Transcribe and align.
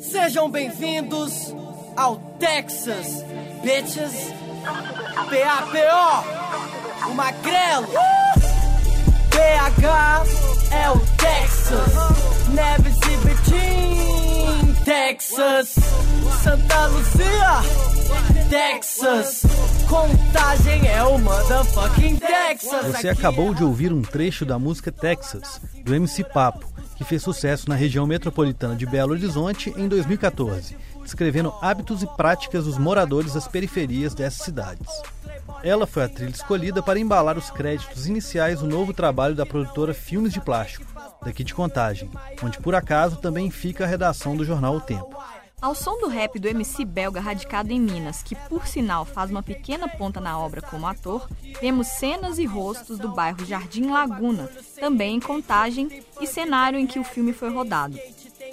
Sejam 0.00 0.50
bem-vindos 0.50 1.54
ao 1.94 2.16
Texas, 2.38 3.22
bitches. 3.62 4.32
P-A-P-O, 5.28 7.10
o 7.10 7.14
Magrelo. 7.14 7.86
PH 9.30 10.24
é 10.72 10.90
o 10.90 10.98
Texas. 11.16 11.92
Neves 12.48 12.96
e 12.96 13.16
Betim, 13.26 14.74
Texas. 14.84 15.74
Santa 16.42 16.86
Luzia, 16.86 17.60
Texas. 18.48 19.42
Contagem 19.88 20.88
é 20.88 21.02
o 21.02 21.18
motherfucking 21.18 22.16
Texas. 22.16 22.86
Você 22.96 23.08
acabou 23.10 23.52
de 23.52 23.62
ouvir 23.62 23.92
um 23.92 24.00
trecho 24.00 24.46
da 24.46 24.58
música 24.58 24.90
Texas, 24.90 25.60
do 25.84 25.94
MC 25.94 26.24
Papo, 26.24 26.69
que 27.00 27.04
fez 27.04 27.22
sucesso 27.22 27.66
na 27.66 27.74
região 27.74 28.06
metropolitana 28.06 28.76
de 28.76 28.84
Belo 28.84 29.12
Horizonte 29.12 29.72
em 29.74 29.88
2014, 29.88 30.76
descrevendo 31.02 31.50
hábitos 31.62 32.02
e 32.02 32.06
práticas 32.06 32.66
dos 32.66 32.76
moradores 32.76 33.32
das 33.32 33.48
periferias 33.48 34.12
dessas 34.12 34.42
cidades. 34.42 34.86
Ela 35.64 35.86
foi 35.86 36.04
a 36.04 36.08
trilha 36.10 36.28
escolhida 36.28 36.82
para 36.82 36.98
embalar 36.98 37.38
os 37.38 37.48
créditos 37.48 38.06
iniciais 38.06 38.60
do 38.60 38.66
novo 38.66 38.92
trabalho 38.92 39.34
da 39.34 39.46
produtora 39.46 39.94
Filmes 39.94 40.30
de 40.30 40.42
Plástico, 40.42 40.84
daqui 41.24 41.42
de 41.42 41.54
Contagem, 41.54 42.10
onde 42.42 42.58
por 42.58 42.74
acaso 42.74 43.16
também 43.16 43.50
fica 43.50 43.84
a 43.84 43.88
redação 43.88 44.36
do 44.36 44.44
jornal 44.44 44.76
O 44.76 44.80
Tempo. 44.82 45.16
Ao 45.60 45.74
som 45.74 45.98
do 45.98 46.08
rap 46.08 46.38
do 46.38 46.48
MC 46.48 46.86
belga 46.86 47.20
radicado 47.20 47.70
em 47.70 47.78
Minas, 47.78 48.22
que 48.22 48.34
por 48.34 48.66
sinal 48.66 49.04
faz 49.04 49.30
uma 49.30 49.42
pequena 49.42 49.86
ponta 49.86 50.18
na 50.18 50.38
obra 50.38 50.62
como 50.62 50.86
ator, 50.86 51.28
vemos 51.60 51.86
cenas 51.86 52.38
e 52.38 52.46
rostos 52.46 52.98
do 52.98 53.10
bairro 53.10 53.44
Jardim 53.44 53.90
Laguna, 53.90 54.50
também 54.78 55.16
em 55.16 55.20
Contagem, 55.20 56.02
e 56.18 56.26
cenário 56.26 56.78
em 56.78 56.86
que 56.86 56.98
o 56.98 57.04
filme 57.04 57.34
foi 57.34 57.50
rodado. 57.50 57.98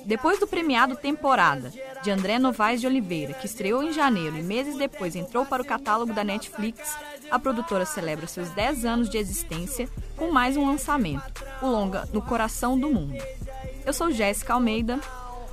Depois 0.06 0.38
do 0.38 0.48
premiado 0.48 0.98
Temporada, 0.98 1.72
de 2.04 2.12
André 2.12 2.40
Novaes 2.40 2.82
de 2.82 2.88
Oliveira, 2.88 3.34
que 3.34 3.46
estreou 3.46 3.82
em 3.82 3.94
janeiro 3.94 4.38
e 4.38 4.44
meses 4.44 4.77
depois 4.77 5.16
entrou 5.16 5.46
para 5.46 5.62
o 5.62 5.66
catálogo 5.66 6.14
da 6.14 6.26
Netflix, 6.26 6.94
a 7.32 7.40
produtora 7.40 7.86
celebra 7.86 8.27
seus 8.27 8.49
10 8.49 8.84
anos 8.84 9.10
de 9.10 9.18
existência 9.18 9.88
com 10.18 10.30
mais 10.30 10.58
um 10.58 10.66
lançamento, 10.66 11.44
o 11.62 11.68
longa 11.68 12.08
No 12.12 12.21
Coração 12.21 12.77
do 12.77 12.90
Mundo. 12.90 13.18
Eu 13.86 13.94
sou 13.94 14.12
Jéssica 14.12 14.54
Almeida. 14.54 14.99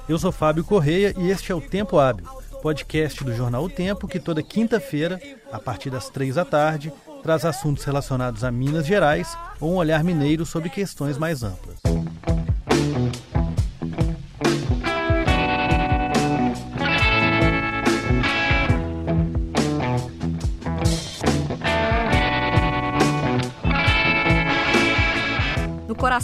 Eu 0.07 0.19
sou 0.19 0.31
Fábio 0.31 0.63
Correia 0.63 1.15
e 1.17 1.31
este 1.31 1.51
é 1.51 1.55
o 1.55 1.61
Tempo 1.63 1.99
Hábil, 1.99 2.27
podcast 2.61 3.25
do 3.25 3.35
jornal 3.35 3.65
O 3.65 3.71
Tempo 3.71 4.07
que 4.07 4.21
toda 4.21 4.43
quinta-feira, 4.43 5.19
a 5.51 5.59
partir 5.59 5.89
das 5.89 6.11
três 6.11 6.35
da 6.35 6.45
tarde, 6.45 6.93
traz 7.23 7.45
assuntos 7.47 7.85
relacionados 7.85 8.45
a 8.45 8.51
Minas 8.51 8.87
Gerais 8.87 9.35
ou 9.59 9.73
um 9.73 9.77
olhar 9.77 10.05
mineiro 10.05 10.45
sobre 10.45 10.69
questões 10.69 11.17
mais 11.17 11.43
amplas. 11.43 11.79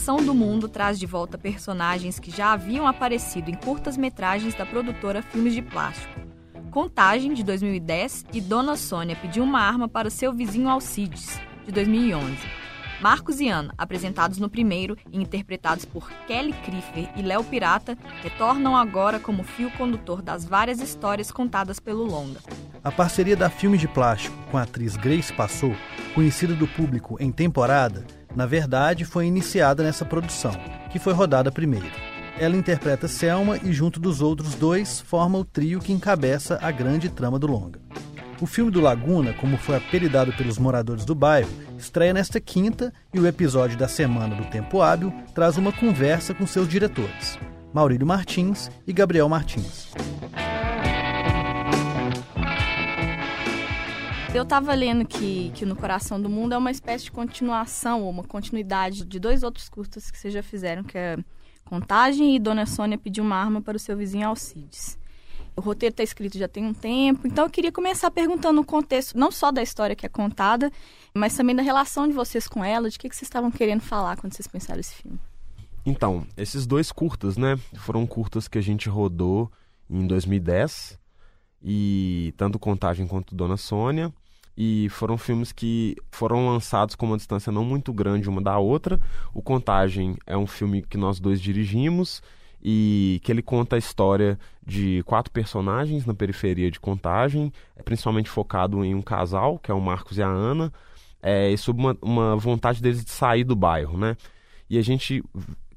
Coração 0.01 0.25
do 0.25 0.34
Mundo 0.34 0.67
traz 0.67 0.98
de 0.98 1.05
volta 1.05 1.37
personagens 1.37 2.19
que 2.19 2.31
já 2.31 2.55
haviam 2.55 2.87
aparecido 2.87 3.51
em 3.51 3.55
curtas-metragens 3.55 4.55
da 4.55 4.65
produtora 4.65 5.20
Filmes 5.20 5.53
de 5.53 5.61
Plástico. 5.61 6.19
Contagem, 6.70 7.34
de 7.34 7.45
2010, 7.45 8.25
e 8.33 8.41
Dona 8.41 8.77
Sônia 8.77 9.15
pediu 9.15 9.45
uma 9.45 9.61
arma 9.61 9.91
para 9.91 10.09
seu 10.09 10.33
vizinho 10.33 10.71
Alcides, 10.71 11.39
de 11.67 11.73
2011. 11.73 12.34
Marcos 13.03 13.41
e 13.41 13.48
Ana, 13.51 13.75
apresentados 13.77 14.39
no 14.39 14.48
primeiro 14.48 14.97
e 15.12 15.21
interpretados 15.21 15.84
por 15.84 16.11
Kelly 16.27 16.55
Kriefer 16.65 17.11
e 17.15 17.21
Léo 17.21 17.45
Pirata, 17.45 17.98
retornam 18.23 18.75
agora 18.75 19.21
como 19.21 19.45
fio 19.45 19.71
condutor 19.73 20.23
das 20.23 20.47
várias 20.47 20.81
histórias 20.81 21.31
contadas 21.31 21.78
pelo 21.78 22.05
longa. 22.05 22.41
A 22.83 22.91
parceria 22.91 23.37
da 23.37 23.51
Filme 23.51 23.77
de 23.77 23.87
Plástico 23.87 24.34
com 24.51 24.56
a 24.56 24.62
atriz 24.62 24.97
Grace 24.97 25.31
Passou, 25.31 25.77
conhecida 26.15 26.55
do 26.55 26.66
público 26.66 27.19
em 27.21 27.31
temporada, 27.31 28.06
na 28.34 28.46
verdade 28.46 29.04
foi 29.04 29.26
iniciada 29.26 29.82
nessa 29.82 30.04
produção, 30.04 30.52
que 30.91 30.98
foi 30.98 31.12
rodada 31.12 31.50
primeiro. 31.50 31.91
Ela 32.38 32.56
interpreta 32.56 33.06
Selma 33.06 33.58
e, 33.58 33.72
junto 33.72 34.00
dos 34.00 34.22
outros 34.22 34.54
dois, 34.54 35.00
forma 35.00 35.38
o 35.38 35.44
trio 35.44 35.80
que 35.80 35.92
encabeça 35.92 36.58
a 36.62 36.70
grande 36.70 37.08
trama 37.08 37.38
do 37.38 37.46
longa. 37.46 37.80
O 38.41 38.46
filme 38.46 38.70
do 38.70 38.80
Laguna, 38.80 39.34
como 39.34 39.58
foi 39.58 39.76
apelidado 39.76 40.32
pelos 40.32 40.56
moradores 40.56 41.04
do 41.04 41.14
bairro, 41.14 41.50
estreia 41.78 42.14
nesta 42.14 42.41
quinta 42.41 42.92
e 43.12 43.20
o 43.20 43.26
episódio 43.26 43.76
da 43.76 43.86
semana 43.86 44.34
do 44.34 44.47
Tempo 44.47 44.80
Hábil 44.80 45.12
traz 45.34 45.58
uma 45.58 45.72
conversa 45.72 46.32
com 46.32 46.47
seus 46.47 46.66
diretores, 46.66 47.38
Maurílio 47.74 48.06
Martins 48.06 48.70
e 48.86 48.92
Gabriel 48.94 49.28
Martins. 49.28 49.92
Eu 54.32 54.44
estava 54.44 54.72
lendo 54.74 55.04
que, 55.04 55.50
que 55.56 55.66
No 55.66 55.74
Coração 55.74 56.22
do 56.22 56.28
Mundo 56.28 56.54
é 56.54 56.56
uma 56.56 56.70
espécie 56.70 57.04
de 57.04 57.10
continuação, 57.10 58.04
ou 58.04 58.10
uma 58.10 58.22
continuidade 58.22 59.04
de 59.04 59.18
dois 59.18 59.42
outros 59.42 59.68
curtas 59.68 60.08
que 60.08 60.16
vocês 60.16 60.32
já 60.32 60.42
fizeram, 60.42 60.84
que 60.84 60.96
é 60.96 61.18
Contagem 61.64 62.36
e 62.36 62.38
Dona 62.38 62.64
Sônia 62.64 62.96
pediu 62.96 63.24
uma 63.24 63.34
arma 63.34 63.60
para 63.60 63.76
o 63.76 63.80
seu 63.80 63.96
vizinho 63.96 64.28
Alcides. 64.28 64.96
O 65.56 65.60
roteiro 65.60 65.92
está 65.92 66.04
escrito 66.04 66.38
já 66.38 66.46
tem 66.46 66.64
um 66.64 66.72
tempo, 66.72 67.26
então 67.26 67.44
eu 67.44 67.50
queria 67.50 67.72
começar 67.72 68.08
perguntando 68.12 68.60
o 68.60 68.64
contexto, 68.64 69.18
não 69.18 69.32
só 69.32 69.50
da 69.50 69.62
história 69.62 69.96
que 69.96 70.06
é 70.06 70.08
contada, 70.08 70.70
mas 71.12 71.36
também 71.36 71.54
da 71.54 71.62
relação 71.62 72.06
de 72.06 72.14
vocês 72.14 72.47
com 72.47 72.64
ela, 72.64 72.88
de 72.88 72.98
que, 73.00 73.08
que 73.08 73.16
vocês 73.16 73.26
estavam 73.26 73.50
querendo 73.50 73.80
falar 73.80 74.16
quando 74.16 74.32
vocês 74.32 74.47
pensaram 74.47 74.78
esse 74.78 74.94
filme. 74.94 75.18
Então, 75.84 76.24
esses 76.36 76.68
dois 76.68 76.92
curtas, 76.92 77.36
né, 77.36 77.58
foram 77.74 78.06
curtas 78.06 78.47
que 78.47 78.58
a 78.58 78.62
gente 78.62 78.88
rodou 78.88 79.50
em 79.88 80.06
2010, 80.06 81.00
e 81.62 82.32
tanto 82.36 82.58
Contagem 82.58 83.06
quanto 83.06 83.34
Dona 83.34 83.56
Sônia, 83.56 84.12
e 84.62 84.91
foram 84.91 85.16
filmes 85.16 85.53
que 85.53 85.97
foram 86.10 86.47
lançados 86.47 86.94
com 86.94 87.06
uma 87.06 87.16
distância 87.16 87.50
não 87.50 87.65
muito 87.65 87.94
grande 87.94 88.28
uma 88.28 88.43
da 88.43 88.59
outra. 88.59 89.00
O 89.32 89.41
Contagem 89.41 90.19
é 90.26 90.37
um 90.37 90.47
filme 90.47 90.82
que 90.82 90.98
nós 90.98 91.19
dois 91.19 91.41
dirigimos 91.41 92.22
e 92.62 93.22
que 93.25 93.32
ele 93.32 93.41
conta 93.41 93.76
a 93.76 93.78
história 93.78 94.38
de 94.62 95.03
quatro 95.06 95.32
personagens 95.32 96.04
na 96.04 96.12
periferia 96.12 96.71
de 96.71 96.78
Contagem, 96.78 97.50
principalmente 97.87 98.28
focado 98.28 98.84
em 98.84 98.94
um 98.94 99.00
casal, 99.00 99.59
que 99.59 99.71
é 99.71 99.75
o 99.75 99.81
Marcos 99.81 100.19
e 100.19 100.22
a 100.22 100.28
Ana, 100.28 100.71
é, 101.22 101.50
e 101.50 101.56
sobre 101.56 101.81
uma, 101.81 101.97
uma 102.03 102.37
vontade 102.37 102.82
deles 102.82 103.03
de 103.03 103.12
sair 103.12 103.44
do 103.44 103.56
bairro, 103.56 103.97
né? 103.97 104.15
E 104.69 104.77
a 104.77 104.82
gente 104.82 105.25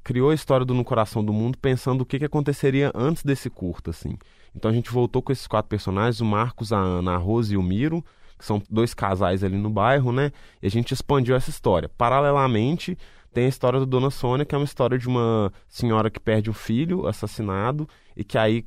criou 0.02 0.28
a 0.28 0.34
história 0.34 0.66
do 0.66 0.74
No 0.74 0.84
Coração 0.84 1.24
do 1.24 1.32
Mundo 1.32 1.56
pensando 1.56 2.02
o 2.02 2.04
que, 2.04 2.18
que 2.18 2.26
aconteceria 2.26 2.92
antes 2.94 3.22
desse 3.22 3.48
curto, 3.48 3.88
assim. 3.88 4.18
Então 4.54 4.70
a 4.70 4.74
gente 4.74 4.90
voltou 4.90 5.22
com 5.22 5.32
esses 5.32 5.46
quatro 5.46 5.70
personagens, 5.70 6.20
o 6.20 6.24
Marcos, 6.26 6.70
a 6.70 6.78
Ana, 6.78 7.14
a 7.14 7.16
Rose 7.16 7.54
e 7.54 7.56
o 7.56 7.62
Miro, 7.62 8.04
são 8.44 8.62
dois 8.70 8.94
casais 8.94 9.42
ali 9.42 9.56
no 9.56 9.70
bairro, 9.70 10.12
né? 10.12 10.32
E 10.62 10.66
a 10.66 10.70
gente 10.70 10.92
expandiu 10.92 11.34
essa 11.34 11.50
história. 11.50 11.88
Paralelamente, 11.88 12.96
tem 13.32 13.46
a 13.46 13.48
história 13.48 13.80
do 13.80 13.86
Dona 13.86 14.10
Sônia, 14.10 14.44
que 14.44 14.54
é 14.54 14.58
uma 14.58 14.64
história 14.64 14.98
de 14.98 15.08
uma 15.08 15.52
senhora 15.68 16.10
que 16.10 16.20
perde 16.20 16.50
um 16.50 16.54
filho 16.54 17.06
assassinado 17.06 17.88
e 18.16 18.22
que 18.22 18.38
aí 18.38 18.64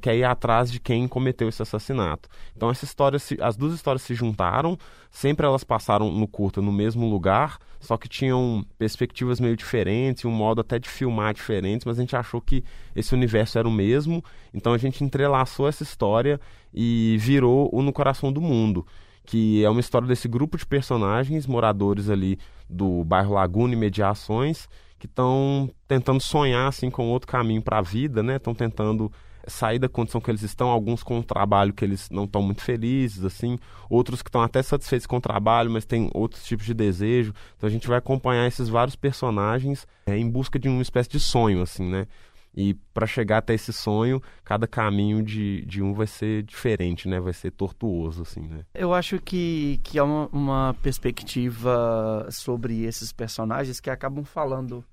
quer 0.00 0.16
ir 0.16 0.24
atrás 0.24 0.70
de 0.70 0.78
quem 0.78 1.08
cometeu 1.08 1.48
esse 1.48 1.62
assassinato. 1.62 2.28
Então 2.56 2.70
essa 2.70 2.84
história, 2.84 3.18
as 3.40 3.56
duas 3.56 3.72
histórias 3.72 4.02
se 4.02 4.14
juntaram, 4.14 4.78
sempre 5.10 5.46
elas 5.46 5.64
passaram 5.64 6.10
no 6.10 6.28
curta 6.28 6.60
no 6.60 6.72
mesmo 6.72 7.08
lugar, 7.08 7.58
só 7.80 7.96
que 7.96 8.08
tinham 8.08 8.64
perspectivas 8.78 9.40
meio 9.40 9.56
diferentes, 9.56 10.24
um 10.24 10.30
modo 10.30 10.60
até 10.60 10.78
de 10.78 10.88
filmar 10.88 11.34
diferente, 11.34 11.86
mas 11.86 11.98
a 11.98 12.02
gente 12.02 12.16
achou 12.16 12.40
que 12.40 12.64
esse 12.94 13.14
universo 13.14 13.58
era 13.58 13.68
o 13.68 13.72
mesmo, 13.72 14.24
então 14.52 14.72
a 14.72 14.78
gente 14.78 15.02
entrelaçou 15.02 15.68
essa 15.68 15.82
história 15.82 16.40
e 16.72 17.16
virou 17.18 17.68
o 17.72 17.82
No 17.82 17.92
Coração 17.92 18.32
do 18.32 18.40
Mundo 18.40 18.86
que 19.24 19.64
é 19.64 19.70
uma 19.70 19.80
história 19.80 20.08
desse 20.08 20.28
grupo 20.28 20.56
de 20.56 20.66
personagens, 20.66 21.46
moradores 21.46 22.08
ali 22.08 22.38
do 22.68 23.04
bairro 23.04 23.34
Laguna 23.34 23.74
e 23.74 23.76
Mediações, 23.76 24.68
que 24.98 25.06
estão 25.06 25.70
tentando 25.88 26.20
sonhar 26.20 26.68
assim 26.68 26.90
com 26.90 27.08
outro 27.08 27.28
caminho 27.28 27.62
para 27.62 27.78
a 27.78 27.82
vida, 27.82 28.22
né? 28.22 28.36
Estão 28.36 28.54
tentando 28.54 29.10
sair 29.46 29.78
da 29.78 29.88
condição 29.88 30.20
que 30.20 30.30
eles 30.30 30.42
estão, 30.42 30.68
alguns 30.68 31.02
com 31.02 31.22
trabalho 31.22 31.72
que 31.72 31.84
eles 31.84 32.08
não 32.10 32.24
estão 32.24 32.42
muito 32.42 32.62
felizes, 32.62 33.24
assim, 33.24 33.58
outros 33.88 34.22
que 34.22 34.28
estão 34.28 34.42
até 34.42 34.62
satisfeitos 34.62 35.06
com 35.06 35.16
o 35.16 35.20
trabalho, 35.20 35.70
mas 35.70 35.84
têm 35.84 36.10
outros 36.14 36.44
tipos 36.44 36.66
de 36.66 36.74
desejo. 36.74 37.32
Então 37.56 37.66
a 37.66 37.70
gente 37.70 37.88
vai 37.88 37.98
acompanhar 37.98 38.46
esses 38.46 38.68
vários 38.68 38.96
personagens 38.96 39.86
é, 40.06 40.16
em 40.16 40.28
busca 40.28 40.58
de 40.58 40.68
uma 40.68 40.82
espécie 40.82 41.08
de 41.08 41.20
sonho, 41.20 41.62
assim, 41.62 41.88
né? 41.88 42.06
E 42.54 42.74
para 42.92 43.06
chegar 43.06 43.38
até 43.38 43.54
esse 43.54 43.72
sonho, 43.72 44.20
cada 44.44 44.66
caminho 44.66 45.22
de, 45.22 45.64
de 45.66 45.80
um 45.80 45.92
vai 45.92 46.06
ser 46.06 46.42
diferente, 46.42 47.08
né? 47.08 47.20
Vai 47.20 47.32
ser 47.32 47.52
tortuoso, 47.52 48.22
assim, 48.22 48.40
né? 48.40 48.64
Eu 48.74 48.92
acho 48.92 49.20
que, 49.20 49.80
que 49.84 49.98
é 49.98 50.02
uma, 50.02 50.26
uma 50.32 50.74
perspectiva 50.82 52.26
sobre 52.30 52.82
esses 52.82 53.12
personagens 53.12 53.78
que 53.78 53.88
acabam 53.88 54.24
falando 54.24 54.84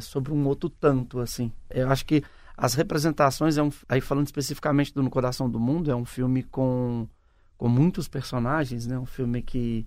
sobre 0.00 0.32
um 0.32 0.46
outro 0.46 0.68
tanto, 0.68 1.18
assim. 1.20 1.52
Eu 1.70 1.90
acho 1.90 2.04
que 2.04 2.22
as 2.56 2.74
representações, 2.74 3.56
é 3.56 3.62
um, 3.62 3.70
aí 3.88 4.00
falando 4.00 4.26
especificamente 4.26 4.92
do 4.92 5.02
No 5.02 5.10
Coração 5.10 5.48
do 5.48 5.58
Mundo, 5.60 5.90
é 5.90 5.96
um 5.96 6.04
filme 6.04 6.42
com, 6.42 7.08
com 7.56 7.68
muitos 7.68 8.08
personagens, 8.08 8.86
né? 8.86 8.98
Um 8.98 9.06
filme 9.06 9.42
que 9.42 9.86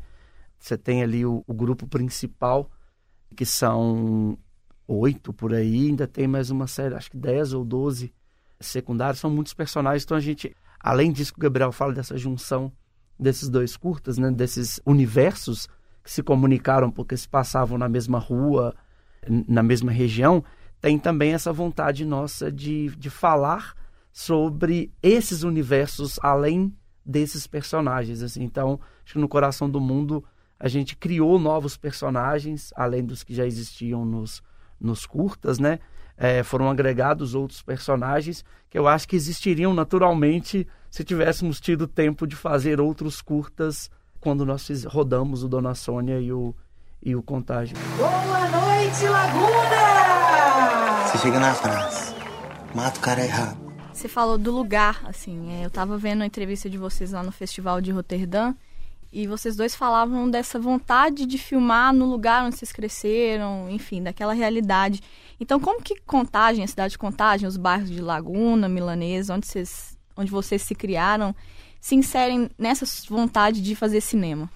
você 0.57 0.77
tem 0.77 1.03
ali 1.03 1.25
o, 1.25 1.43
o 1.45 1.53
grupo 1.53 1.87
principal, 1.87 2.69
que 3.35 3.45
são 3.45 4.37
oito 4.91 5.31
por 5.31 5.53
aí, 5.53 5.87
ainda 5.87 6.07
tem 6.07 6.27
mais 6.27 6.49
uma 6.49 6.67
série, 6.67 6.95
acho 6.95 7.11
que 7.11 7.17
dez 7.17 7.53
ou 7.53 7.63
doze 7.63 8.13
secundários, 8.59 9.19
são 9.19 9.29
muitos 9.29 9.53
personagens, 9.53 10.03
então 10.03 10.17
a 10.17 10.21
gente, 10.21 10.55
além 10.79 11.11
disso 11.11 11.33
que 11.33 11.39
o 11.39 11.41
Gabriel 11.41 11.71
fala 11.71 11.93
dessa 11.93 12.17
junção 12.17 12.71
desses 13.17 13.49
dois 13.49 13.77
curtas, 13.77 14.17
né, 14.17 14.31
desses 14.31 14.79
universos 14.85 15.67
que 16.03 16.11
se 16.11 16.23
comunicaram 16.23 16.89
porque 16.89 17.15
se 17.15 17.29
passavam 17.29 17.77
na 17.77 17.87
mesma 17.87 18.17
rua, 18.17 18.75
na 19.47 19.61
mesma 19.61 19.91
região, 19.91 20.43
tem 20.79 20.97
também 20.97 21.33
essa 21.33 21.53
vontade 21.53 22.03
nossa 22.03 22.51
de, 22.51 22.89
de 22.97 23.09
falar 23.09 23.75
sobre 24.11 24.91
esses 25.01 25.43
universos 25.43 26.19
além 26.23 26.75
desses 27.05 27.45
personagens. 27.45 28.23
Assim. 28.23 28.43
Então, 28.43 28.79
acho 29.03 29.13
que 29.13 29.19
no 29.19 29.29
Coração 29.29 29.69
do 29.69 29.79
Mundo 29.79 30.23
a 30.59 30.67
gente 30.67 30.95
criou 30.95 31.39
novos 31.39 31.77
personagens, 31.77 32.71
além 32.75 33.03
dos 33.05 33.23
que 33.23 33.33
já 33.33 33.45
existiam 33.45 34.03
nos, 34.03 34.41
nos 34.81 35.05
curtas, 35.05 35.59
né? 35.59 35.79
É, 36.17 36.43
foram 36.43 36.69
agregados 36.69 37.33
outros 37.33 37.61
personagens 37.61 38.43
que 38.69 38.77
eu 38.77 38.87
acho 38.87 39.07
que 39.07 39.15
existiriam 39.15 39.73
naturalmente 39.73 40.67
se 40.89 41.03
tivéssemos 41.03 41.59
tido 41.59 41.87
tempo 41.87 42.27
de 42.27 42.35
fazer 42.35 42.79
outros 42.79 43.21
curtas 43.21 43.89
quando 44.19 44.45
nós 44.45 44.65
fiz, 44.65 44.83
rodamos 44.83 45.43
o 45.43 45.47
Dona 45.47 45.73
Sônia 45.73 46.19
e 46.19 46.31
o, 46.31 46.53
e 47.01 47.15
o 47.15 47.23
Contágio. 47.23 47.75
Boa 47.97 48.49
noite, 48.49 49.05
Laguna! 49.05 51.07
Você 51.07 51.17
chega 51.17 51.39
na 51.39 51.53
França, 51.53 52.15
mata 52.75 52.99
o 52.99 53.01
cara 53.01 53.23
errado. 53.23 53.57
Você 53.91 54.07
falou 54.07 54.37
do 54.37 54.51
lugar, 54.51 55.01
assim, 55.05 55.51
é, 55.53 55.65
eu 55.65 55.69
tava 55.69 55.97
vendo 55.97 56.21
a 56.21 56.25
entrevista 56.25 56.69
de 56.69 56.77
vocês 56.77 57.11
lá 57.11 57.23
no 57.23 57.31
Festival 57.31 57.81
de 57.81 57.91
Roterdã 57.91 58.53
e 59.11 59.27
vocês 59.27 59.55
dois 59.55 59.75
falavam 59.75 60.29
dessa 60.29 60.59
vontade 60.59 61.25
de 61.25 61.37
filmar 61.37 61.93
no 61.93 62.05
lugar 62.05 62.45
onde 62.45 62.55
vocês 62.55 62.71
cresceram, 62.71 63.69
enfim, 63.69 64.01
daquela 64.01 64.33
realidade. 64.33 65.01
Então, 65.39 65.59
como 65.59 65.81
que 65.81 65.99
Contagem, 66.01 66.63
a 66.63 66.67
cidade 66.67 66.91
de 66.91 66.97
Contagem, 66.97 67.47
os 67.47 67.57
bairros 67.57 67.89
de 67.89 68.01
Laguna, 68.01 68.69
Milanesa, 68.69 69.33
onde 69.33 69.47
vocês, 69.47 69.97
onde 70.15 70.31
vocês 70.31 70.61
se 70.61 70.73
criaram, 70.73 71.35
se 71.79 71.95
inserem 71.95 72.49
nessa 72.57 72.85
vontade 73.09 73.61
de 73.61 73.75
fazer 73.75 74.01
cinema? 74.01 74.49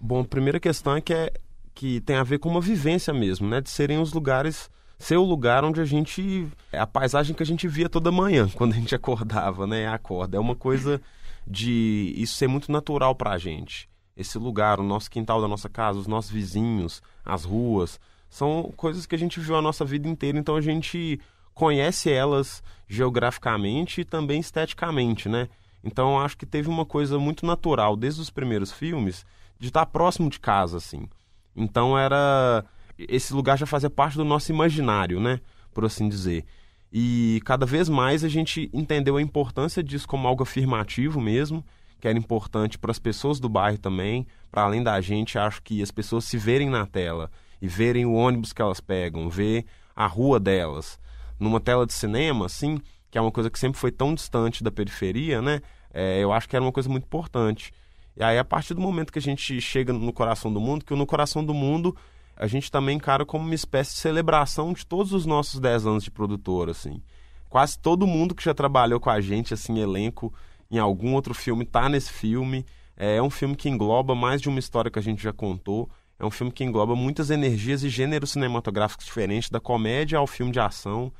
Bom, 0.00 0.20
a 0.20 0.24
primeira 0.24 0.58
questão 0.58 0.96
é 0.96 1.00
que, 1.00 1.12
é 1.12 1.32
que 1.74 2.00
tem 2.00 2.16
a 2.16 2.24
ver 2.24 2.38
com 2.38 2.48
uma 2.48 2.60
vivência 2.60 3.12
mesmo, 3.12 3.48
né? 3.48 3.60
De 3.60 3.70
serem 3.70 4.00
os 4.00 4.12
lugares 4.12 4.70
ser 5.00 5.16
o 5.16 5.24
lugar 5.24 5.64
onde 5.64 5.80
a 5.80 5.84
gente. 5.84 6.46
A 6.72 6.86
paisagem 6.86 7.34
que 7.34 7.42
a 7.42 7.46
gente 7.46 7.66
via 7.66 7.88
toda 7.88 8.12
manhã, 8.12 8.48
quando 8.54 8.72
a 8.72 8.76
gente 8.76 8.94
acordava, 8.94 9.66
né? 9.66 9.88
Acorda. 9.88 10.36
É 10.36 10.40
uma 10.40 10.54
coisa 10.54 11.00
de 11.46 12.14
isso 12.16 12.36
ser 12.36 12.46
muito 12.46 12.70
natural 12.70 13.14
pra 13.14 13.36
gente. 13.38 13.89
Esse 14.16 14.38
lugar, 14.38 14.80
o 14.80 14.82
nosso 14.82 15.10
quintal 15.10 15.40
da 15.40 15.48
nossa 15.48 15.68
casa, 15.68 15.98
os 15.98 16.06
nossos 16.06 16.30
vizinhos, 16.30 17.02
as 17.24 17.44
ruas, 17.44 17.98
são 18.28 18.72
coisas 18.76 19.06
que 19.06 19.14
a 19.14 19.18
gente 19.18 19.40
viu 19.40 19.56
a 19.56 19.62
nossa 19.62 19.84
vida 19.84 20.08
inteira, 20.08 20.38
então 20.38 20.56
a 20.56 20.60
gente 20.60 21.20
conhece 21.54 22.10
elas 22.10 22.62
geograficamente 22.88 24.00
e 24.00 24.04
também 24.04 24.40
esteticamente, 24.40 25.28
né? 25.28 25.48
Então 25.82 26.20
acho 26.20 26.36
que 26.36 26.46
teve 26.46 26.68
uma 26.68 26.84
coisa 26.84 27.18
muito 27.18 27.44
natural 27.44 27.96
desde 27.96 28.20
os 28.20 28.30
primeiros 28.30 28.72
filmes 28.72 29.24
de 29.58 29.68
estar 29.68 29.86
próximo 29.86 30.30
de 30.30 30.38
casa, 30.38 30.76
assim. 30.76 31.08
Então 31.54 31.98
era 31.98 32.64
esse 32.98 33.32
lugar 33.32 33.58
já 33.58 33.66
fazia 33.66 33.90
parte 33.90 34.16
do 34.16 34.24
nosso 34.24 34.52
imaginário, 34.52 35.20
né? 35.20 35.40
Por 35.72 35.84
assim 35.84 36.08
dizer. 36.08 36.44
E 36.92 37.40
cada 37.44 37.64
vez 37.64 37.88
mais 37.88 38.24
a 38.24 38.28
gente 38.28 38.68
entendeu 38.72 39.16
a 39.16 39.22
importância 39.22 39.82
disso 39.82 40.08
como 40.08 40.26
algo 40.26 40.42
afirmativo 40.42 41.20
mesmo, 41.20 41.64
que 42.00 42.08
era 42.08 42.18
importante 42.18 42.78
para 42.78 42.90
as 42.90 42.98
pessoas 42.98 43.38
do 43.38 43.48
bairro 43.48 43.78
também, 43.78 44.26
para 44.50 44.62
além 44.62 44.82
da 44.82 45.00
gente, 45.00 45.38
acho 45.38 45.62
que 45.62 45.82
as 45.82 45.90
pessoas 45.90 46.24
se 46.24 46.36
verem 46.36 46.68
na 46.68 46.86
tela 46.86 47.30
e 47.60 47.68
verem 47.68 48.06
o 48.06 48.14
ônibus 48.14 48.52
que 48.52 48.62
elas 48.62 48.80
pegam, 48.80 49.28
ver 49.28 49.66
a 49.94 50.06
rua 50.06 50.40
delas. 50.40 50.98
Numa 51.38 51.60
tela 51.60 51.86
de 51.86 51.92
cinema, 51.92 52.46
assim, 52.46 52.80
que 53.10 53.18
é 53.18 53.20
uma 53.20 53.30
coisa 53.30 53.50
que 53.50 53.58
sempre 53.58 53.78
foi 53.78 53.92
tão 53.92 54.14
distante 54.14 54.64
da 54.64 54.70
periferia, 54.70 55.42
né? 55.42 55.60
É, 55.92 56.20
eu 56.20 56.32
acho 56.32 56.48
que 56.48 56.56
era 56.56 56.64
uma 56.64 56.72
coisa 56.72 56.88
muito 56.88 57.04
importante. 57.04 57.72
E 58.16 58.22
aí, 58.22 58.38
a 58.38 58.44
partir 58.44 58.74
do 58.74 58.80
momento 58.80 59.12
que 59.12 59.18
a 59.18 59.22
gente 59.22 59.60
chega 59.60 59.92
no 59.92 60.12
coração 60.12 60.52
do 60.52 60.60
mundo, 60.60 60.84
que 60.84 60.94
no 60.94 61.06
coração 61.06 61.44
do 61.44 61.54
mundo 61.54 61.96
a 62.36 62.46
gente 62.46 62.70
também 62.70 62.96
encara 62.96 63.26
como 63.26 63.44
uma 63.44 63.54
espécie 63.54 63.92
de 63.92 63.98
celebração 63.98 64.72
de 64.72 64.86
todos 64.86 65.12
os 65.12 65.26
nossos 65.26 65.60
10 65.60 65.86
anos 65.86 66.04
de 66.04 66.10
produtor, 66.10 66.70
assim. 66.70 67.02
Quase 67.50 67.78
todo 67.78 68.06
mundo 68.06 68.34
que 68.34 68.42
já 68.42 68.54
trabalhou 68.54 68.98
com 68.98 69.10
a 69.10 69.20
gente, 69.20 69.52
assim, 69.52 69.78
elenco, 69.78 70.32
em 70.70 70.78
algum 70.78 71.14
outro 71.14 71.34
filme, 71.34 71.64
tá 71.64 71.88
nesse 71.88 72.12
filme. 72.12 72.64
É, 72.96 73.16
é 73.16 73.22
um 73.22 73.30
filme 73.30 73.56
que 73.56 73.68
engloba 73.68 74.14
mais 74.14 74.40
de 74.40 74.48
uma 74.48 74.58
história 74.58 74.90
que 74.90 74.98
a 74.98 75.02
gente 75.02 75.22
já 75.22 75.32
contou. 75.32 75.90
É 76.18 76.24
um 76.24 76.30
filme 76.30 76.52
que 76.52 76.62
engloba 76.62 76.94
muitas 76.94 77.30
energias 77.30 77.82
e 77.82 77.88
gêneros 77.88 78.32
cinematográficos 78.32 79.06
diferentes, 79.06 79.48
da 79.48 79.58
comédia 79.58 80.18
ao 80.18 80.26
filme 80.26 80.52
de 80.52 80.60
ação. 80.60 81.12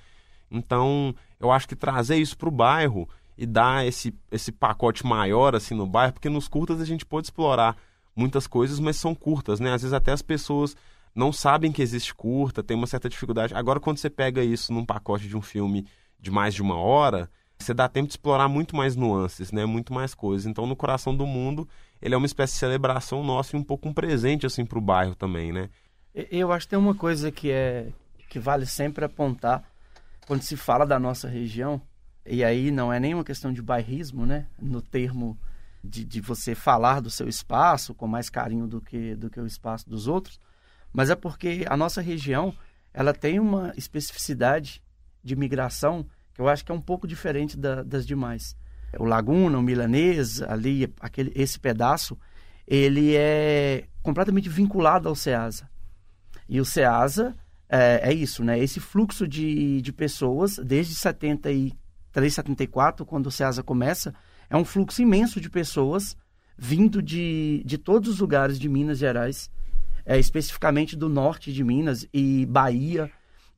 Então, 0.51 1.15
eu 1.39 1.51
acho 1.51 1.67
que 1.67 1.75
trazer 1.75 2.17
isso 2.17 2.37
para 2.37 2.49
o 2.49 2.53
bairro 2.53 3.09
e 3.37 3.47
dar 3.47 3.87
esse, 3.87 4.15
esse 4.31 4.53
pacote 4.53 5.07
maior 5.07 5.55
assim 5.55 5.75
no 5.75 5.87
bairro, 5.87 6.13
porque 6.13 6.29
nos 6.29 6.47
curtas 6.47 6.81
a 6.81 6.85
gente 6.85 7.07
pode 7.07 7.29
explorar 7.29 7.77
muitas 8.15 8.47
coisas, 8.47 8.79
mas 8.79 8.97
são 8.97 9.15
curtas, 9.15 9.59
né? 9.59 9.73
Às 9.73 9.81
vezes 9.81 9.95
até 9.95 10.13
as 10.13 10.21
pessoas 10.21 10.77
não 11.15 11.33
sabem 11.33 11.73
que 11.73 11.81
existe 11.81 12.15
curta, 12.15 12.63
tem 12.63 12.77
uma 12.77 12.87
certa 12.87 13.09
dificuldade. 13.09 13.55
Agora, 13.55 13.81
quando 13.81 13.97
você 13.97 14.11
pega 14.11 14.45
isso 14.45 14.73
num 14.73 14.85
pacote 14.85 15.27
de 15.27 15.37
um 15.37 15.41
filme 15.41 15.87
de 16.19 16.31
mais 16.31 16.55
de 16.55 16.61
uma 16.61 16.77
hora, 16.77 17.31
você 17.65 17.75
dá 17.75 17.89
tempo 17.89 18.09
de 18.09 18.13
explorar 18.13 18.49
muito 18.49 18.75
mais 18.75 18.97
nuances, 18.97 19.53
né? 19.53 19.65
Muito 19.67 19.93
mais 19.93 20.15
coisas. 20.15 20.47
Então, 20.47 20.67
no 20.67 20.75
Coração 20.75 21.15
do 21.15 21.27
Mundo, 21.27 21.69
ele 22.01 22.15
é 22.15 22.17
uma 22.17 22.27
espécie 22.27 22.55
de 22.55 22.59
celebração 22.59 23.23
nossa 23.23 23.57
e 23.57 23.61
um 23.61 23.63
pouco 23.63 23.89
um 23.89 23.93
presente, 23.93 24.47
assim, 24.47 24.65
para 24.65 24.79
o 24.79 24.83
bairro 24.83 25.15
também, 25.15 25.53
né? 25.53 25.69
Eu 26.15 26.51
acho 26.53 26.67
que 26.67 26.71
tem 26.71 26.79
uma 26.79 26.95
coisa 26.95 27.31
que 27.31 27.51
é 27.51 27.89
que 28.29 28.39
vale 28.39 28.65
sempre 28.65 29.05
apontar 29.05 29.65
quando 30.27 30.43
se 30.43 30.57
fala 30.57 30.87
da 30.87 30.99
nossa 30.99 31.29
região, 31.29 31.83
e 32.25 32.45
aí 32.45 32.71
não 32.71 32.93
é 32.93 33.01
nenhuma 33.01 33.25
questão 33.25 33.53
de 33.53 33.61
bairrismo, 33.61 34.25
né? 34.25 34.47
No 34.61 34.81
termo 34.81 35.37
de, 35.83 36.05
de 36.05 36.21
você 36.21 36.55
falar 36.55 37.01
do 37.01 37.11
seu 37.11 37.29
espaço 37.29 37.95
com 37.95 38.07
mais 38.07 38.31
carinho 38.31 38.67
do 38.67 38.81
que, 38.81 39.17
do 39.17 39.29
que 39.29 39.41
o 39.41 39.47
espaço 39.47 39.89
dos 39.89 40.07
outros, 40.07 40.39
mas 40.93 41.11
é 41.11 41.17
porque 41.17 41.65
a 41.69 41.77
nossa 41.77 42.01
região 42.01 42.55
ela 42.95 43.13
tem 43.13 43.41
uma 43.41 43.73
especificidade 43.77 44.83
de 45.23 45.35
migração 45.35 46.07
que 46.35 46.41
eu 46.41 46.49
acho 46.49 46.65
que 46.65 46.73
é 46.73 46.75
um 46.75 46.81
pouco 46.81 47.07
diferente 47.07 47.57
da, 47.57 47.83
das 47.83 48.07
demais. 48.07 48.57
O 48.99 49.05
Laguna, 49.05 49.59
o 49.59 49.63
Milanês, 49.63 50.43
ali, 50.43 50.93
aquele, 51.01 51.33
esse 51.35 51.59
pedaço, 51.59 52.19
ele 52.67 53.15
é 53.15 53.85
completamente 54.03 54.49
vinculado 54.49 55.09
ao 55.09 55.15
SEASA. 55.15 55.69
E 56.49 56.61
o 56.61 56.65
SEASA 56.65 57.37
é, 57.69 58.11
é 58.11 58.13
isso, 58.13 58.43
né? 58.43 58.59
Esse 58.59 58.81
fluxo 58.81 59.29
de, 59.29 59.81
de 59.81 59.93
pessoas, 59.93 60.59
desde 60.59 60.95
73, 60.95 62.35
74, 62.35 63.07
quando 63.07 63.27
o 63.27 63.31
SEASA 63.31 63.63
começa, 63.63 64.13
é 64.49 64.57
um 64.57 64.65
fluxo 64.65 65.01
imenso 65.01 65.41
de 65.41 65.49
pessoas 65.49 66.17
vindo 66.59 67.01
de, 67.01 67.63
de 67.65 67.79
todos 67.79 68.09
os 68.09 68.19
lugares 68.19 68.59
de 68.59 68.69
Minas 68.69 68.99
Gerais 68.99 69.51
é, 70.05 70.19
especificamente 70.19 70.97
do 70.97 71.09
norte 71.09 71.53
de 71.53 71.63
Minas 71.63 72.07
e 72.13 72.47
Bahia. 72.47 73.11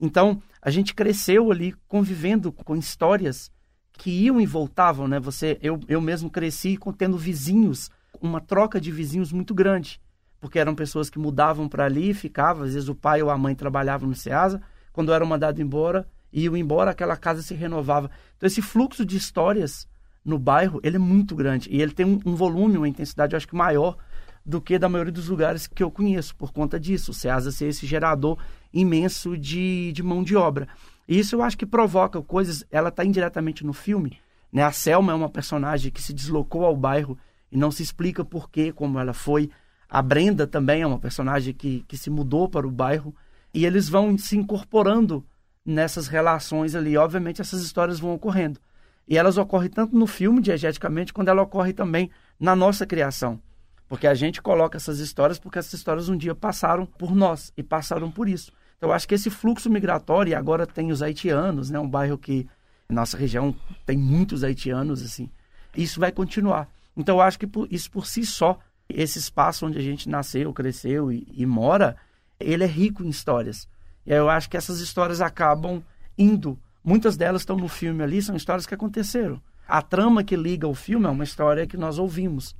Então, 0.02 0.42
a 0.60 0.68
gente 0.68 0.96
cresceu 0.96 1.52
ali 1.52 1.72
convivendo 1.86 2.50
com 2.50 2.74
histórias 2.74 3.52
que 3.92 4.10
iam 4.10 4.40
e 4.40 4.46
voltavam, 4.46 5.06
né? 5.06 5.20
Você, 5.20 5.56
eu, 5.62 5.78
eu 5.86 6.00
mesmo 6.00 6.28
cresci 6.28 6.76
tendo 6.98 7.16
vizinhos, 7.16 7.88
uma 8.20 8.40
troca 8.40 8.80
de 8.80 8.90
vizinhos 8.90 9.32
muito 9.32 9.54
grande, 9.54 10.00
porque 10.40 10.58
eram 10.58 10.74
pessoas 10.74 11.08
que 11.08 11.20
mudavam 11.20 11.68
para 11.68 11.84
ali, 11.84 12.12
ficavam, 12.12 12.64
às 12.64 12.74
vezes 12.74 12.88
o 12.88 12.96
pai 12.96 13.22
ou 13.22 13.30
a 13.30 13.38
mãe 13.38 13.54
trabalhavam 13.54 14.08
no 14.08 14.14
Ceasa, 14.16 14.60
quando 14.92 15.12
eram 15.12 15.24
mandados 15.24 15.60
embora, 15.60 16.04
iam 16.32 16.56
embora, 16.56 16.90
aquela 16.90 17.16
casa 17.16 17.40
se 17.40 17.54
renovava. 17.54 18.10
Então 18.36 18.48
esse 18.48 18.60
fluxo 18.60 19.06
de 19.06 19.16
histórias 19.16 19.86
no 20.24 20.36
bairro, 20.36 20.80
ele 20.82 20.96
é 20.96 20.98
muito 20.98 21.36
grande 21.36 21.68
e 21.70 21.80
ele 21.80 21.92
tem 21.92 22.04
um, 22.04 22.18
um 22.26 22.34
volume, 22.34 22.76
uma 22.76 22.88
intensidade, 22.88 23.34
eu 23.34 23.36
acho 23.36 23.46
que 23.46 23.54
maior 23.54 23.96
do 24.44 24.60
que 24.60 24.78
da 24.78 24.88
maioria 24.88 25.12
dos 25.12 25.28
lugares 25.28 25.66
que 25.66 25.82
eu 25.82 25.90
conheço, 25.90 26.34
por 26.36 26.52
conta 26.52 26.78
disso. 26.78 27.10
O 27.10 27.14
SEASA 27.14 27.52
ser 27.52 27.66
esse 27.66 27.86
gerador 27.86 28.38
imenso 28.72 29.36
de, 29.36 29.92
de 29.92 30.02
mão 30.02 30.22
de 30.22 30.36
obra. 30.36 30.68
E 31.06 31.18
isso 31.18 31.36
eu 31.36 31.42
acho 31.42 31.58
que 31.58 31.66
provoca 31.66 32.20
coisas, 32.22 32.64
ela 32.70 32.88
está 32.88 33.04
indiretamente 33.04 33.64
no 33.64 33.72
filme. 33.72 34.18
Né? 34.52 34.62
A 34.62 34.72
Selma 34.72 35.12
é 35.12 35.14
uma 35.14 35.28
personagem 35.28 35.90
que 35.90 36.02
se 36.02 36.12
deslocou 36.12 36.64
ao 36.64 36.76
bairro 36.76 37.18
e 37.50 37.56
não 37.56 37.70
se 37.70 37.82
explica 37.82 38.24
por 38.24 38.50
quê, 38.50 38.72
como 38.72 38.98
ela 38.98 39.12
foi. 39.12 39.50
A 39.88 40.00
Brenda 40.00 40.46
também 40.46 40.82
é 40.82 40.86
uma 40.86 40.98
personagem 40.98 41.52
que, 41.52 41.84
que 41.86 41.96
se 41.96 42.10
mudou 42.10 42.48
para 42.48 42.66
o 42.66 42.70
bairro. 42.70 43.14
E 43.52 43.66
eles 43.66 43.88
vão 43.88 44.16
se 44.16 44.36
incorporando 44.36 45.24
nessas 45.64 46.08
relações 46.08 46.74
ali. 46.74 46.96
Obviamente, 46.96 47.40
essas 47.40 47.62
histórias 47.62 48.00
vão 48.00 48.14
ocorrendo. 48.14 48.58
E 49.06 49.18
elas 49.18 49.36
ocorrem 49.36 49.68
tanto 49.68 49.94
no 49.94 50.06
filme, 50.06 50.40
diegeticamente, 50.40 51.12
quanto 51.12 51.28
ela 51.28 51.42
ocorre 51.42 51.72
também 51.72 52.10
na 52.40 52.56
nossa 52.56 52.86
criação. 52.86 53.40
Porque 53.92 54.06
a 54.06 54.14
gente 54.14 54.40
coloca 54.40 54.78
essas 54.78 55.00
histórias 55.00 55.38
porque 55.38 55.58
essas 55.58 55.74
histórias 55.74 56.08
um 56.08 56.16
dia 56.16 56.34
passaram 56.34 56.86
por 56.86 57.14
nós 57.14 57.52
e 57.58 57.62
passaram 57.62 58.10
por 58.10 58.26
isso. 58.26 58.50
Então, 58.78 58.88
eu 58.88 58.94
acho 58.94 59.06
que 59.06 59.14
esse 59.14 59.28
fluxo 59.28 59.68
migratório, 59.68 60.30
e 60.30 60.34
agora 60.34 60.66
tem 60.66 60.90
os 60.90 61.02
haitianos, 61.02 61.68
né? 61.68 61.78
Um 61.78 61.86
bairro 61.86 62.16
que, 62.16 62.48
nossa 62.88 63.18
região, 63.18 63.54
tem 63.84 63.98
muitos 63.98 64.42
haitianos, 64.42 65.02
assim. 65.02 65.28
Isso 65.76 66.00
vai 66.00 66.10
continuar. 66.10 66.70
Então, 66.96 67.16
eu 67.16 67.20
acho 67.20 67.38
que 67.38 67.46
por, 67.46 67.68
isso 67.70 67.90
por 67.90 68.06
si 68.06 68.24
só, 68.24 68.58
esse 68.88 69.18
espaço 69.18 69.66
onde 69.66 69.76
a 69.76 69.82
gente 69.82 70.08
nasceu, 70.08 70.50
cresceu 70.54 71.12
e, 71.12 71.28
e 71.30 71.44
mora, 71.44 71.94
ele 72.40 72.64
é 72.64 72.66
rico 72.66 73.04
em 73.04 73.10
histórias. 73.10 73.68
E 74.06 74.12
aí 74.12 74.18
eu 74.18 74.30
acho 74.30 74.48
que 74.48 74.56
essas 74.56 74.80
histórias 74.80 75.20
acabam 75.20 75.82
indo 76.16 76.58
Muitas 76.84 77.16
delas 77.16 77.42
estão 77.42 77.56
no 77.56 77.68
filme 77.68 78.02
ali, 78.02 78.20
são 78.20 78.34
histórias 78.34 78.66
que 78.66 78.74
aconteceram. 78.74 79.40
A 79.68 79.80
trama 79.80 80.24
que 80.24 80.34
liga 80.34 80.66
o 80.66 80.74
filme 80.74 81.06
é 81.06 81.10
uma 81.10 81.22
história 81.22 81.66
que 81.66 81.76
nós 81.76 81.96
ouvimos. 81.96 82.56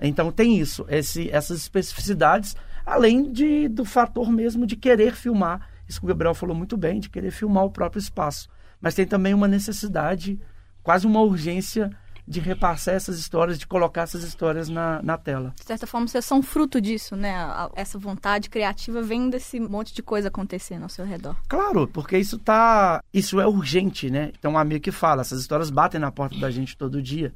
Então 0.00 0.32
tem 0.32 0.58
isso, 0.58 0.84
esse, 0.88 1.30
essas 1.30 1.58
especificidades, 1.58 2.56
além 2.84 3.30
de, 3.30 3.68
do 3.68 3.84
fator 3.84 4.30
mesmo 4.30 4.66
de 4.66 4.76
querer 4.76 5.14
filmar. 5.14 5.68
Isso 5.88 6.00
que 6.00 6.06
o 6.06 6.08
Gabriel 6.08 6.34
falou 6.34 6.56
muito 6.56 6.76
bem, 6.76 7.00
de 7.00 7.10
querer 7.10 7.30
filmar 7.30 7.64
o 7.64 7.70
próprio 7.70 8.00
espaço. 8.00 8.48
Mas 8.80 8.94
tem 8.94 9.06
também 9.06 9.34
uma 9.34 9.46
necessidade, 9.46 10.40
quase 10.82 11.06
uma 11.06 11.20
urgência 11.20 11.90
de 12.26 12.40
repassar 12.40 12.94
essas 12.94 13.18
histórias, 13.18 13.58
de 13.58 13.66
colocar 13.66 14.02
essas 14.02 14.22
histórias 14.22 14.68
na, 14.68 15.02
na 15.02 15.18
tela. 15.18 15.52
De 15.58 15.64
certa 15.64 15.86
forma, 15.86 16.06
vocês 16.06 16.24
são 16.24 16.42
fruto 16.42 16.80
disso, 16.80 17.16
né? 17.16 17.34
Essa 17.74 17.98
vontade 17.98 18.48
criativa 18.48 19.02
vem 19.02 19.28
desse 19.28 19.58
monte 19.58 19.92
de 19.92 20.02
coisa 20.02 20.28
acontecendo 20.28 20.84
ao 20.84 20.88
seu 20.88 21.04
redor. 21.04 21.36
Claro, 21.48 21.86
porque 21.88 22.16
isso 22.16 22.38
tá. 22.38 23.02
Isso 23.12 23.40
é 23.40 23.46
urgente, 23.46 24.08
né? 24.10 24.32
Tem 24.40 24.50
um 24.50 24.58
amigo 24.58 24.80
que 24.80 24.92
fala, 24.92 25.22
essas 25.22 25.40
histórias 25.40 25.70
batem 25.70 26.00
na 26.00 26.12
porta 26.12 26.38
da 26.38 26.50
gente 26.50 26.76
todo 26.76 27.02
dia. 27.02 27.34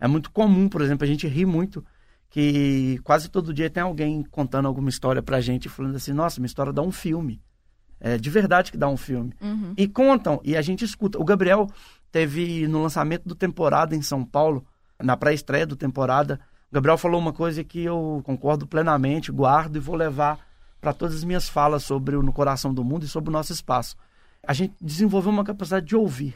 É 0.00 0.06
muito 0.06 0.30
comum, 0.30 0.68
por 0.68 0.80
exemplo, 0.80 1.04
a 1.04 1.08
gente 1.08 1.26
ri 1.26 1.44
muito 1.44 1.84
que 2.30 2.98
quase 3.04 3.28
todo 3.28 3.54
dia 3.54 3.70
tem 3.70 3.82
alguém 3.82 4.22
contando 4.30 4.66
alguma 4.66 4.88
história 4.88 5.22
pra 5.22 5.40
gente, 5.40 5.68
falando 5.68 5.96
assim, 5.96 6.12
nossa, 6.12 6.40
minha 6.40 6.46
história 6.46 6.72
dá 6.72 6.82
um 6.82 6.92
filme. 6.92 7.40
É 8.00 8.16
de 8.16 8.30
verdade 8.30 8.70
que 8.70 8.78
dá 8.78 8.88
um 8.88 8.96
filme. 8.96 9.32
Uhum. 9.40 9.74
E 9.76 9.88
contam, 9.88 10.40
e 10.44 10.56
a 10.56 10.62
gente 10.62 10.84
escuta. 10.84 11.18
O 11.18 11.24
Gabriel 11.24 11.66
teve 12.12 12.68
no 12.68 12.82
lançamento 12.82 13.26
do 13.26 13.34
temporada 13.34 13.96
em 13.96 14.02
São 14.02 14.24
Paulo, 14.24 14.64
na 15.02 15.16
pré-estreia 15.16 15.66
do 15.66 15.76
temporada, 15.76 16.40
o 16.70 16.74
Gabriel 16.74 16.98
falou 16.98 17.18
uma 17.18 17.32
coisa 17.32 17.64
que 17.64 17.82
eu 17.82 18.20
concordo 18.24 18.66
plenamente, 18.66 19.32
guardo 19.32 19.76
e 19.76 19.80
vou 19.80 19.96
levar 19.96 20.38
para 20.80 20.92
todas 20.92 21.16
as 21.16 21.24
minhas 21.24 21.48
falas 21.48 21.82
sobre 21.82 22.14
o 22.14 22.22
No 22.22 22.32
Coração 22.32 22.74
do 22.74 22.84
Mundo 22.84 23.04
e 23.04 23.08
sobre 23.08 23.30
o 23.30 23.32
nosso 23.32 23.52
espaço. 23.52 23.96
A 24.46 24.52
gente 24.52 24.74
desenvolveu 24.80 25.32
uma 25.32 25.44
capacidade 25.44 25.86
de 25.86 25.96
ouvir. 25.96 26.34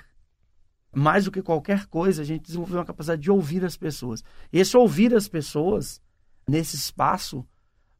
Mais 0.94 1.24
do 1.24 1.32
que 1.32 1.42
qualquer 1.42 1.86
coisa, 1.86 2.22
a 2.22 2.24
gente 2.24 2.44
desenvolveu 2.44 2.78
uma 2.78 2.84
capacidade 2.84 3.22
de 3.22 3.30
ouvir 3.30 3.64
as 3.64 3.76
pessoas. 3.76 4.22
E 4.52 4.58
esse 4.58 4.76
ouvir 4.76 5.14
as 5.14 5.26
pessoas, 5.26 6.00
nesse 6.46 6.76
espaço, 6.76 7.46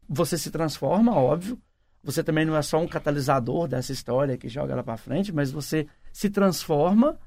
você 0.09 0.37
se 0.37 0.51
transforma, 0.51 1.15
óbvio. 1.15 1.59
Você 2.05 2.23
também 2.23 2.45
não 2.45 2.57
é 2.57 2.63
só 2.63 2.79
um 2.79 2.89
catalisador 2.89 3.69
dessa 3.69 3.93
história 3.93 4.37
que 4.37 4.49
joga 4.49 4.73
ela 4.73 4.83
para 4.83 4.97
frente, 4.97 5.33
mas 5.33 5.51
você 5.51 5.87
se 6.13 6.29
transforma 6.29 7.19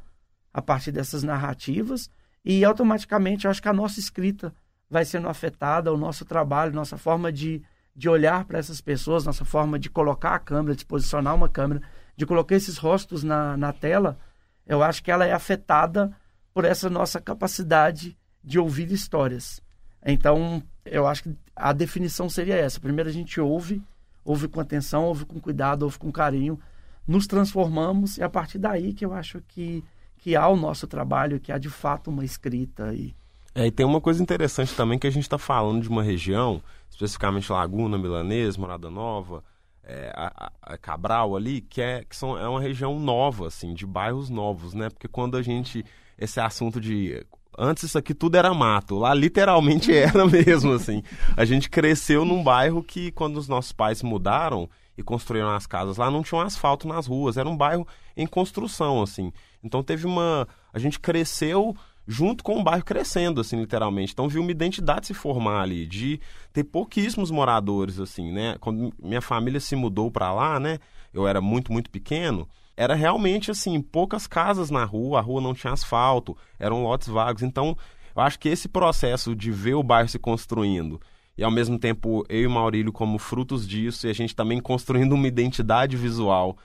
a 0.53 0.62
partir 0.62 0.91
dessas 0.91 1.24
narrativas 1.24 2.10
e 2.43 2.63
automaticamente 2.63 3.45
eu 3.45 3.51
acho 3.51 3.62
que 3.62 3.67
a 3.67 3.74
nossa 3.74 4.00
escrita 4.00 4.53
vai 4.89 5.03
sendo 5.03 5.27
afetada, 5.27 5.91
o 5.91 5.98
nosso 5.98 6.24
trabalho, 6.25 6.74
nossa 6.74 6.98
forma 6.98 7.31
de, 7.31 7.63
de 7.95 8.07
olhar 8.07 8.45
para 8.45 8.60
essas 8.60 8.79
pessoas, 8.79 9.25
nossa 9.25 9.43
forma 9.43 9.79
de 9.79 9.89
colocar 9.89 10.36
a 10.36 10.39
câmera, 10.39 10.75
de 10.75 10.86
posicionar 10.86 11.34
uma 11.34 11.50
câmera, 11.50 11.81
de 12.15 12.25
colocar 12.25 12.55
esses 12.55 12.77
rostos 12.77 13.24
na, 13.24 13.57
na 13.57 13.74
tela, 13.74 14.19
eu 14.67 14.84
acho 14.84 15.03
que 15.03 15.12
ela 15.12 15.25
é 15.25 15.34
afetada 15.34 16.12
por 16.53 16.65
essa 16.65 16.89
nossa 16.89 17.19
capacidade 17.19 18.17
de 18.43 18.60
ouvir 18.60 18.91
histórias. 18.91 19.62
Então, 20.05 20.62
eu 20.86 21.07
acho 21.07 21.24
que 21.24 21.36
a 21.55 21.74
definição 21.74 22.29
seria 22.29 22.55
essa. 22.55 22.79
Primeiro 22.79 23.10
a 23.10 23.13
gente 23.13 23.39
ouve, 23.41 23.81
ouve 24.24 24.48
com 24.48 24.60
atenção, 24.60 25.05
ouve 25.05 25.25
com 25.25 25.39
cuidado, 25.39 25.84
ouve 25.84 25.98
com 25.98 26.12
carinho, 26.12 26.60
nos 27.07 27.27
transformamos 27.27 28.17
e 28.17 28.24
a 28.24 28.29
partir 28.29 28.57
daí 28.57 28.93
que 28.93 29.05
eu 29.05 29.13
acho 29.13 29.41
que 29.48 29.84
que 30.17 30.36
há 30.36 30.48
o 30.48 30.55
nosso 30.55 30.88
trabalho, 30.88 31.39
que 31.39 31.51
há 31.51 31.57
de 31.60 31.69
fato 31.69 32.10
uma 32.10 32.25
escrita 32.25 32.86
aí. 32.86 33.13
É, 33.53 33.67
e 33.67 33.72
tem 33.72 33.86
uma 33.86 34.01
coisa 34.01 34.24
interessante 34.24 34.74
também 34.74 34.98
que 34.98 35.05
a 35.05 35.12
gente 35.12 35.22
está 35.22 35.38
falando 35.38 35.84
de 35.84 35.88
uma 35.88 36.01
região, 36.01 36.63
especificamente 36.89 37.51
Laguna, 37.51 37.95
Milanês, 37.95 38.57
Morada 38.57 38.89
Nova, 38.89 39.43
é, 39.86 40.12
a, 40.15 40.51
a, 40.62 40.77
Cabral 40.77 41.36
ali, 41.36 41.62
que, 41.62 41.82
é, 41.82 42.04
que 42.04 42.15
são, 42.15 42.38
é 42.38 42.48
uma 42.48 42.60
região 42.60 43.00
nova, 43.00 43.48
assim, 43.48 43.74
de 43.74 43.86
bairros 43.86 44.30
novos, 44.30 44.74
né? 44.74 44.89
Porque 44.89 45.08
quando 45.08 45.38
a 45.38 45.42
gente. 45.42 45.86
Esse 46.18 46.39
assunto 46.39 46.80
de. 46.82 47.25
Antes 47.58 47.84
isso 47.84 47.98
aqui 47.98 48.13
tudo 48.13 48.36
era 48.36 48.54
mato, 48.54 48.98
lá 48.98 49.13
literalmente 49.13 49.92
era 49.96 50.25
mesmo, 50.25 50.74
assim. 50.74 51.04
A 51.38 51.46
gente 51.46 51.70
cresceu 51.70 52.25
num 52.25 52.44
bairro 52.44 52.84
que, 52.84 53.12
quando 53.12 53.38
os 53.38 53.48
nossos 53.48 53.72
pais 53.72 54.01
mudaram 54.01 54.70
e 54.98 55.04
construíram 55.04 55.50
as 55.50 55.68
casas 55.68 55.98
lá, 55.98 56.10
não 56.10 56.24
tinha 56.24 56.39
um 56.39 56.44
asfalto 56.44 56.88
nas 56.88 57.06
ruas, 57.06 57.38
era 57.38 57.48
um 57.48 57.56
bairro 57.56 57.88
em 58.15 58.25
construção, 58.25 59.01
assim. 59.01 59.32
Então 59.63 59.84
teve 59.84 60.06
uma. 60.06 60.48
A 60.74 60.80
gente 60.80 61.00
cresceu 61.00 61.75
junto 62.08 62.44
com 62.44 62.60
o 62.60 62.64
bairro 62.64 62.84
crescendo, 62.84 63.42
assim, 63.42 63.60
literalmente. 63.60 64.14
Então 64.14 64.28
viu 64.28 64.42
uma 64.42 64.52
identidade 64.52 65.08
se 65.08 65.14
formar 65.14 65.62
ali, 65.62 65.86
de 65.86 66.20
ter 66.54 66.64
pouquíssimos 66.64 67.32
moradores, 67.32 68.00
assim, 68.00 68.32
né? 68.32 68.56
Quando 68.60 68.94
minha 69.02 69.22
família 69.22 69.60
se 69.60 69.76
mudou 69.76 70.12
para 70.12 70.32
lá, 70.34 70.60
né? 70.60 70.80
Eu 71.14 71.28
era 71.28 71.42
muito, 71.42 71.72
muito 71.72 71.90
pequeno. 71.90 72.48
Era 72.78 72.94
realmente, 72.94 73.52
assim, 73.52 73.82
poucas 73.82 74.28
casas 74.28 74.70
na 74.70 74.84
rua, 74.84 75.20
a 75.20 75.22
rua 75.22 75.42
não 75.42 75.54
tinha 75.54 75.74
asfalto, 75.74 76.38
eram 76.60 76.84
lotes 76.84 77.08
vagos. 77.08 77.42
Então, 77.42 77.78
eu 78.16 78.22
acho 78.22 78.38
que 78.38 78.50
esse 78.50 78.68
processo 78.68 79.36
de 79.36 79.52
ver 79.52 79.76
o 79.76 79.84
bairro 79.84 80.10
se 80.10 80.20
construindo 80.20 81.00
e 81.38 81.44
ao 81.44 81.52
mesmo 81.52 81.78
tempo 81.78 82.26
eu 82.30 82.44
e 82.44 82.48
Maurílio 82.48 82.92
como 82.92 83.18
frutos 83.18 83.68
disso 83.68 84.08
e 84.08 84.10
a 84.10 84.14
gente 84.14 84.36
também 84.36 84.60
construindo 84.60 85.14
uma 85.14 85.28
identidade 85.28 85.98
visual 85.98 86.58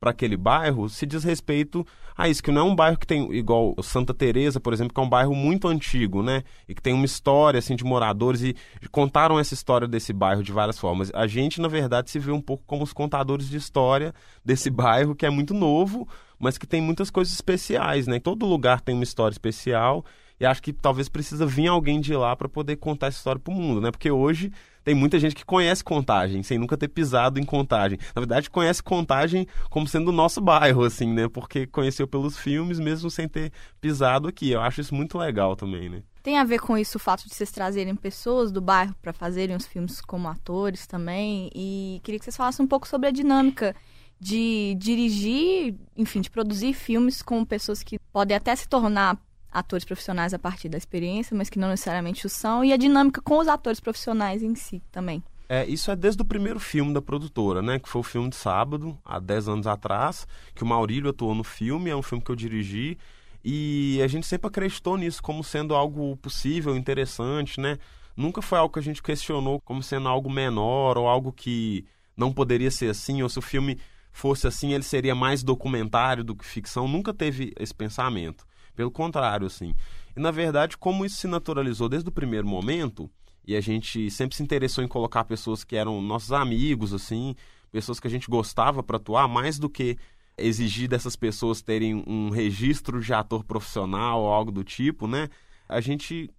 para 0.00 0.10
aquele 0.10 0.36
bairro 0.36 0.88
se 0.88 1.04
diz 1.06 1.24
respeito 1.24 1.86
a 2.16 2.28
isso, 2.28 2.42
que 2.42 2.50
não 2.50 2.62
é 2.62 2.64
um 2.64 2.74
bairro 2.74 2.98
que 2.98 3.06
tem 3.06 3.32
igual 3.32 3.76
Santa 3.80 4.12
Teresa, 4.12 4.58
por 4.58 4.72
exemplo, 4.72 4.92
que 4.92 4.98
é 4.98 5.02
um 5.02 5.08
bairro 5.08 5.34
muito 5.36 5.68
antigo, 5.68 6.20
né? 6.20 6.42
E 6.68 6.74
que 6.74 6.82
tem 6.82 6.92
uma 6.92 7.04
história 7.04 7.58
assim 7.58 7.76
de 7.76 7.84
moradores 7.84 8.42
e 8.42 8.56
contaram 8.90 9.38
essa 9.38 9.54
história 9.54 9.86
desse 9.86 10.12
bairro 10.12 10.42
de 10.42 10.50
várias 10.50 10.78
formas. 10.78 11.12
A 11.14 11.28
gente, 11.28 11.60
na 11.60 11.68
verdade, 11.68 12.10
se 12.10 12.18
vê 12.18 12.32
um 12.32 12.40
pouco 12.40 12.64
como 12.66 12.82
os 12.82 12.92
contadores 12.92 13.48
de 13.48 13.56
história 13.56 14.12
desse 14.44 14.68
bairro 14.68 15.14
que 15.14 15.26
é 15.26 15.30
muito 15.30 15.54
novo, 15.54 16.08
mas 16.40 16.58
que 16.58 16.66
tem 16.66 16.80
muitas 16.80 17.08
coisas 17.08 17.32
especiais, 17.32 18.08
né? 18.08 18.18
Todo 18.18 18.46
lugar 18.46 18.80
tem 18.80 18.96
uma 18.96 19.04
história 19.04 19.34
especial 19.34 20.04
e 20.40 20.46
acho 20.46 20.62
que 20.62 20.72
talvez 20.72 21.08
precisa 21.08 21.46
vir 21.46 21.66
alguém 21.68 22.00
de 22.00 22.14
lá 22.14 22.34
para 22.36 22.48
poder 22.48 22.76
contar 22.76 23.08
essa 23.08 23.18
história 23.18 23.40
para 23.40 23.52
o 23.52 23.56
mundo, 23.56 23.80
né? 23.80 23.90
Porque 23.90 24.10
hoje 24.10 24.52
tem 24.88 24.94
muita 24.94 25.20
gente 25.20 25.34
que 25.34 25.44
conhece 25.44 25.84
Contagem, 25.84 26.42
sem 26.42 26.56
nunca 26.56 26.74
ter 26.74 26.88
pisado 26.88 27.38
em 27.38 27.44
Contagem. 27.44 27.98
Na 28.14 28.22
verdade, 28.22 28.48
conhece 28.48 28.82
Contagem 28.82 29.46
como 29.68 29.86
sendo 29.86 30.08
o 30.08 30.12
nosso 30.12 30.40
bairro, 30.40 30.82
assim, 30.82 31.12
né? 31.12 31.28
Porque 31.28 31.66
conheceu 31.66 32.08
pelos 32.08 32.38
filmes, 32.38 32.80
mesmo 32.80 33.10
sem 33.10 33.28
ter 33.28 33.52
pisado 33.82 34.28
aqui. 34.28 34.50
Eu 34.50 34.62
acho 34.62 34.80
isso 34.80 34.94
muito 34.94 35.18
legal 35.18 35.54
também, 35.54 35.90
né? 35.90 36.02
Tem 36.22 36.38
a 36.38 36.44
ver 36.44 36.58
com 36.58 36.78
isso 36.78 36.96
o 36.96 36.98
fato 36.98 37.28
de 37.28 37.34
vocês 37.34 37.50
trazerem 37.50 37.94
pessoas 37.94 38.50
do 38.50 38.62
bairro 38.62 38.94
para 39.02 39.12
fazerem 39.12 39.54
os 39.54 39.66
filmes 39.66 40.00
como 40.00 40.26
atores 40.26 40.86
também. 40.86 41.50
E 41.54 42.00
queria 42.02 42.18
que 42.18 42.24
vocês 42.24 42.36
falassem 42.38 42.64
um 42.64 42.68
pouco 42.68 42.88
sobre 42.88 43.08
a 43.08 43.12
dinâmica 43.12 43.76
de 44.18 44.74
dirigir, 44.78 45.74
enfim, 45.98 46.22
de 46.22 46.30
produzir 46.30 46.72
filmes 46.72 47.20
com 47.20 47.44
pessoas 47.44 47.82
que 47.82 47.98
podem 48.10 48.34
até 48.34 48.56
se 48.56 48.66
tornar 48.66 49.18
atores 49.50 49.84
profissionais 49.84 50.34
a 50.34 50.38
partir 50.38 50.68
da 50.68 50.78
experiência, 50.78 51.36
mas 51.36 51.48
que 51.48 51.58
não 51.58 51.68
necessariamente 51.68 52.26
o 52.26 52.28
são, 52.28 52.64
e 52.64 52.72
a 52.72 52.76
dinâmica 52.76 53.20
com 53.20 53.38
os 53.38 53.48
atores 53.48 53.80
profissionais 53.80 54.42
em 54.42 54.54
si 54.54 54.82
também. 54.92 55.22
É, 55.48 55.66
isso 55.66 55.90
é 55.90 55.96
desde 55.96 56.20
o 56.20 56.24
primeiro 56.26 56.60
filme 56.60 56.92
da 56.92 57.00
produtora, 57.00 57.62
né? 57.62 57.78
Que 57.78 57.88
foi 57.88 58.00
o 58.00 58.04
filme 58.04 58.28
de 58.28 58.36
sábado, 58.36 58.98
há 59.02 59.18
10 59.18 59.48
anos 59.48 59.66
atrás, 59.66 60.26
que 60.54 60.62
o 60.62 60.66
Maurílio 60.66 61.08
atuou 61.08 61.34
no 61.34 61.42
filme, 61.42 61.88
é 61.88 61.96
um 61.96 62.02
filme 62.02 62.22
que 62.22 62.30
eu 62.30 62.36
dirigi. 62.36 62.98
E 63.42 63.98
a 64.02 64.06
gente 64.06 64.26
sempre 64.26 64.48
acreditou 64.48 64.98
nisso 64.98 65.22
como 65.22 65.42
sendo 65.42 65.74
algo 65.74 66.16
possível, 66.18 66.76
interessante, 66.76 67.58
né? 67.58 67.78
Nunca 68.14 68.42
foi 68.42 68.58
algo 68.58 68.74
que 68.74 68.80
a 68.80 68.82
gente 68.82 69.02
questionou 69.02 69.60
como 69.60 69.82
sendo 69.82 70.08
algo 70.08 70.28
menor 70.28 70.98
ou 70.98 71.08
algo 71.08 71.32
que 71.32 71.86
não 72.14 72.32
poderia 72.32 72.70
ser 72.70 72.90
assim, 72.90 73.22
ou 73.22 73.28
se 73.28 73.38
o 73.38 73.42
filme 73.42 73.78
fosse 74.10 74.46
assim, 74.46 74.74
ele 74.74 74.82
seria 74.82 75.14
mais 75.14 75.42
documentário 75.42 76.24
do 76.24 76.34
que 76.34 76.44
ficção. 76.44 76.88
Nunca 76.88 77.14
teve 77.14 77.54
esse 77.58 77.72
pensamento. 77.72 78.44
Pelo 78.78 78.92
contrário, 78.92 79.44
assim. 79.44 79.74
E 80.16 80.20
na 80.20 80.30
verdade, 80.30 80.78
como 80.78 81.04
isso 81.04 81.16
se 81.16 81.26
naturalizou 81.26 81.88
desde 81.88 82.10
o 82.10 82.12
primeiro 82.12 82.46
momento, 82.46 83.10
e 83.44 83.56
a 83.56 83.60
gente 83.60 84.08
sempre 84.08 84.36
se 84.36 84.42
interessou 84.44 84.84
em 84.84 84.86
colocar 84.86 85.24
pessoas 85.24 85.64
que 85.64 85.74
eram 85.74 86.00
nossos 86.00 86.30
amigos, 86.30 86.94
assim, 86.94 87.34
pessoas 87.72 87.98
que 87.98 88.06
a 88.06 88.10
gente 88.10 88.30
gostava 88.30 88.80
para 88.80 88.96
atuar, 88.96 89.26
mais 89.26 89.58
do 89.58 89.68
que 89.68 89.98
exigir 90.36 90.88
dessas 90.88 91.16
pessoas 91.16 91.60
terem 91.60 92.04
um 92.06 92.30
registro 92.30 93.00
de 93.00 93.12
ator 93.12 93.42
profissional 93.42 94.22
ou 94.22 94.32
algo 94.32 94.52
do 94.52 94.62
tipo, 94.62 95.08
né? 95.08 95.28
A 95.68 95.80
gente 95.80 96.30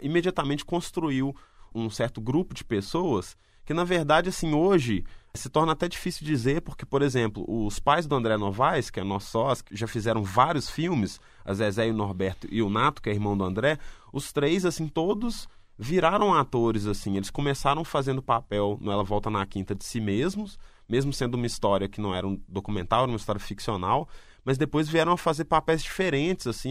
imediatamente 0.00 0.64
construiu 0.64 1.34
um 1.74 1.90
certo 1.90 2.20
grupo 2.20 2.54
de 2.54 2.62
pessoas 2.62 3.36
que, 3.64 3.74
na 3.74 3.82
verdade, 3.82 4.28
assim, 4.28 4.54
hoje 4.54 5.04
se 5.32 5.48
torna 5.48 5.72
até 5.72 5.88
difícil 5.88 6.26
dizer, 6.26 6.60
porque, 6.62 6.84
por 6.84 7.02
exemplo, 7.02 7.44
os 7.46 7.78
pais 7.78 8.06
do 8.06 8.14
André 8.14 8.36
Novaes, 8.36 8.90
que 8.90 8.98
é 8.98 9.04
nosso 9.04 9.38
que 9.64 9.76
já 9.76 9.86
fizeram 9.86 10.22
vários 10.24 10.68
filmes, 10.68 11.20
a 11.44 11.54
Zezé 11.54 11.86
e 11.86 11.90
o 11.90 11.94
Norberto 11.94 12.48
e 12.50 12.60
o 12.62 12.68
Nato, 12.68 13.00
que 13.00 13.08
é 13.08 13.12
irmão 13.12 13.36
do 13.36 13.44
André, 13.44 13.78
os 14.12 14.32
três, 14.32 14.64
assim, 14.64 14.88
todos 14.88 15.48
viraram 15.78 16.34
atores, 16.34 16.86
assim. 16.86 17.16
Eles 17.16 17.30
começaram 17.30 17.84
fazendo 17.84 18.20
papel 18.20 18.76
no 18.80 18.90
Ela 18.90 19.04
Volta 19.04 19.30
na 19.30 19.46
Quinta 19.46 19.74
de 19.74 19.84
si 19.84 20.00
mesmos, 20.00 20.58
mesmo 20.88 21.12
sendo 21.12 21.36
uma 21.36 21.46
história 21.46 21.88
que 21.88 22.00
não 22.00 22.14
era 22.14 22.26
um 22.26 22.40
documental, 22.48 23.04
era 23.04 23.10
uma 23.10 23.16
história 23.16 23.40
ficcional, 23.40 24.08
mas 24.44 24.58
depois 24.58 24.88
vieram 24.88 25.12
a 25.12 25.16
fazer 25.16 25.44
papéis 25.44 25.82
diferentes, 25.82 26.46
assim, 26.46 26.70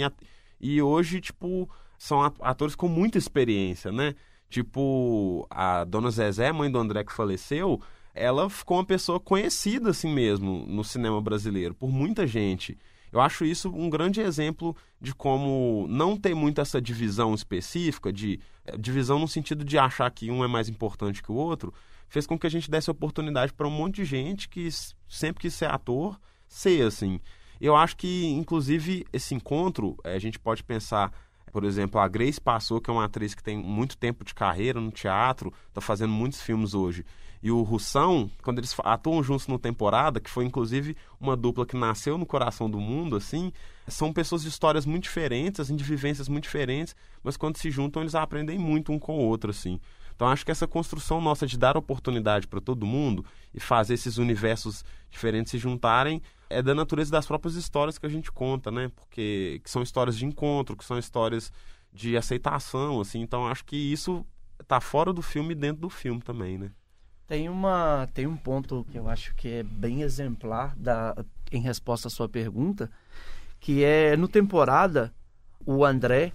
e 0.59 0.81
hoje, 0.81 1.21
tipo, 1.21 1.69
são 1.97 2.21
atores 2.41 2.75
com 2.75 2.87
muita 2.89 3.17
experiência, 3.17 3.91
né? 3.91 4.13
Tipo, 4.49 5.47
a 5.49 5.83
dona 5.85 6.11
Zezé, 6.11 6.51
mãe 6.51 6.69
do 6.69 6.79
André 6.79 7.03
que 7.03 7.13
faleceu, 7.13 7.79
ela 8.19 8.49
ficou 8.49 8.77
uma 8.77 8.85
pessoa 8.85 9.19
conhecida 9.19 9.91
assim 9.91 10.13
mesmo 10.13 10.65
no 10.67 10.83
cinema 10.83 11.21
brasileiro, 11.21 11.73
por 11.73 11.89
muita 11.89 12.27
gente. 12.27 12.77
Eu 13.11 13.21
acho 13.21 13.45
isso 13.45 13.69
um 13.69 13.89
grande 13.89 14.21
exemplo 14.21 14.75
de 15.01 15.15
como 15.15 15.88
não 15.89 16.15
ter 16.15 16.35
muito 16.35 16.61
essa 16.61 16.81
divisão 16.81 17.33
específica, 17.33 18.13
de 18.13 18.39
eh, 18.65 18.77
divisão 18.77 19.17
no 19.17 19.27
sentido 19.27 19.63
de 19.63 19.77
achar 19.77 20.11
que 20.11 20.29
um 20.29 20.43
é 20.43 20.47
mais 20.47 20.69
importante 20.69 21.23
que 21.23 21.31
o 21.31 21.35
outro, 21.35 21.73
fez 22.07 22.27
com 22.27 22.38
que 22.38 22.45
a 22.45 22.49
gente 22.49 22.69
desse 22.69 22.91
oportunidade 22.91 23.53
para 23.53 23.67
um 23.67 23.71
monte 23.71 23.95
de 23.95 24.05
gente 24.05 24.49
que 24.49 24.67
sempre 25.07 25.41
quis 25.41 25.53
ser 25.53 25.71
ator, 25.71 26.19
ser 26.47 26.85
assim. 26.85 27.19
Eu 27.59 27.75
acho 27.75 27.97
que, 27.97 28.27
inclusive, 28.27 29.05
esse 29.11 29.33
encontro, 29.33 29.97
eh, 30.03 30.15
a 30.15 30.19
gente 30.19 30.38
pode 30.38 30.63
pensar, 30.63 31.11
por 31.51 31.63
exemplo, 31.63 31.99
a 31.99 32.07
Grace 32.07 32.39
Passou, 32.39 32.79
que 32.79 32.89
é 32.89 32.93
uma 32.93 33.05
atriz 33.05 33.33
que 33.33 33.43
tem 33.43 33.57
muito 33.57 33.97
tempo 33.97 34.23
de 34.23 34.33
carreira 34.33 34.79
no 34.79 34.91
teatro, 34.91 35.53
está 35.67 35.81
fazendo 35.81 36.11
muitos 36.11 36.41
filmes 36.41 36.73
hoje 36.73 37.05
e 37.41 37.51
o 37.51 37.61
Russão, 37.61 38.29
quando 38.43 38.59
eles 38.59 38.75
atuam 38.83 39.23
juntos 39.23 39.47
no 39.47 39.57
temporada, 39.57 40.19
que 40.19 40.29
foi 40.29 40.45
inclusive 40.45 40.95
uma 41.19 41.37
dupla 41.37 41.65
que 41.65 41.77
nasceu 41.77 42.17
no 42.17 42.25
coração 42.25 42.69
do 42.69 42.79
mundo, 42.79 43.15
assim, 43.15 43.53
são 43.87 44.11
pessoas 44.11 44.41
de 44.41 44.49
histórias 44.49 44.85
muito 44.85 45.03
diferentes, 45.03 45.59
assim, 45.59 45.75
de 45.75 45.83
vivências 45.83 46.27
muito 46.27 46.43
diferentes, 46.43 46.95
mas 47.23 47.37
quando 47.37 47.57
se 47.57 47.71
juntam 47.71 48.01
eles 48.01 48.13
aprendem 48.15 48.57
muito 48.57 48.91
um 48.91 48.99
com 48.99 49.17
o 49.17 49.25
outro, 49.25 49.51
assim. 49.51 49.79
Então 50.19 50.27
acho 50.27 50.43
que 50.43 50.51
essa 50.51 50.67
construção 50.67 51.21
nossa 51.21 51.47
de 51.47 51.57
dar 51.57 51.77
oportunidade 51.77 52.45
para 52.45 52.59
todo 52.59 52.85
mundo 52.85 53.23
e 53.53 53.59
fazer 53.59 53.93
esses 53.93 54.17
universos 54.17 54.83
diferentes 55.09 55.49
se 55.49 55.57
juntarem 55.57 56.21
é 56.49 56.61
da 56.61 56.75
natureza 56.75 57.09
das 57.09 57.25
próprias 57.25 57.55
histórias 57.55 57.97
que 57.97 58.05
a 58.05 58.09
gente 58.09 58.29
conta, 58.29 58.69
né? 58.69 58.91
Porque 58.93 59.61
que 59.63 59.69
são 59.69 59.81
histórias 59.81 60.17
de 60.17 60.25
encontro, 60.25 60.75
que 60.75 60.83
são 60.83 60.99
histórias 60.99 61.53
de 61.93 62.17
aceitação, 62.17 62.99
assim. 62.99 63.21
Então 63.21 63.47
acho 63.47 63.63
que 63.63 63.77
isso 63.77 64.25
está 64.59 64.81
fora 64.81 65.13
do 65.13 65.21
filme 65.21 65.53
e 65.53 65.55
dentro 65.55 65.83
do 65.83 65.89
filme 65.89 66.21
também, 66.21 66.57
né? 66.57 66.69
Tem, 67.25 67.47
uma, 67.47 68.05
tem 68.13 68.27
um 68.27 68.35
ponto 68.35 68.85
que 68.91 68.99
eu 68.99 69.07
acho 69.07 69.33
que 69.35 69.47
é 69.47 69.63
bem 69.63 70.01
exemplar 70.01 70.75
da, 70.75 71.15
em 71.49 71.61
resposta 71.61 72.09
à 72.09 72.11
sua 72.11 72.27
pergunta, 72.27 72.91
que 73.57 73.85
é 73.85 74.17
no 74.17 74.27
temporada, 74.27 75.13
o 75.65 75.85
André, 75.85 76.33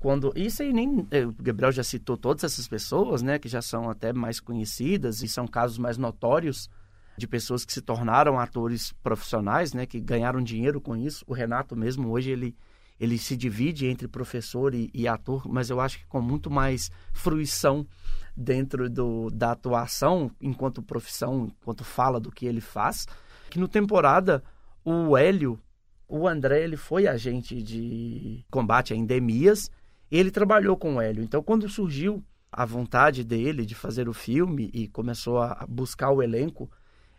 quando. 0.00 0.32
Isso 0.34 0.62
aí 0.62 0.72
nem. 0.72 1.06
É, 1.10 1.24
o 1.24 1.32
Gabriel 1.32 1.70
já 1.70 1.84
citou 1.84 2.16
todas 2.16 2.42
essas 2.42 2.66
pessoas, 2.66 3.22
né? 3.22 3.38
Que 3.38 3.48
já 3.48 3.62
são 3.62 3.88
até 3.88 4.12
mais 4.12 4.40
conhecidas 4.40 5.22
e 5.22 5.28
são 5.28 5.46
casos 5.46 5.78
mais 5.78 5.96
notórios 5.96 6.68
de 7.16 7.28
pessoas 7.28 7.64
que 7.64 7.72
se 7.72 7.82
tornaram 7.82 8.40
atores 8.40 8.92
profissionais, 9.02 9.74
né? 9.74 9.86
Que 9.86 10.00
ganharam 10.00 10.42
dinheiro 10.42 10.80
com 10.80 10.96
isso. 10.96 11.24
O 11.28 11.34
Renato 11.34 11.76
mesmo, 11.76 12.10
hoje, 12.10 12.30
ele, 12.30 12.56
ele 12.98 13.18
se 13.18 13.36
divide 13.36 13.86
entre 13.86 14.08
professor 14.08 14.74
e, 14.74 14.90
e 14.94 15.06
ator, 15.06 15.46
mas 15.46 15.68
eu 15.68 15.78
acho 15.78 15.98
que 15.98 16.06
com 16.06 16.20
muito 16.20 16.50
mais 16.50 16.90
fruição 17.12 17.86
dentro 18.34 18.88
do, 18.88 19.28
da 19.30 19.52
atuação 19.52 20.30
enquanto 20.40 20.82
profissão, 20.82 21.52
enquanto 21.60 21.84
fala 21.84 22.18
do 22.18 22.30
que 22.30 22.46
ele 22.46 22.60
faz, 22.60 23.06
que 23.50 23.58
no 23.58 23.68
temporada 23.68 24.42
o 24.82 25.14
Hélio, 25.14 25.60
o 26.08 26.26
André, 26.26 26.64
ele 26.64 26.76
foi 26.76 27.06
agente 27.06 27.62
de 27.62 28.44
combate 28.50 28.94
a 28.94 28.96
endemias, 28.96 29.70
ele 30.18 30.30
trabalhou 30.30 30.76
com 30.76 30.96
o 30.96 31.00
Hélio. 31.00 31.22
Então, 31.22 31.42
quando 31.42 31.68
surgiu 31.68 32.22
a 32.50 32.64
vontade 32.64 33.22
dele 33.22 33.64
de 33.64 33.74
fazer 33.74 34.08
o 34.08 34.12
filme 34.12 34.70
e 34.74 34.88
começou 34.88 35.40
a 35.40 35.64
buscar 35.68 36.10
o 36.10 36.22
elenco, 36.22 36.70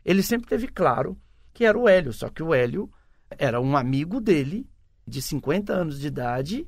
ele 0.03 0.21
sempre 0.21 0.47
teve 0.47 0.67
claro 0.67 1.17
que 1.53 1.65
era 1.65 1.77
o 1.77 1.87
Hélio, 1.87 2.11
só 2.11 2.29
que 2.29 2.43
o 2.43 2.53
Hélio 2.53 2.89
era 3.29 3.61
um 3.61 3.77
amigo 3.77 4.19
dele 4.19 4.67
de 5.07 5.21
50 5.21 5.73
anos 5.73 5.99
de 5.99 6.07
idade, 6.07 6.67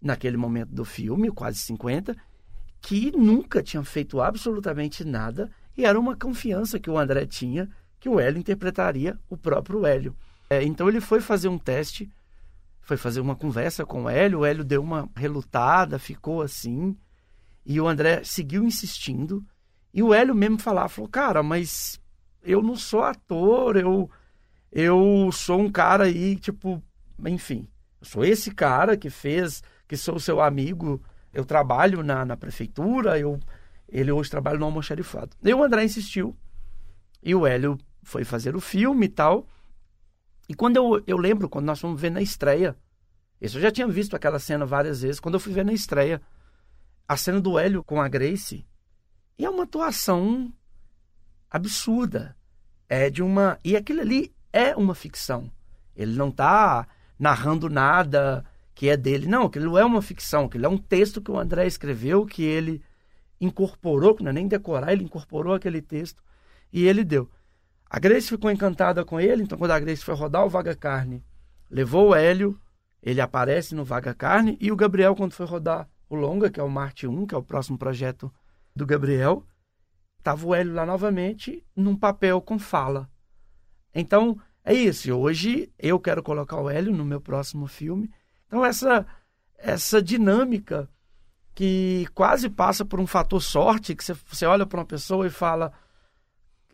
naquele 0.00 0.36
momento 0.36 0.70
do 0.70 0.84
filme, 0.84 1.30
quase 1.30 1.58
50, 1.58 2.16
que 2.80 3.12
nunca 3.12 3.62
tinha 3.62 3.82
feito 3.84 4.20
absolutamente 4.20 5.04
nada 5.04 5.50
e 5.76 5.84
era 5.84 5.98
uma 5.98 6.16
confiança 6.16 6.78
que 6.80 6.90
o 6.90 6.98
André 6.98 7.26
tinha 7.26 7.68
que 7.98 8.08
o 8.08 8.18
Hélio 8.18 8.38
interpretaria 8.38 9.18
o 9.28 9.36
próprio 9.36 9.84
Hélio. 9.84 10.16
É, 10.48 10.64
então 10.64 10.88
ele 10.88 11.00
foi 11.00 11.20
fazer 11.20 11.48
um 11.48 11.58
teste, 11.58 12.10
foi 12.90 12.96
fazer 12.96 13.20
uma 13.20 13.36
conversa 13.36 13.86
com 13.86 14.02
o 14.02 14.08
Hélio, 14.08 14.40
o 14.40 14.44
Hélio 14.44 14.64
deu 14.64 14.82
uma 14.82 15.08
relutada, 15.14 15.96
ficou 15.96 16.42
assim, 16.42 16.96
e 17.64 17.80
o 17.80 17.86
André 17.86 18.24
seguiu 18.24 18.64
insistindo, 18.64 19.46
e 19.94 20.02
o 20.02 20.12
Hélio 20.12 20.34
mesmo 20.34 20.58
falava, 20.58 20.88
falou, 20.88 21.08
cara, 21.08 21.40
mas 21.40 22.00
eu 22.42 22.60
não 22.60 22.74
sou 22.74 23.04
ator, 23.04 23.76
eu, 23.76 24.10
eu 24.72 25.30
sou 25.32 25.60
um 25.60 25.70
cara 25.70 26.06
aí, 26.06 26.34
tipo, 26.34 26.82
enfim, 27.24 27.68
eu 28.00 28.08
sou 28.08 28.24
esse 28.24 28.50
cara 28.50 28.96
que 28.96 29.08
fez, 29.08 29.62
que 29.86 29.96
sou 29.96 30.18
seu 30.18 30.40
amigo 30.40 31.00
eu 31.32 31.44
trabalho 31.44 32.02
na, 32.02 32.24
na 32.24 32.36
prefeitura, 32.36 33.20
eu, 33.20 33.38
ele 33.88 34.10
hoje 34.10 34.28
trabalha 34.28 34.58
no 34.58 34.64
almoxarifado. 34.64 35.36
E 35.44 35.54
o 35.54 35.62
André 35.62 35.84
insistiu, 35.84 36.36
e 37.22 37.36
o 37.36 37.46
Hélio 37.46 37.78
foi 38.02 38.24
fazer 38.24 38.56
o 38.56 38.60
filme 38.60 39.06
e 39.06 39.10
tal. 39.10 39.46
E 40.50 40.54
quando 40.54 40.74
eu, 40.74 41.00
eu 41.06 41.16
lembro, 41.16 41.48
quando 41.48 41.66
nós 41.66 41.78
fomos 41.78 42.00
ver 42.00 42.10
na 42.10 42.20
estreia, 42.20 42.76
isso 43.40 43.56
eu 43.56 43.62
já 43.62 43.70
tinha 43.70 43.86
visto 43.86 44.16
aquela 44.16 44.40
cena 44.40 44.66
várias 44.66 45.02
vezes, 45.02 45.20
quando 45.20 45.34
eu 45.34 45.40
fui 45.40 45.52
ver 45.52 45.64
na 45.64 45.72
estreia, 45.72 46.20
a 47.06 47.16
cena 47.16 47.40
do 47.40 47.56
Hélio 47.56 47.84
com 47.84 48.00
a 48.00 48.08
Grace, 48.08 48.66
e 49.38 49.44
é 49.44 49.48
uma 49.48 49.62
atuação 49.62 50.52
absurda. 51.48 52.36
É 52.88 53.08
de 53.08 53.22
uma. 53.22 53.60
E 53.64 53.76
aquilo 53.76 54.00
ali 54.00 54.34
é 54.52 54.74
uma 54.74 54.92
ficção. 54.92 55.48
Ele 55.94 56.16
não 56.16 56.30
está 56.30 56.84
narrando 57.16 57.70
nada 57.70 58.44
que 58.74 58.88
é 58.88 58.96
dele. 58.96 59.28
Não, 59.28 59.44
aquilo 59.44 59.78
é 59.78 59.84
uma 59.84 60.02
ficção, 60.02 60.46
aquilo 60.46 60.66
é 60.66 60.68
um 60.68 60.78
texto 60.78 61.22
que 61.22 61.30
o 61.30 61.38
André 61.38 61.64
escreveu, 61.68 62.26
que 62.26 62.42
ele 62.42 62.82
incorporou, 63.40 64.16
que 64.16 64.24
não 64.24 64.30
é 64.30 64.34
nem 64.34 64.48
decorar, 64.48 64.92
ele 64.92 65.04
incorporou 65.04 65.54
aquele 65.54 65.80
texto 65.80 66.20
e 66.72 66.88
ele 66.88 67.04
deu. 67.04 67.30
A 67.90 67.98
Grace 67.98 68.28
ficou 68.28 68.52
encantada 68.52 69.04
com 69.04 69.20
ele, 69.20 69.42
então 69.42 69.58
quando 69.58 69.72
a 69.72 69.80
Grace 69.80 70.04
foi 70.04 70.14
rodar 70.14 70.46
o 70.46 70.48
Vaga 70.48 70.76
Carne, 70.76 71.24
levou 71.68 72.10
o 72.10 72.14
Hélio, 72.14 72.56
ele 73.02 73.20
aparece 73.20 73.74
no 73.74 73.84
Vaga 73.84 74.14
Carne, 74.14 74.56
e 74.60 74.70
o 74.70 74.76
Gabriel, 74.76 75.16
quando 75.16 75.32
foi 75.32 75.44
rodar 75.44 75.88
o 76.08 76.14
Longa, 76.14 76.48
que 76.48 76.60
é 76.60 76.62
o 76.62 76.70
Marte 76.70 77.08
1, 77.08 77.26
que 77.26 77.34
é 77.34 77.38
o 77.38 77.42
próximo 77.42 77.76
projeto 77.76 78.32
do 78.76 78.86
Gabriel, 78.86 79.44
estava 80.18 80.46
o 80.46 80.54
Hélio 80.54 80.72
lá 80.72 80.86
novamente, 80.86 81.66
num 81.74 81.96
papel 81.96 82.40
com 82.40 82.60
fala. 82.60 83.10
Então, 83.92 84.38
é 84.64 84.72
isso. 84.72 85.12
Hoje 85.12 85.72
eu 85.76 85.98
quero 85.98 86.22
colocar 86.22 86.60
o 86.60 86.70
Hélio 86.70 86.92
no 86.92 87.04
meu 87.04 87.20
próximo 87.20 87.66
filme, 87.66 88.08
então, 88.46 88.64
essa, 88.64 89.04
essa 89.58 90.00
dinâmica 90.00 90.88
que 91.54 92.06
quase 92.14 92.48
passa 92.48 92.84
por 92.84 93.00
um 93.00 93.06
fator 93.06 93.40
sorte, 93.40 93.94
que 93.94 94.04
você, 94.04 94.12
você 94.12 94.46
olha 94.46 94.64
para 94.64 94.80
uma 94.80 94.86
pessoa 94.86 95.26
e 95.26 95.30
fala, 95.30 95.72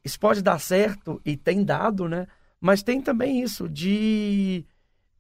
isso 0.07 0.21
pode 0.21 0.41
dar 0.41 0.61
certo, 0.61 1.21
e 1.25 1.37
tem 1.37 1.65
dado, 1.65 2.09
né? 2.09 2.29
Mas 2.61 2.81
tem 2.81 3.01
também 3.01 3.43
isso 3.43 3.69
de 3.69 4.65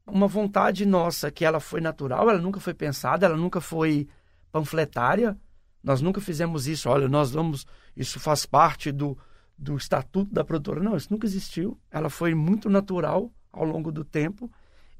uma 0.06 0.28
vontade 0.28 0.86
nossa 0.86 1.28
que 1.28 1.44
ela 1.44 1.58
foi 1.58 1.80
natural, 1.80 2.30
ela 2.30 2.38
nunca 2.38 2.60
foi 2.60 2.72
pensada, 2.72 3.26
ela 3.26 3.36
nunca 3.36 3.60
foi 3.60 4.08
panfletária. 4.52 5.36
Nós 5.82 6.00
nunca 6.00 6.20
fizemos 6.20 6.68
isso, 6.68 6.88
olha, 6.88 7.08
nós 7.08 7.32
vamos, 7.32 7.66
isso 7.96 8.20
faz 8.20 8.46
parte 8.46 8.92
do, 8.92 9.18
do 9.58 9.76
estatuto 9.76 10.32
da 10.32 10.44
produtora. 10.44 10.80
Não, 10.80 10.96
isso 10.96 11.08
nunca 11.10 11.26
existiu. 11.26 11.76
Ela 11.90 12.08
foi 12.08 12.32
muito 12.32 12.70
natural 12.70 13.32
ao 13.52 13.64
longo 13.64 13.90
do 13.90 14.04
tempo 14.04 14.48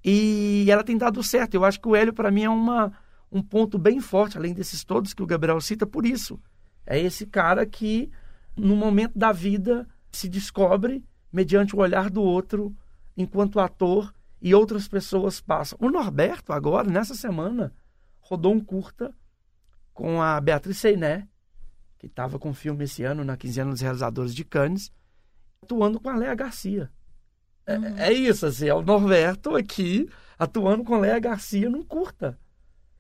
e 0.05 0.67
ela 0.69 0.83
tem 0.83 0.99
dado 0.99 1.23
certo. 1.23 1.55
Eu 1.55 1.65
acho 1.65 1.81
que 1.81 1.89
o 1.89 1.95
Hélio, 1.95 2.13
para 2.13 2.31
mim, 2.33 2.43
é 2.43 2.51
uma, 2.51 2.93
um 3.31 3.41
ponto 3.41 3.79
bem 3.79 4.01
forte, 4.01 4.37
além 4.37 4.53
desses 4.53 4.85
todos 4.85 5.15
que 5.15 5.23
o 5.23 5.27
Gabriel 5.27 5.61
cita, 5.61 5.87
por 5.87 6.05
isso. 6.05 6.41
É 6.85 6.99
esse 6.99 7.25
cara 7.27 7.65
que, 7.65 8.11
no 8.57 8.75
momento 8.75 9.19
da 9.19 9.33
vida, 9.33 9.87
se 10.11 10.29
descobre 10.29 11.05
mediante 11.33 11.77
o 11.77 11.81
olhar 11.81 12.09
do 12.09 12.23
outro, 12.23 12.75
enquanto 13.17 13.61
ator, 13.61 14.15
e 14.41 14.55
outras 14.55 14.87
pessoas 14.89 15.41
passam. 15.41 15.79
O 15.81 15.91
Norberto, 15.91 16.53
agora, 16.53 16.89
nessa 16.89 17.15
semana, 17.15 17.75
rodou 18.21 18.53
um 18.55 18.61
curta 18.61 19.15
com 19.93 20.21
a 20.21 20.41
Beatriz 20.41 20.79
Seiné, 20.79 21.27
que 21.99 22.07
estava 22.07 22.39
com 22.39 22.51
o 22.51 22.55
filme 22.55 22.85
esse 22.85 23.03
ano, 23.03 23.25
na 23.25 23.37
quinzena 23.37 23.71
dos 23.71 23.81
realizadores 23.81 24.35
de 24.35 24.45
Cannes, 24.45 24.93
atuando 25.63 25.99
com 25.99 26.09
a 26.09 26.17
Léa 26.17 26.35
Garcia. 26.35 26.91
É, 27.67 28.09
é, 28.09 28.13
isso, 28.13 28.47
assim, 28.47 28.69
é 28.69 28.75
o 28.75 28.83
Norberto 28.83 29.57
aqui 29.57 30.09
atuando 30.39 30.85
com 30.85 31.01
Léa 31.01 31.19
Garcia 31.19 31.69
num 31.69 31.83
curta. 31.83 32.39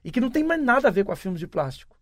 E 0.02 0.10
que 0.10 0.20
não 0.20 0.30
tem 0.30 0.42
mais 0.42 0.62
nada 0.62 0.88
a 0.88 0.90
ver 0.90 1.04
com 1.04 1.12
a 1.12 1.16
filmes 1.16 1.40
de 1.40 1.46
plástico. 1.46 1.96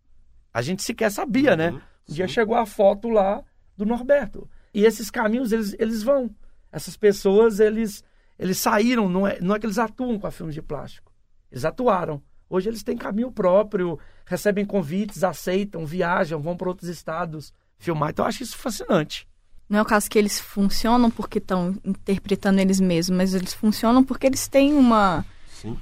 A 0.53 0.63
gente 0.63 0.83
sequer 0.83 1.11
sabia, 1.11 1.57
né? 1.57 1.71
uhum, 1.71 1.77
né? 1.77 1.83
Um 2.09 2.15
dia 2.15 2.29
chegou 2.29 2.57
a 2.57 2.67
foto 2.67 3.09
lá 3.09 3.43
do 3.77 3.85
Norberto. 3.85 4.49
E 4.73 4.85
esses 4.85 5.11
caminhos, 5.11 5.53
eles, 5.53 5.75
eles 5.79 6.03
vão. 6.03 6.31
Essas 6.71 6.97
pessoas, 6.97 7.61
eles, 7.61 8.03
eles 8.39 8.59
saíram, 8.59 9.09
não 9.09 9.27
é, 9.27 9.39
não 9.41 9.55
é 9.55 9.59
que 9.59 9.67
eles 9.67 9.79
atuam 9.79 10.19
com 10.19 10.27
a 10.27 10.31
filmes 10.31 10.55
de 10.55 10.63
plástico. 10.63 11.13
Eles 11.51 11.65
atuaram. 11.65 12.21
Hoje 12.51 12.69
eles 12.69 12.83
têm 12.83 12.97
caminho 12.97 13.31
próprio, 13.31 13.99
recebem 14.27 14.65
convites, 14.65 15.25
aceitam, 15.25 15.87
viajam, 15.87 16.41
vão 16.41 16.57
para 16.57 16.69
outros 16.69 16.89
estados 16.89 17.53
filmar. 17.79 18.11
Então 18.11 18.25
eu 18.25 18.29
acho 18.29 18.43
isso 18.43 18.57
fascinante. 18.57 19.27
Não 19.69 19.79
é 19.79 19.83
o 19.83 19.87
caso 19.87 20.11
que 20.11 20.19
eles 20.19 20.39
funcionam 20.39 21.11
porque 21.11 21.39
estão 21.39 21.75
interpretando 21.85 22.59
eles 22.61 22.81
mesmos, 22.81 23.17
mas 23.17 23.35
eles 23.35 23.55
funcionam 23.55 24.05
porque 24.05 24.27
eles 24.27 24.47
têm 24.47 24.75
uma, 24.75 25.25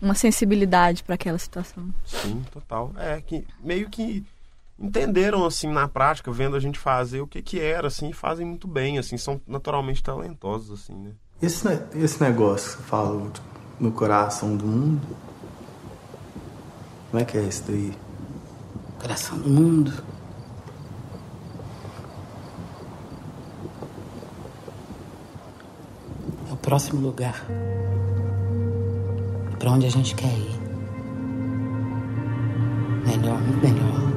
uma 0.00 0.14
sensibilidade 0.14 1.02
para 1.02 1.16
aquela 1.16 1.38
situação. 1.38 1.92
Sim, 2.04 2.42
total. 2.52 2.92
É 2.96 3.20
que 3.20 3.44
meio 3.60 3.90
que 3.90 4.24
entenderam 4.78 5.44
assim 5.44 5.68
na 5.68 5.86
prática, 5.86 6.30
vendo 6.30 6.56
a 6.56 6.60
gente 6.60 6.78
fazer 6.78 7.20
o 7.20 7.26
que 7.26 7.42
que 7.42 7.60
era, 7.60 7.88
assim, 7.88 8.10
e 8.10 8.12
fazem 8.12 8.46
muito 8.46 8.66
bem, 8.66 8.98
assim, 8.98 9.16
são 9.16 9.40
naturalmente 9.46 10.02
talentosos, 10.02 10.82
assim, 10.82 10.94
né? 10.94 11.12
Esse, 11.40 11.66
esse 11.94 12.22
negócio 12.22 12.70
que 12.70 12.82
você 12.82 12.88
fala, 12.88 13.32
no 13.80 13.90
coração 13.90 14.56
do 14.56 14.64
mundo? 14.64 15.06
Como 17.10 17.20
é 17.20 17.26
que 17.26 17.36
é 17.36 17.42
isso 17.42 17.64
daí? 17.66 17.92
Coração 19.00 19.38
do 19.38 19.50
mundo. 19.50 19.92
É 26.48 26.52
o 26.52 26.56
próximo 26.56 27.00
lugar. 27.00 27.44
Para 29.58 29.72
onde 29.72 29.86
a 29.86 29.90
gente 29.90 30.14
quer 30.14 30.32
ir. 30.32 30.60
Melhor, 33.04 33.40
muito 33.40 33.66
melhor. 33.66 34.11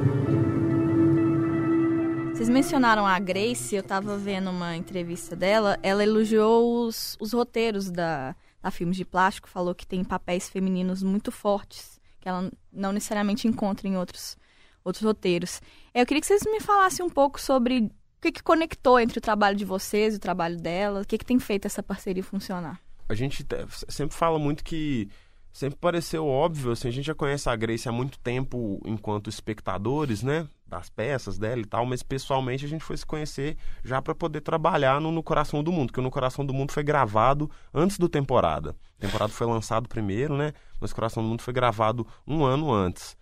Vocês 2.46 2.54
mencionaram 2.54 3.04
a 3.04 3.18
Grace, 3.18 3.74
eu 3.74 3.82
tava 3.82 4.16
vendo 4.16 4.50
uma 4.50 4.76
entrevista 4.76 5.34
dela, 5.34 5.76
ela 5.82 6.04
elogiou 6.04 6.86
os, 6.86 7.16
os 7.18 7.32
roteiros 7.32 7.90
da, 7.90 8.36
da 8.62 8.70
Filmes 8.70 8.96
de 8.96 9.04
Plástico, 9.04 9.48
falou 9.48 9.74
que 9.74 9.84
tem 9.84 10.04
papéis 10.04 10.48
femininos 10.48 11.02
muito 11.02 11.32
fortes, 11.32 12.00
que 12.20 12.28
ela 12.28 12.48
não 12.72 12.92
necessariamente 12.92 13.48
encontra 13.48 13.88
em 13.88 13.96
outros, 13.96 14.36
outros 14.84 15.02
roteiros. 15.02 15.60
Eu 15.92 16.06
queria 16.06 16.20
que 16.20 16.26
vocês 16.28 16.42
me 16.44 16.60
falassem 16.60 17.04
um 17.04 17.10
pouco 17.10 17.40
sobre 17.40 17.78
o 17.80 17.90
que, 18.20 18.30
que 18.30 18.44
conectou 18.44 19.00
entre 19.00 19.18
o 19.18 19.20
trabalho 19.20 19.56
de 19.56 19.64
vocês 19.64 20.14
e 20.14 20.18
o 20.18 20.20
trabalho 20.20 20.56
dela, 20.56 21.00
o 21.00 21.04
que, 21.04 21.18
que 21.18 21.26
tem 21.26 21.40
feito 21.40 21.66
essa 21.66 21.82
parceria 21.82 22.22
funcionar. 22.22 22.80
A 23.08 23.14
gente 23.16 23.42
te- 23.42 23.66
sempre 23.88 24.16
fala 24.16 24.38
muito 24.38 24.62
que 24.62 25.08
sempre 25.52 25.80
pareceu 25.80 26.24
óbvio, 26.24 26.70
assim, 26.70 26.86
a 26.86 26.92
gente 26.92 27.06
já 27.06 27.14
conhece 27.14 27.48
a 27.48 27.56
Grace 27.56 27.88
há 27.88 27.92
muito 27.92 28.20
tempo 28.20 28.80
enquanto 28.86 29.28
espectadores, 29.28 30.22
né, 30.22 30.46
das 30.66 30.88
peças 30.90 31.38
dela 31.38 31.60
e 31.60 31.64
tal, 31.64 31.86
mas 31.86 32.02
pessoalmente 32.02 32.64
a 32.64 32.68
gente 32.68 32.82
foi 32.84 32.96
se 32.96 33.06
conhecer 33.06 33.56
já 33.84 34.02
para 34.02 34.14
poder 34.14 34.40
trabalhar 34.40 35.00
no, 35.00 35.12
no 35.12 35.22
Coração 35.22 35.62
do 35.62 35.70
Mundo, 35.70 35.92
que 35.92 36.00
o 36.00 36.02
No 36.02 36.10
Coração 36.10 36.44
do 36.44 36.52
Mundo 36.52 36.72
foi 36.72 36.82
gravado 36.82 37.48
antes 37.72 37.98
do 37.98 38.08
temporada. 38.08 38.74
A 38.98 39.00
temporada 39.00 39.32
foi 39.32 39.46
lançado 39.46 39.88
primeiro, 39.88 40.36
né, 40.36 40.52
mas 40.80 40.92
Coração 40.92 41.22
do 41.22 41.28
Mundo 41.28 41.42
foi 41.42 41.54
gravado 41.54 42.06
um 42.26 42.44
ano 42.44 42.72
antes. 42.72 43.16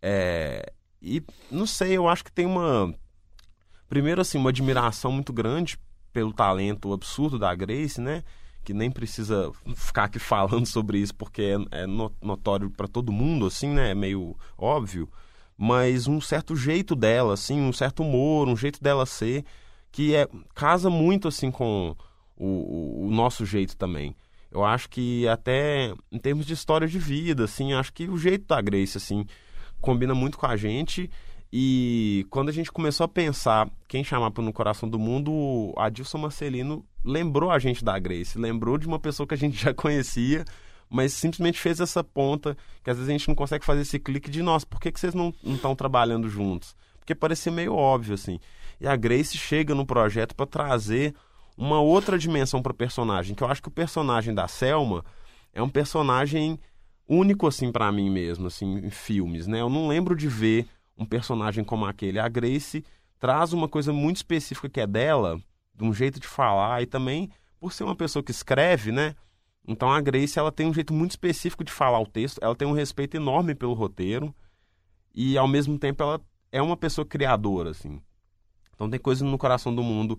É, 0.00 0.72
e 1.02 1.22
não 1.50 1.66
sei, 1.66 1.96
eu 1.96 2.08
acho 2.08 2.24
que 2.24 2.32
tem 2.32 2.46
uma 2.46 2.94
primeiro 3.88 4.20
assim 4.20 4.38
uma 4.38 4.50
admiração 4.50 5.12
muito 5.12 5.32
grande 5.32 5.78
pelo 6.12 6.32
talento 6.32 6.92
absurdo 6.92 7.38
da 7.38 7.54
Grace, 7.54 8.00
né? 8.00 8.22
Que 8.64 8.72
nem 8.74 8.90
precisa 8.90 9.50
ficar 9.74 10.04
aqui 10.04 10.18
falando 10.20 10.66
sobre 10.66 10.98
isso 10.98 11.14
porque 11.14 11.56
é, 11.72 11.82
é 11.82 11.86
no- 11.86 12.14
notório 12.22 12.70
para 12.70 12.88
todo 12.88 13.12
mundo, 13.12 13.46
assim, 13.46 13.68
né? 13.68 13.90
É 13.90 13.94
meio 13.94 14.36
óbvio. 14.56 15.08
Mas 15.56 16.06
um 16.06 16.20
certo 16.20 16.54
jeito 16.54 16.94
dela, 16.94 17.34
assim, 17.34 17.60
um 17.60 17.72
certo 17.72 18.02
humor, 18.02 18.48
um 18.48 18.56
jeito 18.56 18.82
dela 18.82 19.06
ser, 19.06 19.44
que 19.90 20.14
é 20.14 20.28
casa 20.54 20.90
muito 20.90 21.28
assim 21.28 21.50
com 21.50 21.96
o, 22.36 23.06
o- 23.06 23.10
nosso 23.10 23.46
jeito 23.46 23.76
também. 23.76 24.14
Eu 24.50 24.64
acho 24.64 24.88
que 24.90 25.26
até 25.28 25.92
em 26.12 26.18
termos 26.18 26.46
de 26.46 26.52
história 26.52 26.86
de 26.86 26.98
vida, 26.98 27.44
assim, 27.44 27.72
acho 27.72 27.92
que 27.92 28.08
o 28.08 28.16
jeito 28.18 28.46
da 28.46 28.60
Grace, 28.60 28.96
assim, 28.98 29.24
combina 29.80 30.14
muito 30.14 30.38
com 30.38 30.46
a 30.46 30.56
gente. 30.56 31.10
E 31.52 32.26
quando 32.30 32.48
a 32.48 32.52
gente 32.52 32.70
começou 32.72 33.04
a 33.04 33.08
pensar 33.08 33.70
quem 33.88 34.04
chamar 34.04 34.30
para 34.30 34.42
No 34.44 34.52
Coração 34.52 34.88
do 34.88 34.98
Mundo, 34.98 35.72
Adilson 35.76 36.18
Marcelino 36.18 36.84
lembrou 37.04 37.50
a 37.50 37.58
gente 37.58 37.84
da 37.84 37.98
Grace, 37.98 38.38
lembrou 38.38 38.76
de 38.76 38.86
uma 38.86 38.98
pessoa 38.98 39.26
que 39.26 39.34
a 39.34 39.38
gente 39.38 39.56
já 39.62 39.72
conhecia, 39.72 40.44
mas 40.88 41.12
simplesmente 41.12 41.60
fez 41.60 41.80
essa 41.80 42.02
ponta 42.02 42.56
que 42.82 42.90
às 42.90 42.96
vezes 42.96 43.08
a 43.08 43.12
gente 43.12 43.28
não 43.28 43.34
consegue 43.34 43.64
fazer 43.64 43.82
esse 43.82 43.98
clique 43.98 44.30
de 44.30 44.42
nossa, 44.42 44.66
por 44.66 44.80
que, 44.80 44.92
que 44.92 45.00
vocês 45.00 45.14
não 45.14 45.34
estão 45.44 45.74
trabalhando 45.74 46.28
juntos? 46.28 46.76
Porque 46.98 47.14
parecia 47.14 47.52
meio 47.52 47.74
óbvio, 47.74 48.14
assim. 48.14 48.38
E 48.80 48.86
a 48.86 48.96
Grace 48.96 49.36
chega 49.36 49.74
no 49.74 49.86
projeto 49.86 50.34
para 50.34 50.46
trazer 50.46 51.14
uma 51.56 51.80
outra 51.80 52.18
dimensão 52.18 52.62
para 52.62 52.72
o 52.72 52.76
personagem, 52.76 53.34
que 53.34 53.42
eu 53.42 53.48
acho 53.48 53.62
que 53.62 53.68
o 53.68 53.72
personagem 53.72 54.34
da 54.34 54.46
Selma 54.46 55.04
é 55.52 55.62
um 55.62 55.68
personagem 55.68 56.58
único 57.08 57.46
assim 57.46 57.72
para 57.72 57.90
mim 57.90 58.10
mesmo, 58.10 58.46
assim, 58.48 58.78
em 58.78 58.90
filmes, 58.90 59.46
né? 59.46 59.60
Eu 59.60 59.70
não 59.70 59.88
lembro 59.88 60.14
de 60.14 60.28
ver 60.28 60.66
um 60.98 61.04
personagem 61.04 61.64
como 61.64 61.86
aquele. 61.86 62.18
A 62.18 62.28
Grace 62.28 62.84
traz 63.18 63.52
uma 63.52 63.68
coisa 63.68 63.92
muito 63.92 64.16
específica 64.16 64.68
que 64.68 64.80
é 64.80 64.86
dela, 64.86 65.40
de 65.74 65.84
um 65.84 65.92
jeito 65.92 66.20
de 66.20 66.26
falar 66.26 66.82
e 66.82 66.86
também 66.86 67.30
por 67.58 67.72
ser 67.72 67.84
uma 67.84 67.96
pessoa 67.96 68.22
que 68.22 68.30
escreve, 68.30 68.92
né? 68.92 69.14
Então 69.66 69.90
a 69.90 70.00
Grace 70.00 70.38
ela 70.38 70.52
tem 70.52 70.66
um 70.66 70.74
jeito 70.74 70.94
muito 70.94 71.10
específico 71.12 71.64
de 71.64 71.72
falar 71.72 71.98
o 71.98 72.06
texto, 72.06 72.38
ela 72.40 72.54
tem 72.54 72.68
um 72.68 72.72
respeito 72.72 73.16
enorme 73.16 73.54
pelo 73.54 73.74
roteiro 73.74 74.34
e 75.14 75.36
ao 75.36 75.48
mesmo 75.48 75.78
tempo 75.78 76.02
ela 76.02 76.20
é 76.52 76.62
uma 76.62 76.76
pessoa 76.76 77.04
criadora, 77.04 77.70
assim. 77.70 78.00
Então 78.74 78.88
tem 78.88 79.00
coisas 79.00 79.28
no 79.28 79.38
Coração 79.38 79.74
do 79.74 79.82
Mundo 79.82 80.18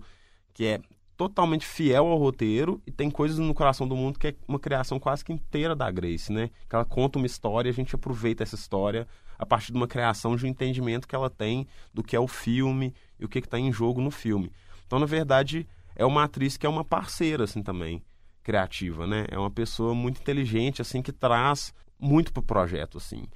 que 0.52 0.66
é 0.66 0.80
totalmente 1.16 1.66
fiel 1.66 2.06
ao 2.06 2.18
roteiro 2.18 2.80
e 2.86 2.92
tem 2.92 3.10
coisas 3.10 3.38
no 3.38 3.54
Coração 3.54 3.88
do 3.88 3.96
Mundo 3.96 4.18
que 4.18 4.28
é 4.28 4.34
uma 4.46 4.58
criação 4.58 5.00
quase 5.00 5.24
que 5.24 5.32
inteira 5.32 5.74
da 5.74 5.90
Grace, 5.90 6.32
né? 6.32 6.50
Que 6.68 6.76
ela 6.76 6.84
conta 6.84 7.18
uma 7.18 7.26
história 7.26 7.70
a 7.70 7.74
gente 7.74 7.94
aproveita 7.94 8.42
essa 8.42 8.54
história 8.54 9.08
a 9.38 9.46
partir 9.46 9.72
de 9.72 9.78
uma 9.78 9.88
criação 9.88 10.36
de 10.36 10.44
um 10.44 10.48
entendimento 10.48 11.08
que 11.08 11.14
ela 11.14 11.30
tem 11.30 11.66
do 11.94 12.02
que 12.02 12.16
é 12.16 12.20
o 12.20 12.28
filme 12.28 12.92
e 13.18 13.24
o 13.24 13.28
que 13.28 13.38
está 13.38 13.58
em 13.58 13.72
jogo 13.72 14.00
no 14.00 14.10
filme. 14.10 14.52
Então, 14.86 14.98
na 14.98 15.06
verdade, 15.06 15.66
é 15.94 16.04
uma 16.04 16.24
atriz 16.24 16.56
que 16.56 16.66
é 16.66 16.68
uma 16.68 16.84
parceira, 16.84 17.44
assim, 17.44 17.62
também, 17.62 18.02
criativa, 18.48 19.06
né? 19.06 19.26
É 19.30 19.38
uma 19.38 19.50
pessoa 19.50 19.94
muito 19.94 20.22
inteligente, 20.22 20.80
assim, 20.80 21.02
que 21.02 21.12
traz 21.12 21.74
muito 22.00 22.32
pro 22.32 22.42
projeto, 22.42 22.96
assim. 22.96 23.26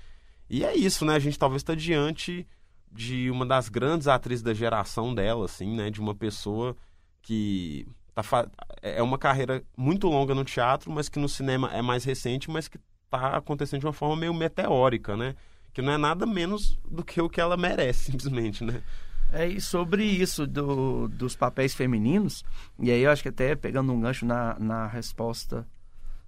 E 0.49 0.65
é 0.65 0.75
isso, 0.75 1.05
né? 1.05 1.15
A 1.15 1.19
gente 1.19 1.39
talvez 1.39 1.61
está 1.61 1.75
diante 1.75 2.49
de 2.91 3.31
uma 3.31 3.45
das 3.45 3.69
grandes 3.69 4.09
atrizes 4.09 4.43
da 4.43 4.55
geração 4.55 5.15
dela, 5.15 5.45
assim, 5.45 5.77
né? 5.77 5.91
De 5.91 6.01
uma 6.01 6.15
pessoa 6.15 6.75
que 7.21 7.87
tá 8.15 8.23
fa... 8.23 8.51
é 8.81 9.03
uma 9.03 9.19
carreira 9.19 9.63
muito 9.77 10.09
longa 10.09 10.35
no 10.35 10.47
teatro, 10.47 10.91
mas 10.91 11.11
que 11.11 11.19
no 11.19 11.29
cinema 11.29 11.71
é 11.75 11.83
mais 11.83 12.05
recente, 12.05 12.51
mas 12.51 12.67
que 12.67 12.79
tá 13.11 13.37
acontecendo 13.37 13.81
de 13.81 13.87
uma 13.87 13.93
forma 13.93 14.17
meio 14.17 14.33
meteórica, 14.33 15.15
né? 15.15 15.37
Que 15.75 15.83
não 15.83 15.93
é 15.93 15.99
nada 15.99 16.25
menos 16.25 16.79
do 16.91 17.05
que 17.05 17.21
o 17.21 17.29
que 17.29 17.39
ela 17.39 17.59
merece, 17.59 18.07
simplesmente, 18.13 18.65
né? 18.65 18.83
É, 19.35 19.49
e 19.49 19.63
sobre 19.63 20.05
isso 20.05 20.47
do, 20.47 21.09
dos 21.09 21.35
papéis 21.35 21.75
femininos, 21.75 22.45
e 22.79 22.91
aí 22.91 23.01
eu 23.01 23.11
acho 23.11 23.23
que 23.23 23.31
até 23.31 23.57
pegando 23.57 23.91
um 23.91 23.99
gancho 23.99 24.27
na, 24.27 24.59
na 24.59 24.87
resposta 24.87 25.67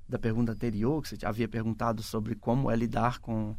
da 0.09 0.19
pergunta 0.19 0.53
anterior, 0.53 1.03
que 1.03 1.11
você 1.11 1.27
havia 1.27 1.47
perguntado 1.47 2.03
sobre 2.03 2.35
como 2.35 2.71
é 2.71 2.77
lidar 2.77 3.19
com, 3.19 3.55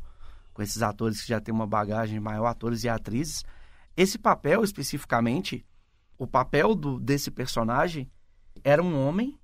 com 0.51 0.63
esses 0.63 0.81
atores 0.81 1.21
que 1.21 1.27
já 1.27 1.39
têm 1.39 1.53
uma 1.53 1.67
bagagem 1.67 2.19
maior, 2.19 2.47
atores 2.47 2.83
e 2.83 2.89
atrizes. 2.89 3.45
Esse 3.95 4.17
papel 4.17 4.63
especificamente, 4.63 5.63
o 6.17 6.25
papel 6.25 6.73
do, 6.73 6.99
desse 6.99 7.29
personagem 7.29 8.09
era 8.63 8.81
um 8.81 8.99
homem, 8.99 9.37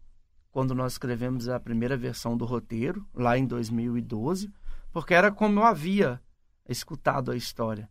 quando 0.52 0.74
nós 0.74 0.94
escrevemos 0.94 1.48
a 1.48 1.60
primeira 1.60 1.96
versão 1.96 2.36
do 2.36 2.44
roteiro, 2.44 3.08
lá 3.14 3.38
em 3.38 3.46
2012, 3.46 4.52
porque 4.92 5.14
era 5.14 5.32
como 5.32 5.60
eu 5.60 5.64
havia 5.64 6.20
escutado 6.68 7.30
a 7.30 7.36
história. 7.36 7.88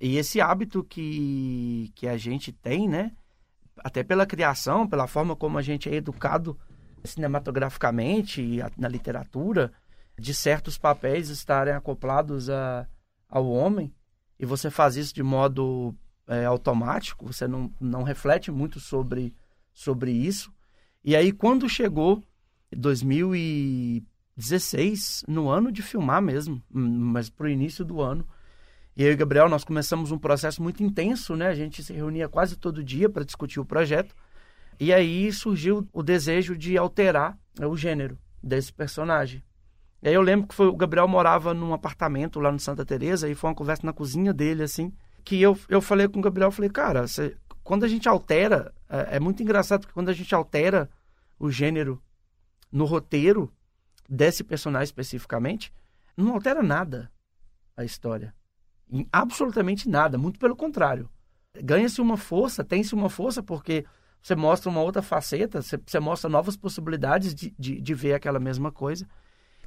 E 0.00 0.16
esse 0.16 0.40
hábito 0.40 0.82
que, 0.82 1.92
que 1.94 2.08
a 2.08 2.16
gente 2.16 2.50
tem, 2.52 2.88
né? 2.88 3.12
Até 3.76 4.02
pela 4.02 4.26
criação, 4.26 4.88
pela 4.88 5.06
forma 5.06 5.36
como 5.36 5.58
a 5.58 5.62
gente 5.62 5.88
é 5.88 5.94
educado 5.94 6.58
cinematograficamente 7.04 8.40
e 8.40 8.58
na 8.76 8.88
literatura, 8.88 9.72
de 10.18 10.34
certos 10.34 10.76
papéis 10.78 11.28
estarem 11.28 11.74
acoplados 11.74 12.50
a, 12.50 12.88
ao 13.28 13.48
homem, 13.48 13.94
e 14.38 14.46
você 14.46 14.70
faz 14.70 14.96
isso 14.96 15.14
de 15.14 15.22
modo 15.22 15.94
é, 16.26 16.44
automático, 16.44 17.26
você 17.26 17.46
não, 17.46 17.72
não 17.80 18.02
reflete 18.02 18.50
muito 18.50 18.80
sobre, 18.80 19.32
sobre 19.72 20.10
isso. 20.12 20.52
E 21.04 21.14
aí, 21.16 21.32
quando 21.32 21.68
chegou 21.68 22.22
2016, 22.70 25.24
no 25.26 25.48
ano 25.48 25.72
de 25.72 25.82
filmar 25.82 26.22
mesmo, 26.22 26.62
hum, 26.74 27.10
mas 27.12 27.28
pro 27.28 27.48
início 27.48 27.84
do 27.84 28.00
ano, 28.00 28.24
eu 28.96 29.12
e 29.12 29.16
Gabriel, 29.16 29.48
nós 29.48 29.64
começamos 29.64 30.10
um 30.10 30.18
processo 30.18 30.62
muito 30.62 30.82
intenso, 30.82 31.34
né? 31.36 31.48
A 31.48 31.54
gente 31.54 31.82
se 31.82 31.92
reunia 31.92 32.28
quase 32.28 32.56
todo 32.56 32.82
dia 32.84 33.08
para 33.08 33.24
discutir 33.24 33.60
o 33.60 33.64
projeto. 33.64 34.14
E 34.78 34.92
aí 34.92 35.32
surgiu 35.32 35.86
o 35.92 36.02
desejo 36.02 36.56
de 36.56 36.76
alterar 36.76 37.38
o 37.60 37.76
gênero 37.76 38.18
desse 38.42 38.72
personagem. 38.72 39.42
E 40.02 40.08
aí 40.08 40.14
eu 40.14 40.22
lembro 40.22 40.48
que 40.48 40.54
foi, 40.54 40.66
o 40.66 40.76
Gabriel 40.76 41.06
morava 41.06 41.52
num 41.52 41.74
apartamento 41.74 42.40
lá 42.40 42.50
no 42.50 42.58
Santa 42.58 42.84
Teresa 42.84 43.28
e 43.28 43.34
foi 43.34 43.50
uma 43.50 43.56
conversa 43.56 43.84
na 43.84 43.92
cozinha 43.92 44.32
dele, 44.32 44.62
assim, 44.62 44.92
que 45.22 45.40
eu, 45.40 45.58
eu 45.68 45.82
falei 45.82 46.08
com 46.08 46.18
o 46.18 46.22
Gabriel, 46.22 46.50
falei, 46.50 46.70
cara, 46.70 47.06
você- 47.06 47.36
quando 47.62 47.84
a 47.84 47.88
gente 47.88 48.08
altera, 48.08 48.72
é, 48.88 49.16
é 49.16 49.20
muito 49.20 49.42
engraçado 49.42 49.80
porque 49.82 49.92
quando 49.92 50.08
a 50.08 50.14
gente 50.14 50.34
altera 50.34 50.88
o 51.38 51.50
gênero 51.50 52.02
no 52.72 52.86
roteiro 52.86 53.52
desse 54.08 54.42
personagem 54.42 54.84
especificamente, 54.84 55.72
não 56.16 56.32
altera 56.32 56.62
nada 56.62 57.10
a 57.76 57.84
história. 57.84 58.34
Em 58.90 59.06
absolutamente 59.12 59.88
nada, 59.88 60.18
muito 60.18 60.38
pelo 60.38 60.56
contrário. 60.56 61.08
Ganha-se 61.62 62.00
uma 62.00 62.16
força, 62.16 62.64
tem-se 62.64 62.94
uma 62.94 63.08
força 63.08 63.42
porque 63.42 63.84
você 64.22 64.34
mostra 64.34 64.68
uma 64.70 64.80
outra 64.80 65.02
faceta, 65.02 65.62
você, 65.62 65.78
você 65.84 66.00
mostra 66.00 66.28
novas 66.28 66.56
possibilidades 66.56 67.34
de, 67.34 67.54
de, 67.58 67.80
de 67.80 67.94
ver 67.94 68.14
aquela 68.14 68.38
mesma 68.38 68.70
coisa. 68.70 69.08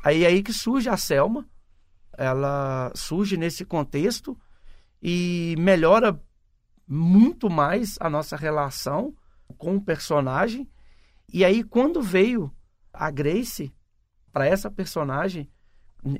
Aí 0.04 0.24
é 0.24 0.28
aí 0.28 0.44
que 0.44 0.54
surge 0.54 0.90
a 0.90 0.98
Selma, 0.98 1.48
ela 2.18 2.92
surge 2.96 3.38
nesse 3.38 3.66
contexto 3.66 4.38
e 5.02 5.56
melhora 5.58 6.22
muito 6.88 7.50
mais 7.50 7.98
a 8.00 8.10
nossa 8.10 8.36
relação 8.36 9.16
com 9.58 9.76
o 9.76 9.82
personagem. 9.82 10.70
E 11.32 11.44
aí 11.44 11.64
quando 11.64 12.02
veio 12.02 12.52
a 12.92 13.10
Grace, 13.10 13.74
para 14.32 14.48
essa 14.48 14.70
personagem, 14.70 15.50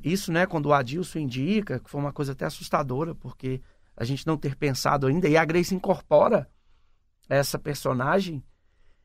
isso, 0.04 0.32
né, 0.32 0.46
quando 0.46 0.68
o 0.68 0.74
Adilson 0.74 1.20
indica, 1.20 1.80
que 1.80 1.90
foi 1.90 2.00
uma 2.00 2.14
coisa 2.14 2.32
até 2.32 2.46
assustadora, 2.46 3.14
porque 3.14 3.62
a 3.96 4.04
gente 4.04 4.26
não 4.26 4.38
ter 4.38 4.56
pensado 4.56 5.08
ainda, 5.08 5.28
e 5.28 5.38
a 5.38 5.46
Grace 5.46 5.76
incorpora 5.76 6.50
essa 7.30 7.60
personagem. 7.60 8.44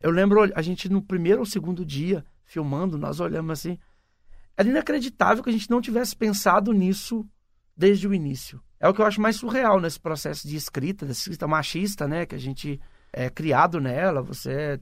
Eu 0.01 0.11
lembro 0.11 0.51
a 0.55 0.63
gente 0.63 0.89
no 0.89 1.03
primeiro 1.03 1.41
ou 1.41 1.47
segundo 1.47 1.85
dia 1.85 2.25
filmando, 2.45 2.97
nós 2.97 3.21
olhamos 3.21 3.53
assim, 3.53 3.79
era 4.57 4.69
inacreditável 4.69 5.45
que 5.45 5.51
a 5.51 5.53
gente 5.53 5.71
não 5.71 5.81
tivesse 5.81 6.17
pensado 6.17 6.73
nisso 6.73 7.29
desde 7.77 8.09
o 8.09 8.15
início. 8.15 8.61
É 8.81 8.89
o 8.89 8.95
que 8.95 9.01
eu 9.01 9.07
acho 9.07 9.21
mais 9.21 9.37
surreal 9.37 9.81
nesse 9.81 10.01
processo 10.01 10.49
de 10.49 10.57
escrita, 10.57 11.05
da 11.05 11.13
escrita 11.13 11.47
machista, 11.47 12.09
né, 12.09 12.25
que 12.25 12.35
a 12.35 12.39
gente 12.39 12.81
é 13.13 13.29
criado 13.29 13.81
nela, 13.81 14.23
você 14.23 14.53
é, 14.53 14.81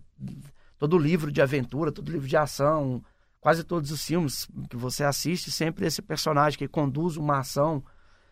todo 0.79 0.99
livro 0.99 1.33
de 1.33 1.43
aventura, 1.43 1.93
todo 1.93 2.11
livro 2.11 2.29
de 2.29 2.37
ação, 2.37 3.03
quase 3.47 3.63
todos 3.63 3.93
os 3.93 4.05
filmes 4.05 4.49
que 4.69 4.77
você 4.77 5.05
assiste, 5.05 5.53
sempre 5.53 5.87
esse 5.87 6.03
personagem 6.03 6.59
que 6.59 6.67
conduz 6.67 7.17
uma 7.17 7.39
ação, 7.39 7.81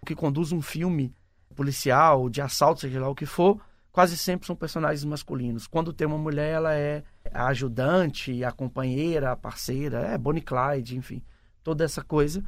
que 0.05 0.12
conduz 0.12 0.50
um 0.50 0.61
filme 0.61 1.14
policial, 1.55 2.29
de 2.29 2.40
assalto, 2.40 2.81
seja 2.81 3.00
lá 3.00 3.09
o 3.09 3.14
que 3.14 3.24
for, 3.24 3.61
quase 3.92 4.16
sempre 4.16 4.44
são 4.44 4.57
personagens 4.57 5.05
masculinos. 5.05 5.68
Quando 5.68 5.92
tem 5.92 6.05
uma 6.05 6.18
mulher, 6.18 6.55
ela 6.55 6.74
é 6.74 7.05
a 7.33 7.46
ajudante, 7.46 8.42
a 8.42 8.50
companheira, 8.50 9.31
a 9.31 9.37
parceira, 9.37 10.00
é 10.00 10.18
Bonnie 10.18 10.42
Clyde, 10.42 10.96
enfim, 10.96 11.22
toda 11.62 11.85
essa 11.85 12.03
coisa. 12.03 12.42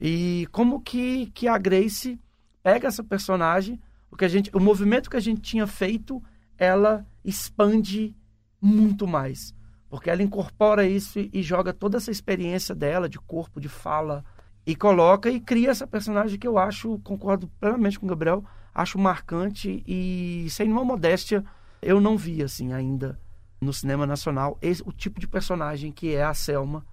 E 0.00 0.48
como 0.50 0.80
que, 0.80 1.26
que 1.26 1.46
a 1.46 1.56
Grace 1.56 2.20
pega 2.64 2.88
essa 2.88 3.04
personagem, 3.04 3.80
o, 4.10 4.16
que 4.16 4.24
a 4.24 4.28
gente, 4.28 4.50
o 4.52 4.58
movimento 4.58 5.08
que 5.08 5.16
a 5.16 5.20
gente 5.20 5.40
tinha 5.40 5.68
feito, 5.68 6.20
ela 6.58 7.06
expande 7.24 8.12
muito 8.60 9.06
mais. 9.06 9.54
Porque 9.88 10.10
ela 10.10 10.22
incorpora 10.22 10.86
isso 10.86 11.18
e, 11.18 11.42
joga 11.42 11.72
toda 11.72 11.96
essa 11.96 12.10
experiência 12.10 12.74
dela, 12.74 13.08
de 13.08 13.18
corpo, 13.18 13.60
de 13.60 13.68
fala, 13.68 14.24
e 14.66 14.76
coloca 14.76 15.30
e 15.30 15.40
cria 15.40 15.70
essa 15.70 15.86
personagem 15.86 16.38
que 16.38 16.46
eu 16.46 16.58
acho, 16.58 16.98
concordo 16.98 17.48
plenamente 17.58 17.98
com 17.98 18.04
o 18.04 18.08
Gabriel, 18.08 18.44
acho 18.74 18.98
marcante 18.98 19.82
e 19.86 20.46
sem 20.50 20.66
nenhuma 20.66 20.84
modéstia, 20.84 21.42
eu 21.80 22.00
não 22.00 22.18
vi 22.18 22.42
assim 22.42 22.72
ainda 22.72 23.18
no 23.60 23.72
cinema 23.72 24.06
nacional 24.06 24.58
esse, 24.60 24.82
o 24.84 24.92
tipo 24.92 25.18
de 25.18 25.26
personagem 25.26 25.90
que 25.90 26.14
é 26.14 26.22
a 26.22 26.34
Selma 26.34 26.84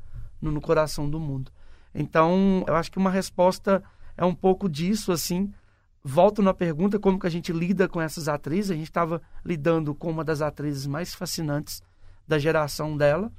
no, 0.42 0.52
no 0.52 0.62
Coração 0.62 1.10
do 1.10 1.20
Mundo. 1.20 1.52
Então, 1.94 2.64
eu 2.68 2.76
acho 2.76 2.92
que 2.92 2.98
uma 2.98 3.10
resposta 3.10 3.84
é 4.18 4.26
um 4.26 4.36
pouco 4.36 4.70
disso 4.70 5.12
assim. 5.12 5.54
Volto 6.04 6.42
na 6.42 6.54
pergunta 6.54 7.00
como 7.00 7.20
que 7.20 7.26
a 7.26 7.32
gente 7.32 7.52
lida 7.52 7.88
com 7.88 8.02
essas 8.02 8.28
atrizes. 8.28 8.72
A 8.72 8.76
gente 8.76 8.90
estava 8.90 9.22
lidando 9.44 9.96
com 9.96 10.10
uma 10.10 10.24
das 10.24 10.42
atrizes 10.42 10.86
mais 10.86 11.16
fascinantes 11.16 11.82
da 12.28 12.40
geração 12.40 12.98
dela, 12.98 13.32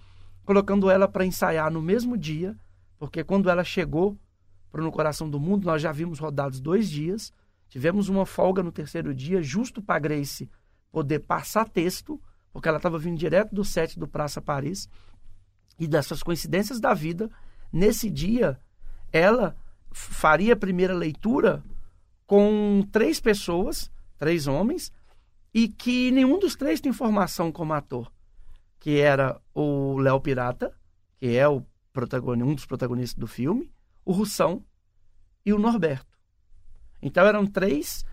colocando 0.45 0.89
ela 0.89 1.09
para 1.09 1.27
ensaiar 1.27 1.71
no 1.71 1.83
mesmo 1.83 2.17
dia, 2.17 2.57
porque 2.99 3.25
quando 3.25 3.51
ela 3.51 3.65
chegou 3.65 4.19
para 4.71 4.83
No 4.83 4.93
Coração 4.93 5.29
do 5.29 5.41
Mundo, 5.41 5.65
nós 5.65 5.83
já 5.83 5.91
vimos 5.93 6.19
rodados 6.19 6.61
dois 6.61 6.89
dias, 6.89 7.33
tivemos 7.69 8.09
uma 8.09 8.25
folga 8.25 8.63
no 8.63 8.71
terceiro 8.71 9.15
dia, 9.15 9.43
justo 9.43 9.83
para 9.83 9.99
Grace 9.99 10.49
poder 10.93 11.21
passar 11.21 11.69
texto, 11.69 12.21
porque 12.53 12.69
ela 12.69 12.79
estava 12.79 12.99
vindo 12.99 13.19
direto 13.19 13.55
do 13.55 13.65
set 13.65 13.99
do 13.99 14.07
Praça 14.07 14.41
Paris, 14.41 14.89
e 15.79 15.87
dessas 15.87 16.23
coincidências 16.23 16.81
da 16.81 16.95
vida, 16.95 17.31
nesse 17.73 18.09
dia, 18.09 18.59
ela 19.13 19.55
faria 19.93 20.55
a 20.55 20.57
primeira 20.57 20.95
leitura 20.95 21.63
com 22.27 22.87
três 22.91 23.21
pessoas, 23.21 23.91
três 24.17 24.47
homens, 24.47 24.91
e 25.53 25.69
que 25.69 26.11
nenhum 26.13 26.39
dos 26.39 26.57
três 26.57 26.81
tem 26.81 26.93
formação 26.93 27.53
como 27.53 27.75
ator 27.75 28.11
que 28.79 28.99
era 29.01 29.41
o 29.55 29.99
Léo 29.99 30.21
Pirata, 30.21 30.73
que 31.19 31.37
é 31.37 31.49
o 31.49 31.65
um 32.45 32.55
dos 32.55 32.67
protagonistas 32.67 33.19
do 33.19 33.27
filme, 33.27 33.73
o 34.05 34.13
Russão 34.13 34.63
e 35.45 35.53
o 35.53 35.59
Norberto. 35.59 36.17
Então 37.01 37.27
eram 37.27 37.47
três. 37.47 38.05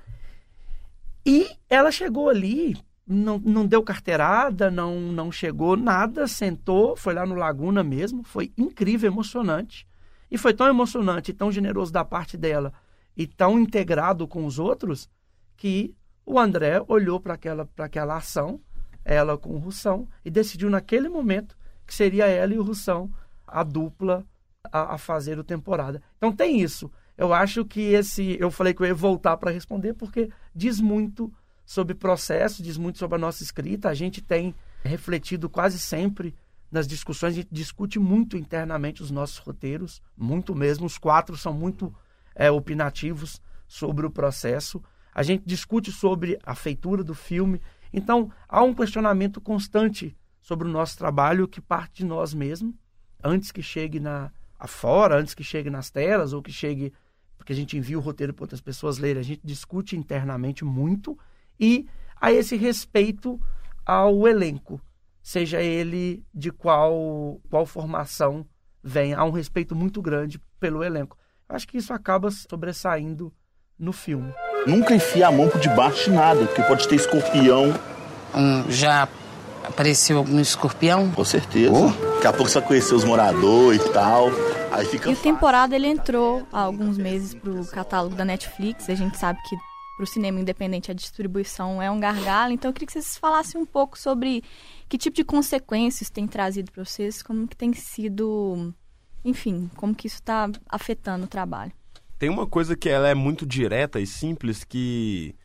E 1.25 1.49
ela 1.69 1.91
chegou 1.91 2.29
ali, 2.29 2.77
não, 3.05 3.37
não 3.39 3.65
deu 3.65 3.83
carteirada, 3.83 4.71
não, 4.71 4.99
não 4.99 5.31
chegou 5.31 5.75
nada, 5.75 6.27
sentou, 6.27 6.95
foi 6.95 7.13
lá 7.13 7.25
no 7.25 7.35
Laguna 7.35 7.83
mesmo, 7.83 8.23
foi 8.23 8.53
incrível, 8.57 9.11
emocionante. 9.11 9.87
E 10.31 10.37
foi 10.37 10.53
tão 10.53 10.67
emocionante 10.67 11.33
tão 11.33 11.51
generoso 11.51 11.91
da 11.91 12.03
parte 12.03 12.37
dela 12.37 12.73
e 13.15 13.27
tão 13.27 13.59
integrado 13.59 14.27
com 14.27 14.45
os 14.45 14.57
outros 14.57 15.09
que 15.55 15.95
o 16.25 16.39
André 16.39 16.83
olhou 16.87 17.19
para 17.19 17.35
aquela, 17.35 17.69
aquela 17.77 18.17
ação 18.17 18.59
ela 19.05 19.37
com 19.37 19.49
o 19.49 19.57
Russão, 19.57 20.07
e 20.23 20.31
decidiu 20.31 20.69
naquele 20.69 21.09
momento 21.09 21.55
que 21.85 21.93
seria 21.93 22.27
ela 22.27 22.53
e 22.53 22.59
o 22.59 22.63
Russão 22.63 23.11
a 23.45 23.63
dupla 23.63 24.25
a, 24.71 24.95
a 24.95 24.97
fazer 24.97 25.37
o 25.37 25.43
temporada. 25.43 26.01
Então 26.17 26.31
tem 26.31 26.61
isso. 26.61 26.91
Eu 27.17 27.33
acho 27.33 27.63
que 27.63 27.81
esse. 27.81 28.37
Eu 28.39 28.49
falei 28.49 28.73
que 28.73 28.81
eu 28.81 28.87
ia 28.87 28.95
voltar 28.95 29.37
para 29.37 29.51
responder, 29.51 29.93
porque 29.93 30.29
diz 30.55 30.79
muito 30.79 31.31
sobre 31.65 31.93
processo, 31.93 32.63
diz 32.63 32.77
muito 32.77 32.97
sobre 32.97 33.15
a 33.15 33.19
nossa 33.19 33.43
escrita. 33.43 33.89
A 33.89 33.93
gente 33.93 34.21
tem 34.21 34.55
refletido 34.83 35.49
quase 35.49 35.77
sempre 35.77 36.35
nas 36.71 36.87
discussões, 36.87 37.33
a 37.33 37.35
gente 37.35 37.49
discute 37.51 37.99
muito 37.99 38.35
internamente 38.35 39.03
os 39.03 39.11
nossos 39.11 39.37
roteiros, 39.37 40.01
muito 40.17 40.55
mesmo. 40.55 40.87
Os 40.87 40.97
quatro 40.97 41.37
são 41.37 41.53
muito 41.53 41.93
é, 42.33 42.49
opinativos 42.49 43.39
sobre 43.67 44.07
o 44.07 44.09
processo. 44.09 44.81
A 45.13 45.21
gente 45.21 45.43
discute 45.45 45.91
sobre 45.91 46.39
a 46.43 46.55
feitura 46.55 47.03
do 47.03 47.13
filme 47.13 47.61
então, 47.93 48.31
há 48.49 48.63
um 48.63 48.73
questionamento 48.73 49.39
constante 49.39 50.17
sobre 50.41 50.67
o 50.67 50.71
nosso 50.71 50.97
trabalho 50.97 51.47
que 51.47 51.61
parte 51.61 51.97
de 51.97 52.05
nós 52.05 52.33
mesmos, 52.33 52.73
antes 53.23 53.51
que 53.51 53.61
chegue 53.61 53.99
na 53.99 54.31
afora, 54.59 55.19
antes 55.19 55.33
que 55.33 55.43
chegue 55.43 55.69
nas 55.69 55.91
telas 55.91 56.33
ou 56.33 56.41
que 56.41 56.51
chegue 56.51 56.91
porque 57.37 57.51
a 57.51 57.55
gente 57.55 57.77
envia 57.77 57.97
o 57.97 58.01
roteiro 58.01 58.33
para 58.33 58.43
outras 58.43 58.61
pessoas 58.61 58.97
lerem, 58.97 59.19
a 59.19 59.23
gente 59.23 59.41
discute 59.43 59.97
internamente 59.97 60.63
muito 60.63 61.17
e 61.59 61.85
há 62.15 62.31
esse 62.31 62.55
respeito 62.55 63.39
ao 63.85 64.25
elenco, 64.25 64.81
seja 65.21 65.61
ele 65.61 66.25
de 66.33 66.51
qual 66.51 67.41
qual 67.49 67.65
formação 67.65 68.45
vem, 68.81 69.13
há 69.13 69.23
um 69.25 69.31
respeito 69.31 69.75
muito 69.75 70.01
grande 70.01 70.39
pelo 70.59 70.83
elenco. 70.83 71.17
Acho 71.47 71.67
que 71.67 71.77
isso 71.77 71.93
acaba 71.93 72.31
sobressaindo 72.31 73.33
no 73.77 73.91
filme. 73.91 74.33
Nunca 74.65 74.95
enfia 74.95 75.27
a 75.27 75.31
mão 75.31 75.49
por 75.49 75.59
debaixo 75.59 76.09
de 76.09 76.15
nada, 76.15 76.45
porque 76.45 76.61
pode 76.63 76.87
ter 76.87 76.95
escorpião. 76.95 77.73
Um, 78.33 78.69
já 78.69 79.07
apareceu 79.63 80.17
algum 80.17 80.39
escorpião? 80.39 81.11
Com 81.11 81.25
certeza. 81.25 81.71
Oh. 81.71 82.13
Daqui 82.15 82.27
a 82.27 82.33
pouco 82.33 82.49
você 82.49 82.59
vai 82.59 82.67
conhecer 82.67 82.95
os 82.95 83.03
moradores 83.03 83.83
e 83.83 83.89
tal. 83.89 84.29
Aí 84.71 84.85
fica 84.85 85.09
e 85.09 85.13
o 85.13 85.17
temporada 85.17 85.75
ele 85.75 85.87
entrou 85.87 86.47
há 86.51 86.61
alguns 86.61 86.97
meses 86.97 87.33
pro 87.33 87.65
catálogo 87.67 88.15
da 88.15 88.25
Netflix. 88.25 88.89
A 88.89 88.95
gente 88.95 89.17
sabe 89.17 89.39
que 89.47 89.55
para 89.95 90.03
o 90.03 90.07
cinema 90.07 90.39
independente 90.39 90.89
a 90.89 90.93
distribuição 90.93 91.81
é 91.81 91.91
um 91.91 91.99
gargalo. 91.99 92.53
Então 92.53 92.69
eu 92.69 92.73
queria 92.73 92.87
que 92.87 92.93
vocês 92.93 93.17
falassem 93.17 93.59
um 93.61 93.65
pouco 93.65 93.97
sobre 93.97 94.43
que 94.89 94.97
tipo 94.97 95.15
de 95.15 95.23
consequências 95.23 96.09
tem 96.09 96.27
trazido 96.27 96.71
para 96.71 96.83
vocês, 96.83 97.21
como 97.21 97.47
que 97.47 97.55
tem 97.55 97.71
sido, 97.73 98.73
enfim, 99.23 99.69
como 99.75 99.93
que 99.93 100.07
isso 100.07 100.17
está 100.17 100.49
afetando 100.69 101.25
o 101.25 101.27
trabalho. 101.27 101.71
Tem 102.23 102.29
uma 102.29 102.47
coisa 102.47 102.73
que 102.73 102.87
ela 102.87 103.09
é 103.09 103.13
muito 103.13 103.45
direta 103.45 103.99
e 103.99 104.07
simples 104.07 104.63
que 104.63 105.35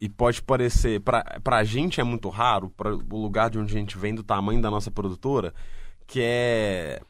e 0.00 0.08
pode 0.08 0.40
parecer 0.40 1.00
para 1.00 1.56
a 1.56 1.64
gente 1.64 2.00
é 2.00 2.04
muito 2.04 2.28
raro 2.28 2.70
para 2.70 2.94
o 2.94 3.20
lugar 3.20 3.50
de 3.50 3.58
onde 3.58 3.74
a 3.74 3.80
gente 3.80 3.98
vem 3.98 4.14
do 4.14 4.22
tamanho 4.22 4.62
da 4.62 4.70
nossa 4.70 4.88
produtora 4.88 5.52
que 6.06 6.20
é 6.22 7.02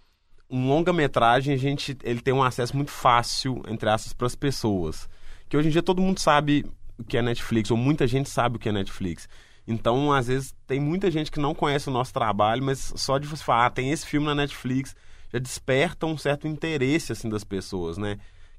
um 0.48 0.66
longa-metragem 0.68 1.52
a 1.52 1.58
gente 1.58 1.94
ele 2.02 2.22
tem 2.22 2.32
um 2.32 2.42
acesso 2.42 2.74
muito 2.74 2.90
fácil 2.90 3.62
entre 3.68 3.90
essas 3.90 4.14
para 4.14 4.26
as 4.26 4.34
pessoas. 4.34 5.06
Que 5.46 5.58
hoje 5.58 5.68
em 5.68 5.72
dia 5.72 5.82
todo 5.82 6.00
mundo 6.00 6.20
sabe 6.20 6.64
o 6.96 7.04
que 7.04 7.18
é 7.18 7.20
Netflix 7.20 7.70
ou 7.70 7.76
muita 7.76 8.06
gente 8.06 8.30
sabe 8.30 8.56
o 8.56 8.58
que 8.58 8.70
é 8.70 8.72
Netflix. 8.72 9.28
Então 9.66 10.10
às 10.10 10.28
vezes 10.28 10.54
tem 10.66 10.80
muita 10.80 11.10
gente 11.10 11.30
que 11.30 11.38
não 11.38 11.54
conhece 11.54 11.90
o 11.90 11.92
nosso 11.92 12.14
trabalho 12.14 12.62
mas 12.62 12.94
só 12.96 13.18
de 13.18 13.28
você 13.28 13.44
falar 13.44 13.66
ah, 13.66 13.70
tem 13.70 13.90
esse 13.90 14.06
filme 14.06 14.26
na 14.26 14.34
Netflix 14.34 14.96
já 15.30 15.38
desperta 15.38 16.06
um 16.06 16.16
certo 16.16 16.48
interesse 16.48 17.12
assim 17.12 17.28
das 17.28 17.44
pessoas 17.44 17.98
né 17.98 18.16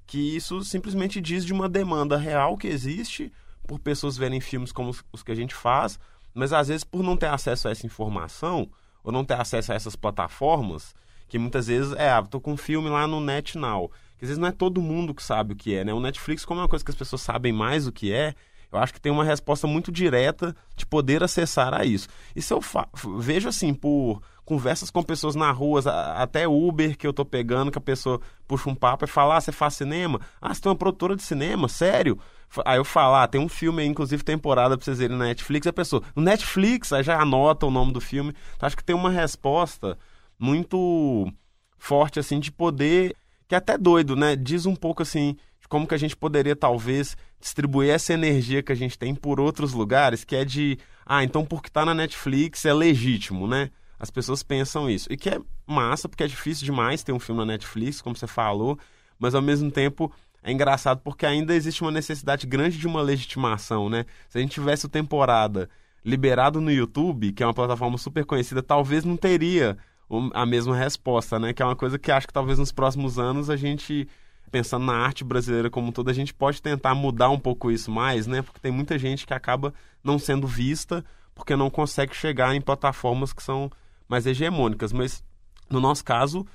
que 0.10 0.36
isso 0.36 0.63
simplesmente 0.63 1.22
diz 1.22 1.45
de 1.45 1.54
uma 1.54 1.69
demanda 1.69 2.17
real 2.17 2.58
que 2.58 2.65
existe 2.65 3.32
por 3.67 3.78
pessoas 3.78 4.17
verem 4.17 4.41
filmes 4.41 4.72
como 4.72 4.89
os 5.13 5.22
que 5.22 5.32
a 5.32 5.36
gente 5.36 5.54
faz, 5.54 6.00
mas 6.34 6.52
às 6.52 6.67
vezes 6.67 6.84
por 6.84 7.04
não 7.04 7.15
ter 7.15 7.28
acesso 7.28 7.67
a 7.67 7.72
essa 7.72 7.86
informação 7.86 8.67
ou 9.04 9.12
não 9.12 9.24
ter 9.24 9.36
acesso 9.36 9.72
a 9.72 9.76
essas 9.76 9.95
plataformas, 9.95 10.95
que 11.28 11.38
muitas 11.38 11.67
vezes 11.67 11.93
é, 11.93 12.10
ah, 12.10 12.24
tô 12.24 12.41
com 12.41 12.54
um 12.54 12.58
filme 12.58 12.89
lá 12.89 13.06
no 13.06 13.22
NetNow, 13.22 13.91
que 14.17 14.26
às 14.26 14.30
vezes 14.30 14.39
não 14.39 14.48
é 14.48 14.52
todo 14.52 14.82
mundo 14.82 15.13
que 15.13 15.22
sabe 15.22 15.54
o 15.54 15.56
que 15.56 15.76
é, 15.76 15.86
né? 15.86 15.93
O 15.93 16.00
Netflix, 16.00 16.43
como 16.43 16.60
é 16.60 16.63
uma 16.63 16.69
coisa 16.69 16.84
que 16.84 16.89
as 16.89 16.98
pessoas 16.98 17.22
sabem 17.22 17.54
mais 17.54 17.86
o 17.86 17.91
que 17.91 18.12
é, 18.12 18.34
eu 18.71 18.79
acho 18.79 18.93
que 18.93 19.01
tem 19.01 19.12
uma 19.12 19.23
resposta 19.23 19.65
muito 19.65 19.91
direta 19.91 20.55
de 20.75 20.86
poder 20.86 21.23
acessar 21.23 21.73
a 21.73 21.84
isso. 21.84 22.08
E 22.36 22.41
se 22.41 22.53
eu 22.53 22.62
vejo 23.17 23.49
assim, 23.49 23.73
por 23.73 24.21
conversas 24.45 24.89
com 24.89 25.03
pessoas 25.03 25.36
na 25.36 25.51
rua, 25.51 25.82
até 26.15 26.47
Uber 26.47 26.97
que 26.97 27.05
eu 27.05 27.13
tô 27.13 27.23
pegando, 27.23 27.71
que 27.71 27.77
a 27.77 27.82
pessoa 27.82 28.19
puxa 28.47 28.69
um 28.69 28.75
papo 28.75 29.05
e 29.05 29.08
fala: 29.08 29.38
ah, 29.38 29.41
você 29.41 29.51
faz 29.51 29.75
cinema? 29.75 30.19
Ah, 30.41 30.53
você 30.53 30.62
tem 30.62 30.69
uma 30.71 30.77
produtora 30.77 31.15
de 31.15 31.23
cinema? 31.23 31.67
Sério? 31.67 32.19
Aí 32.65 32.77
eu 32.77 32.86
falo, 32.86 33.15
ah, 33.15 33.27
tem 33.27 33.39
um 33.39 33.47
filme 33.47 33.84
aí, 33.84 33.88
inclusive 33.88 34.23
temporada 34.23 34.75
pra 34.75 34.84
vocês 34.84 34.97
verem 34.97 35.15
na 35.15 35.25
Netflix, 35.25 35.67
a 35.67 35.73
pessoa, 35.73 36.01
no 36.15 36.23
Netflix, 36.23 36.91
aí 36.91 37.03
já 37.03 37.21
anota 37.21 37.67
o 37.67 37.71
nome 37.71 37.93
do 37.93 38.01
filme. 38.01 38.34
Então 38.55 38.65
acho 38.65 38.75
que 38.75 38.84
tem 38.84 38.95
uma 38.95 39.12
resposta 39.12 39.95
muito 40.38 41.32
forte, 41.77 42.19
assim, 42.19 42.39
de 42.39 42.51
poder, 42.51 43.15
que 43.47 43.53
é 43.53 43.58
até 43.60 43.77
doido, 43.77 44.15
né? 44.15 44.36
Diz 44.36 44.65
um 44.65 44.75
pouco, 44.75 45.03
assim, 45.03 45.38
como 45.69 45.88
que 45.88 45.93
a 45.93 45.97
gente 45.97 46.17
poderia, 46.17 46.55
talvez, 46.55 47.15
distribuir 47.39 47.91
essa 47.91 48.12
energia 48.13 48.62
que 48.62 48.71
a 48.71 48.75
gente 48.75 48.97
tem 48.97 49.15
por 49.15 49.39
outros 49.39 49.71
lugares, 49.71 50.25
que 50.25 50.36
é 50.36 50.43
de, 50.43 50.77
ah, 51.05 51.23
então 51.23 51.45
porque 51.45 51.69
tá 51.69 51.86
na 51.86 51.93
Netflix 51.93 52.65
é 52.65 52.73
legítimo, 52.73 53.47
né? 53.47 53.69
As 53.99 54.10
pessoas 54.10 54.41
pensam 54.43 54.89
isso. 54.89 55.08
E 55.12 55.15
que 55.15 55.29
é 55.29 55.39
massa, 55.67 56.10
porque 56.10 56.23
é 56.23 56.27
difícil 56.27 56.65
demais 56.65 57.03
ter 57.03 57.13
um 57.13 57.19
filme 57.19 57.39
na 57.39 57.45
Netflix, 57.45 58.01
como 58.01 58.15
você 58.15 58.27
falou, 58.27 58.77
mas 59.19 59.36
ao 59.36 59.41
mesmo 59.41 59.69
tempo 59.69 60.12
é 60.41 60.51
engraçado 60.51 61.01
porque 61.03 61.25
ainda 61.25 61.53
existe 61.53 61.82
uma 61.82 61.91
necessidade 61.91 62.47
grande 62.47 62.77
de 62.77 62.88
uma 62.88 63.01
legitimação, 63.01 63.89
né? 63.89 64.05
Se 64.29 64.38
a 64.38 64.41
gente 64.41 64.51
tivesse 64.51 64.86
o 64.86 64.89
temporada 64.89 65.69
liberado 66.03 66.62
no 66.62 66.71
YouTube, 66.71 67.34
que 67.34 67.43
é 67.43 67.45
uma 67.45 67.53
plataforma 67.53 67.97
super 67.97 68.25
conhecida, 68.25 68.63
talvez 68.63 69.03
não 69.03 69.17
teria 69.17 69.77
a 70.34 70.45
mesma 70.45 70.75
resposta, 70.75 71.38
né? 71.38 71.53
Que 71.53 71.62
é 71.62 71.65
uma 71.65 71.75
coisa 71.75 71.99
que 71.99 72.12
acho 72.12 72.25
que 72.25 72.34
talvez 72.34 72.58
nos 72.58 72.71
próximos 72.71 73.19
anos 73.19 73.49
a 73.49 73.55
gente, 73.55 74.08
pensando 74.50 74.86
na 74.86 74.94
arte 74.94 75.24
brasileira 75.24 75.70
como 75.70 75.88
um 75.88 75.92
todo, 75.92 76.10
a 76.10 76.14
gente 76.14 76.34
pode 76.34 76.62
tentar 76.62 76.96
mudar 76.96 77.30
um 77.30 77.40
pouco 77.40 77.72
isso 77.72 77.92
mais, 77.92 78.28
né? 78.28 78.42
Porque 78.42 78.60
tem 78.60 78.72
muita 78.72 78.98
gente 78.98 79.26
que 79.26 79.34
acaba 79.34 79.74
não 80.04 80.18
sendo 80.20 80.48
vista 80.48 81.04
porque 81.34 81.56
não 81.56 81.70
consegue 81.70 82.14
chegar 82.14 82.54
em 82.54 82.62
plataformas 82.62 83.32
que 83.32 83.42
são 83.42 83.72
mais 84.08 84.26
hegemônicas. 84.26 84.92
Mas 84.92 85.24
no 85.70 85.80
nosso 85.80 86.04
caso, 86.04 86.46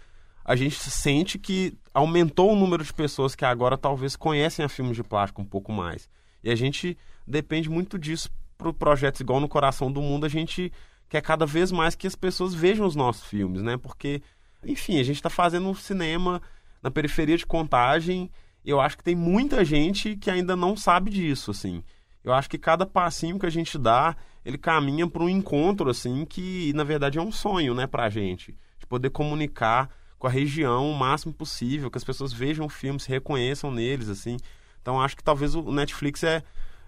a 0.44 0.54
gente 0.54 0.76
sente 0.76 1.38
que 1.38 1.76
aumentou 1.92 2.52
o 2.52 2.56
número 2.56 2.84
de 2.84 2.92
pessoas 2.92 3.34
que 3.34 3.44
agora 3.44 3.78
talvez 3.78 4.14
conhecem 4.14 4.64
a 4.64 4.68
filmes 4.68 4.96
de 4.96 5.02
plástico 5.02 5.40
um 5.40 5.46
pouco 5.46 5.72
mais. 5.72 6.08
E 6.42 6.50
a 6.50 6.54
gente 6.54 6.98
depende 7.26 7.70
muito 7.70 7.98
disso 7.98 8.28
para 8.58 8.72
projetos 8.72 9.20
igual 9.20 9.40
no 9.40 9.48
Coração 9.48 9.90
do 9.90 10.02
Mundo, 10.02 10.26
a 10.26 10.28
gente 10.28 10.70
quer 11.08 11.22
cada 11.22 11.46
vez 11.46 11.72
mais 11.72 11.94
que 11.94 12.06
as 12.06 12.14
pessoas 12.14 12.54
vejam 12.54 12.86
os 12.86 12.94
nossos 12.94 13.24
filmes, 13.24 13.62
né? 13.62 13.76
Porque, 13.76 14.22
enfim, 14.64 14.98
a 14.98 15.02
gente 15.02 15.16
está 15.16 15.30
fazendo 15.30 15.68
um 15.68 15.74
cinema 15.74 16.42
na 16.84 16.90
periferia 16.90 17.38
de 17.38 17.46
contagem. 17.46 18.30
Eu 18.62 18.78
acho 18.78 18.98
que 18.98 19.02
tem 19.02 19.16
muita 19.16 19.64
gente 19.64 20.16
que 20.16 20.30
ainda 20.30 20.54
não 20.54 20.76
sabe 20.76 21.10
disso, 21.10 21.50
assim. 21.50 21.82
Eu 22.22 22.34
acho 22.34 22.48
que 22.48 22.58
cada 22.58 22.84
passinho 22.84 23.38
que 23.38 23.46
a 23.46 23.50
gente 23.50 23.78
dá, 23.78 24.14
ele 24.44 24.58
caminha 24.58 25.08
para 25.08 25.22
um 25.22 25.28
encontro, 25.28 25.88
assim, 25.88 26.26
que 26.26 26.72
na 26.74 26.84
verdade 26.84 27.18
é 27.18 27.22
um 27.22 27.32
sonho, 27.32 27.74
né, 27.74 27.86
para 27.86 28.04
a 28.04 28.10
gente. 28.10 28.54
De 28.78 28.86
poder 28.86 29.08
comunicar 29.10 29.88
com 30.18 30.26
a 30.26 30.30
região 30.30 30.90
o 30.90 30.94
máximo 30.94 31.32
possível, 31.32 31.90
que 31.90 31.98
as 31.98 32.04
pessoas 32.04 32.32
vejam 32.32 32.68
filmes, 32.68 33.04
se 33.04 33.08
reconheçam 33.08 33.70
neles, 33.70 34.10
assim. 34.10 34.36
Então 34.82 35.00
acho 35.00 35.16
que 35.16 35.24
talvez 35.24 35.54
o 35.54 35.72
Netflix 35.72 36.22
é, 36.22 36.42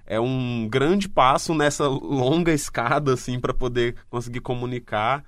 é 0.04 0.20
um 0.20 0.68
grande 0.70 1.08
passo 1.08 1.54
nessa 1.54 1.88
longa 1.88 2.52
escada, 2.52 3.14
assim, 3.14 3.40
para 3.40 3.54
poder 3.54 3.96
conseguir 4.10 4.40
comunicar. 4.40 5.24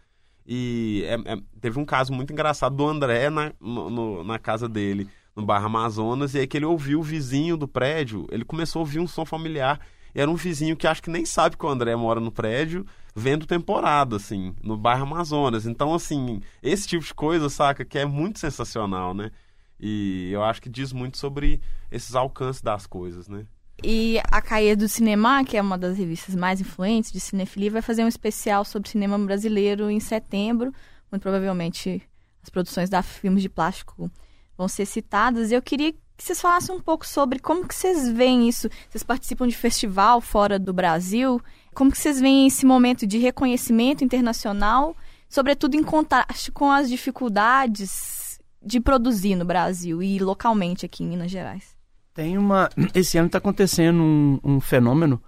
E 0.51 1.05
é, 1.05 1.35
é, 1.35 1.39
teve 1.61 1.79
um 1.79 1.85
caso 1.85 2.13
muito 2.13 2.33
engraçado 2.33 2.75
do 2.75 2.87
André 2.87 3.29
na, 3.29 3.53
no, 3.61 4.25
na 4.25 4.39
casa 4.39 4.67
dele, 4.67 5.07
no 5.37 5.45
bairro 5.45 5.67
Amazonas, 5.67 6.35
e 6.35 6.39
aí 6.39 6.47
que 6.47 6.57
ele 6.57 6.65
ouviu 6.65 7.01
o 7.01 7.03
vizinho 7.03 7.57
do 7.57 7.69
prédio, 7.69 8.27
ele 8.31 8.45
começou 8.45 8.81
a 8.81 8.83
ouvir 8.83 8.99
um 8.99 9.07
som 9.07 9.27
familiar 9.27 9.79
era 10.15 10.31
um 10.31 10.35
vizinho 10.35 10.77
que 10.77 10.87
acho 10.87 11.03
que 11.03 11.11
nem 11.11 11.25
sabe 11.25 11.57
que 11.57 11.65
o 11.65 11.69
André 11.69 11.95
mora 11.95 12.21
no 12.21 12.33
prédio, 12.33 12.87
vendo 13.15 13.47
temporada, 13.47 14.17
assim, 14.17 14.55
no 14.63 14.77
bairro 14.77 15.05
Amazonas. 15.05 15.67
Então, 15.67 15.95
assim, 15.95 16.41
esse 16.63 16.89
tipo 16.89 17.05
de 17.05 17.15
coisa, 17.15 17.49
saca, 17.49 17.85
que 17.85 17.99
é 17.99 18.05
muito 18.05 18.39
sensacional, 18.39 19.15
né? 19.15 19.31
E 19.79 20.31
eu 20.33 20.43
acho 20.43 20.61
que 20.61 20.69
diz 20.69 20.93
muito 20.93 21.19
sobre 21.19 21.61
esses 21.91 22.15
alcances 22.15 22.61
das 22.61 22.87
coisas, 22.87 23.29
né? 23.29 23.47
E 23.83 24.21
a 24.31 24.43
Caia 24.43 24.77
do 24.77 24.89
Cinema, 24.89 25.45
que 25.45 25.57
é 25.57 25.63
uma 25.63 25.79
das 25.79 25.97
revistas 25.97 26.35
mais 26.35 26.61
influentes 26.61 27.13
de 27.13 27.21
cinefilia, 27.21 27.71
vai 27.71 27.83
fazer 27.83 28.03
um 28.03 28.09
especial 28.09 28.65
sobre 28.65 28.89
cinema 28.89 29.17
brasileiro 29.19 29.89
em 29.89 30.01
setembro. 30.01 30.73
Muito 31.11 31.23
provavelmente 31.23 32.03
as 32.43 32.49
produções 32.49 32.91
da 32.91 33.03
Filmes 33.03 33.43
de 33.43 33.49
Plástico 33.49 34.11
vão 34.57 34.67
ser 34.67 34.85
citadas. 34.85 35.53
Eu 35.53 35.63
queria 35.63 35.93
que 35.93 36.25
vocês 36.25 36.41
falassem 36.41 36.75
um 36.75 36.81
pouco 36.81 37.07
sobre 37.07 37.39
como 37.39 37.67
que 37.67 37.75
vocês 37.75 38.09
veem 38.09 38.49
isso. 38.49 38.69
Vocês 38.91 39.05
participam 39.05 39.47
de 39.47 39.57
festival 39.57 40.21
fora 40.21 40.59
do 40.59 40.73
Brasil. 40.73 41.41
Como 41.73 41.93
que 41.93 41.99
vocês 41.99 42.21
veem 42.21 42.49
esse 42.49 42.67
momento 42.67 43.07
de 43.07 43.19
reconhecimento 43.19 44.03
internacional, 44.03 44.97
sobretudo 45.29 45.77
em 45.77 45.85
contraste 45.85 46.51
com 46.51 46.73
as 46.73 46.89
dificuldades 46.89 48.41
de 48.61 48.81
produzir 48.81 49.37
no 49.37 49.45
Brasil 49.45 50.03
e 50.03 50.19
localmente 50.19 50.85
aqui 50.85 51.05
em 51.05 51.07
Minas 51.07 51.31
Gerais? 51.31 51.78
Tem 52.19 52.37
uma. 52.37 52.69
Esse 52.97 53.17
ano 53.17 53.29
está 53.29 53.39
acontecendo 53.39 54.03
um, 54.03 54.41
um, 54.43 54.61
fenômeno 54.61 55.23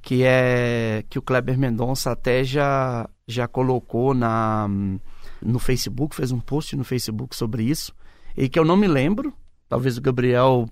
que 0.00 0.22
é 0.22 1.04
que 1.10 1.18
o 1.18 1.22
Kleber 1.22 1.58
Mendonça 1.58 2.12
até 2.12 2.44
já, 2.44 3.10
já 3.26 3.48
colocou 3.48 4.14
na, 4.14 4.68
no 5.42 5.58
Facebook, 5.58 6.14
fez 6.14 6.30
um 6.30 6.38
post 6.38 6.76
no 6.76 6.84
Facebook 6.84 7.34
sobre 7.34 7.64
isso, 7.64 7.92
e 8.36 8.48
que 8.48 8.56
eu 8.56 8.64
não 8.64 8.76
me 8.76 8.86
lembro, 8.86 9.34
Talvez 9.68 9.98
o 9.98 10.00
Gabriel 10.00 10.68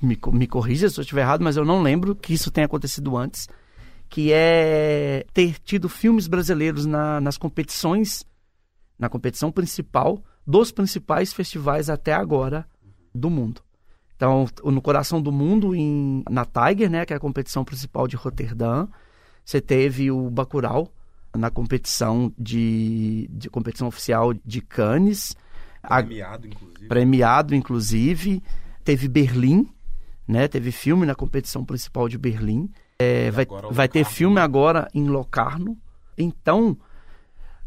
me, 0.00 0.18
me 0.32 0.46
corrija 0.46 0.88
se 0.88 0.98
eu 0.98 1.02
estiver 1.02 1.20
errado, 1.20 1.44
mas 1.44 1.58
eu 1.58 1.64
não 1.66 1.82
lembro 1.82 2.16
que 2.16 2.32
isso 2.32 2.50
tenha 2.50 2.64
acontecido 2.64 3.18
antes. 3.18 3.46
Que 4.08 4.32
é 4.32 5.26
ter 5.34 5.58
tido 5.58 5.90
filmes 5.90 6.26
brasileiros 6.26 6.86
na, 6.86 7.20
nas 7.20 7.36
competições, 7.36 8.24
na 8.98 9.10
competição 9.10 9.52
principal 9.52 10.24
dos 10.46 10.72
principais 10.72 11.34
festivais 11.34 11.90
até 11.90 12.14
agora 12.14 12.66
do 13.14 13.28
mundo. 13.28 13.65
Então, 14.16 14.46
no 14.64 14.80
Coração 14.80 15.20
do 15.20 15.30
Mundo, 15.30 15.74
em, 15.74 16.24
na 16.30 16.46
Tiger, 16.46 16.90
né, 16.90 17.04
que 17.04 17.12
é 17.12 17.16
a 17.16 17.20
competição 17.20 17.64
principal 17.64 18.08
de 18.08 18.16
Roterdã, 18.16 18.88
você 19.44 19.60
teve 19.60 20.10
o 20.10 20.30
Bacurau 20.30 20.90
na 21.36 21.50
competição 21.50 22.32
de, 22.38 23.28
de 23.30 23.50
competição 23.50 23.88
oficial 23.88 24.32
de 24.32 24.62
Cannes, 24.62 25.36
Premiado, 25.86 26.46
inclusive. 26.46 26.88
Premiado, 26.88 27.54
inclusive. 27.54 28.42
Teve 28.84 29.08
Berlim, 29.08 29.68
né? 30.26 30.48
Teve 30.48 30.72
filme 30.72 31.06
na 31.06 31.14
competição 31.14 31.64
principal 31.64 32.08
de 32.08 32.18
Berlim. 32.18 32.70
É, 32.98 33.30
vai 33.30 33.46
vai 33.70 33.88
ter 33.88 34.04
filme 34.04 34.40
agora 34.40 34.88
em 34.94 35.06
Locarno. 35.06 35.76
Então, 36.16 36.76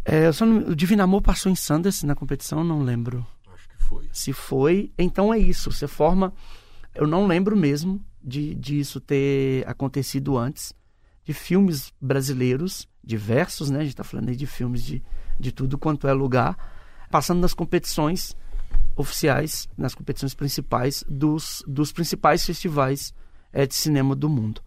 é, 0.03 0.29
não, 0.41 0.69
o 0.69 0.75
Divino 0.75 1.03
Amor 1.03 1.21
passou 1.21 1.51
em 1.51 1.55
Sanders 1.55 2.03
na 2.03 2.15
competição, 2.15 2.63
não 2.63 2.81
lembro. 2.81 3.25
Foi. 3.79 4.07
Se 4.13 4.31
foi, 4.31 4.91
então 4.97 5.33
é 5.33 5.39
isso. 5.39 5.71
Você 5.71 5.87
forma. 5.87 6.33
Eu 6.93 7.07
não 7.07 7.25
lembro 7.25 7.57
mesmo 7.57 7.99
de, 8.23 8.53
de 8.55 8.79
isso 8.79 8.99
ter 8.99 9.67
acontecido 9.67 10.37
antes. 10.37 10.73
De 11.23 11.33
filmes 11.33 11.93
brasileiros, 12.01 12.87
diversos, 13.03 13.69
né? 13.69 13.79
A 13.79 13.81
gente 13.81 13.93
está 13.93 14.03
falando 14.03 14.29
aí 14.29 14.35
de 14.35 14.45
filmes 14.45 14.83
de, 14.83 15.03
de 15.39 15.51
tudo 15.51 15.77
quanto 15.77 16.07
é 16.07 16.13
lugar 16.13 16.57
passando 17.09 17.39
nas 17.39 17.53
competições 17.53 18.35
oficiais, 18.95 19.67
nas 19.77 19.95
competições 19.95 20.33
principais 20.33 21.03
dos, 21.07 21.63
dos 21.67 21.91
principais 21.91 22.45
festivais 22.45 23.13
é, 23.51 23.65
de 23.65 23.73
cinema 23.73 24.15
do 24.15 24.29
mundo. 24.29 24.61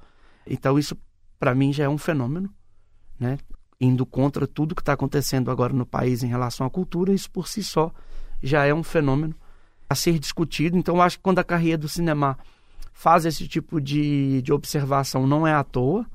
Então 0.46 0.78
isso 0.78 0.96
para 1.38 1.54
mim 1.54 1.72
já 1.72 1.84
é 1.84 1.88
um 1.88 1.98
fenômeno, 1.98 2.52
né? 3.18 3.38
Indo 3.80 4.06
contra 4.06 4.46
tudo 4.46 4.74
que 4.74 4.82
está 4.82 4.92
acontecendo 4.92 5.50
agora 5.50 5.72
no 5.72 5.84
país 5.84 6.22
em 6.22 6.28
relação 6.28 6.66
à 6.66 6.70
cultura, 6.70 7.12
isso 7.12 7.30
por 7.30 7.48
si 7.48 7.62
só 7.62 7.92
já 8.42 8.64
é 8.64 8.74
um 8.74 8.82
fenômeno 8.82 9.34
a 9.88 9.94
ser 9.94 10.18
discutido. 10.18 10.76
Então 10.76 11.00
acho 11.00 11.18
que 11.18 11.22
quando 11.22 11.38
a 11.38 11.44
carreira 11.44 11.78
do 11.78 11.88
cinema 11.88 12.38
faz 12.92 13.24
esse 13.24 13.46
tipo 13.48 13.80
de, 13.80 14.42
de 14.42 14.52
observação 14.52 15.26
não 15.26 15.46
é 15.46 15.52
à 15.52 15.64
toa, 15.64 16.06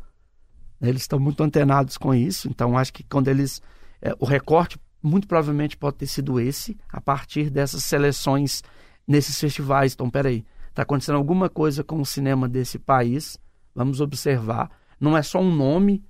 né? 0.80 0.90
eles 0.90 1.02
estão 1.02 1.20
muito 1.20 1.44
antenados 1.44 1.98
com 1.98 2.14
isso. 2.14 2.48
Então 2.50 2.78
acho 2.78 2.94
que 2.94 3.04
quando 3.04 3.28
eles 3.28 3.62
é, 4.02 4.14
o 4.20 4.26
recorte 4.26 4.80
muito 5.02 5.28
provavelmente 5.28 5.78
pode 5.78 5.98
ter 5.98 6.08
sido 6.08 6.40
esse, 6.40 6.78
a 6.90 7.00
partir 7.00 7.50
dessas 7.50 7.84
seleções 7.84 8.64
nesses 9.08 9.40
festivais. 9.40 9.94
Então, 9.94 10.10
peraí, 10.10 10.46
está 10.70 10.84
acontecendo 10.84 11.16
alguma 11.16 11.50
coisa 11.50 11.84
com 11.84 12.02
o 12.02 12.06
cinema 12.06 12.48
desse 12.48 12.78
país, 12.78 13.40
vamos 13.74 14.02
observar. 14.02 14.70
Não 15.00 15.16
é 15.16 15.22
só 15.22 15.40
um 15.40 15.54
nome, 15.54 16.04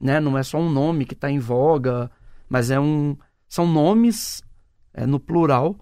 né? 0.00 0.20
não 0.20 0.38
é 0.38 0.42
só 0.42 0.58
um 0.58 0.70
nome 0.70 1.04
que 1.04 1.14
está 1.14 1.30
em 1.30 1.38
voga, 1.38 2.10
mas 2.48 2.70
é 2.70 2.80
um, 2.80 3.16
são 3.48 3.66
nomes 3.66 4.42
é, 4.98 5.06
no 5.06 5.20
plural. 5.20 5.78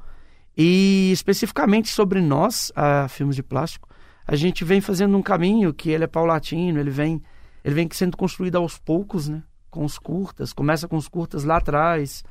E 0.57 1.11
especificamente 1.13 1.89
sobre 1.89 2.21
nós, 2.21 2.71
a 2.77 3.09
Filmes 3.09 3.37
de 3.37 3.43
Plástico, 3.43 3.89
a 4.27 4.37
gente 4.37 4.65
vem 4.65 4.81
fazendo 4.81 5.17
um 5.17 5.23
caminho 5.23 5.73
que 5.73 5.91
ele 5.91 6.05
é 6.05 6.07
paulatino, 6.07 6.79
ele 6.79 6.91
vem, 6.91 7.23
ele 7.65 7.75
vem 7.75 7.89
sendo 7.93 8.17
construído 8.17 8.57
aos 8.57 8.79
poucos, 8.79 9.29
né? 9.29 9.43
com 9.71 9.85
os 9.85 9.99
curtas. 9.99 10.53
Começa 10.53 10.89
com 10.89 10.97
os 10.97 11.09
curtas 11.09 11.45
lá 11.45 11.59
atrás, 11.59 12.25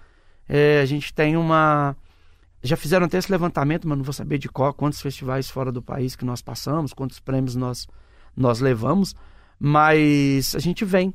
é, 0.48 0.82
a 0.82 0.86
gente 0.86 1.14
tem 1.14 1.36
uma. 1.38 1.96
Já 2.62 2.76
fizeram 2.76 3.06
até 3.06 3.18
esse 3.20 3.32
levantamento, 3.32 3.88
mas 3.88 3.98
não 3.98 4.04
vou 4.04 4.14
saber 4.14 4.40
de 4.40 4.50
qual, 4.50 4.74
quantos 4.74 5.02
festivais 5.02 5.50
fora 5.50 5.72
do 5.72 5.82
país 5.82 6.16
que 6.16 6.26
nós 6.26 6.42
passamos, 6.42 6.94
quantos 6.94 7.20
prêmios 7.20 7.56
nós, 7.56 7.88
nós 8.36 8.60
levamos, 8.60 9.16
mas 9.60 10.56
a 10.56 10.60
gente 10.60 10.84
vem 10.84 11.14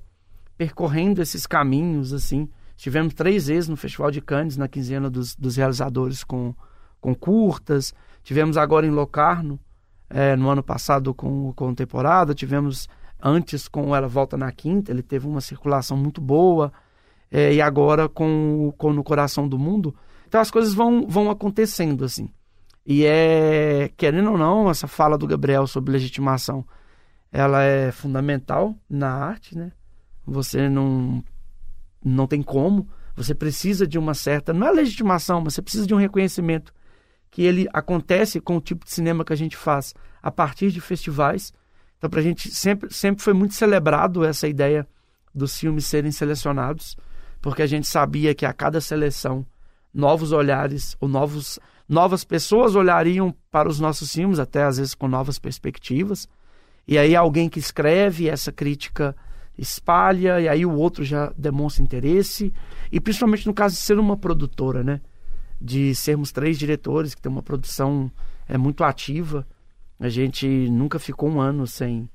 percorrendo 0.57 1.21
esses 1.21 1.47
caminhos, 1.47 2.13
assim. 2.13 2.49
Tivemos 2.81 3.13
três 3.13 3.49
vezes 3.49 3.69
no 3.69 3.77
Festival 3.77 4.11
de 4.11 4.23
Cannes, 4.23 4.57
na 4.57 4.67
quinzena 4.67 5.11
dos, 5.11 5.37
dos 5.37 5.55
realizadores 5.55 6.25
com, 6.25 6.55
com 6.99 7.15
curtas. 7.15 7.93
Tivemos 8.23 8.57
agora 8.57 8.87
em 8.87 8.91
Locarno, 8.91 9.61
é, 10.09 10.35
no 10.35 10.49
ano 10.49 10.63
passado 10.63 11.13
com, 11.13 11.53
com 11.53 11.75
temporada. 11.75 12.35
Tivemos 12.35 12.89
antes 13.23 13.69
com 13.69 13.95
Ela 13.95 14.09
Volta 14.09 14.35
na 14.35 14.51
Quinta, 14.51 14.91
ele 14.91 15.03
teve 15.03 15.27
uma 15.27 15.43
circulação 15.43 15.95
muito 15.95 16.23
boa 16.23 16.73
é, 17.31 17.53
e 17.53 17.61
agora 17.61 18.09
com, 18.09 18.73
com 18.79 18.95
No 18.95 19.05
Coração 19.05 19.47
do 19.47 19.59
Mundo. 19.59 19.95
Então 20.27 20.41
as 20.41 20.51
coisas 20.51 20.73
vão, 20.73 21.07
vão 21.07 21.29
acontecendo 21.29 22.03
assim. 22.03 22.31
E 22.87 23.05
é, 23.05 23.91
querendo 23.95 24.31
ou 24.31 24.39
não, 24.39 24.71
essa 24.71 24.89
fala 24.89 25.19
do 25.19 25.27
Gabriel 25.27 25.67
sobre 25.67 25.93
legitimação, 25.93 26.65
ela 27.31 27.63
é 27.63 27.93
fundamental 27.93 28.75
na 28.89 29.13
arte, 29.13 29.55
né? 29.55 29.71
Você 30.27 30.67
não, 30.67 31.23
não 32.05 32.27
tem 32.27 32.43
como, 32.43 32.89
você 33.15 33.35
precisa 33.35 33.87
de 33.87 33.99
uma 33.99 34.15
certa, 34.15 34.53
não 34.53 34.67
é 34.67 34.73
legitimação, 34.73 35.41
mas 35.41 35.55
você 35.55 35.63
precisa 35.63 35.87
de 35.87 35.95
um 35.95 35.99
reconhecimento 35.99 36.73
que 37.31 37.43
ele 37.43 37.69
acontece 37.73 38.41
com 38.41 38.57
o 38.57 38.61
tipo 38.61 38.85
de 38.85 38.93
cinema 38.93 39.25
que 39.25 39.33
a 39.33 39.37
gente 39.37 39.57
faz 39.57 39.95
a 40.23 40.31
partir 40.31 40.71
de 40.71 40.81
festivais. 40.81 41.53
Então, 41.99 42.11
para 42.11 42.21
a 42.21 42.23
gente 42.23 42.51
sempre, 42.51 42.93
sempre 42.93 43.23
foi 43.23 43.33
muito 43.33 43.55
celebrado 43.55 44.25
essa 44.25 44.49
ideia 44.49 44.87
dos 45.35 45.57
filmes 45.57 45.87
serem 45.87 46.11
selecionados, 46.11 46.97
porque 47.41 47.63
a 47.63 47.67
gente 47.67 47.87
sabia 47.87 48.35
que 48.35 48.45
a 48.45 48.53
cada 48.53 48.81
seleção 48.81 49.47
novos 49.93 50.33
olhares 50.33 50.97
ou 51.01 51.09
novos, 51.09 51.59
novas 51.89 52.25
pessoas 52.25 52.75
olhariam 52.75 53.35
para 53.51 53.69
os 53.69 53.79
nossos 53.79 54.13
filmes, 54.13 54.39
até 54.39 54.63
às 54.65 54.79
vezes 54.79 54.95
com 54.95 55.09
novas 55.09 55.39
perspectivas. 55.39 56.29
E 56.87 56.99
aí 56.99 57.15
alguém 57.15 57.49
que 57.49 57.59
escreve 57.59 58.29
essa 58.29 58.51
crítica 58.51 59.15
espalha, 59.57 60.41
e 60.41 60.49
aí 60.49 60.65
o 60.65 60.73
outro 60.73 61.05
já 61.05 61.33
demonstra 61.37 61.83
interesse. 61.83 62.53
E 62.91 63.01
principalmente 63.01 63.47
no 63.47 63.55
caso 63.55 63.75
de 63.75 63.81
ser 63.81 63.99
uma 63.99 64.17
produtora, 64.17 64.83
né? 64.83 65.01
De 65.61 65.95
sermos 65.95 66.33
três 66.33 66.59
diretores, 66.59 67.15
que 67.15 67.21
tem 67.21 67.31
uma 67.31 67.43
produção 67.43 68.11
é, 68.49 68.57
muito 68.57 68.83
ativa. 68.83 69.47
A 69.99 70.09
gente 70.09 70.47
nunca 70.71 70.99
ficou 70.99 71.29
um 71.29 71.41
ano 71.41 71.67
sem, 71.67 72.09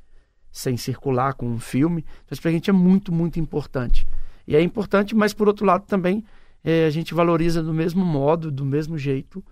sem 0.51 0.75
circular 0.75 1.33
com 1.33 1.47
um 1.47 1.59
filme. 1.59 2.03
Então, 2.25 2.37
para 2.41 2.49
a 2.49 2.53
gente 2.53 2.69
é 2.69 2.73
muito, 2.73 3.11
muito 3.11 3.39
importante. 3.39 4.07
E 4.47 4.55
é 4.55 4.61
importante, 4.61 5.15
mas 5.15 5.33
por 5.33 5.47
outro 5.47 5.65
lado 5.65 5.85
também 5.85 6.23
é, 6.63 6.85
a 6.85 6.89
gente 6.89 7.13
valoriza 7.13 7.61
do 7.61 7.73
mesmo 7.73 8.03
modo, 8.03 8.51
do 8.51 8.65
mesmo 8.65 8.97
jeito, 8.97 9.43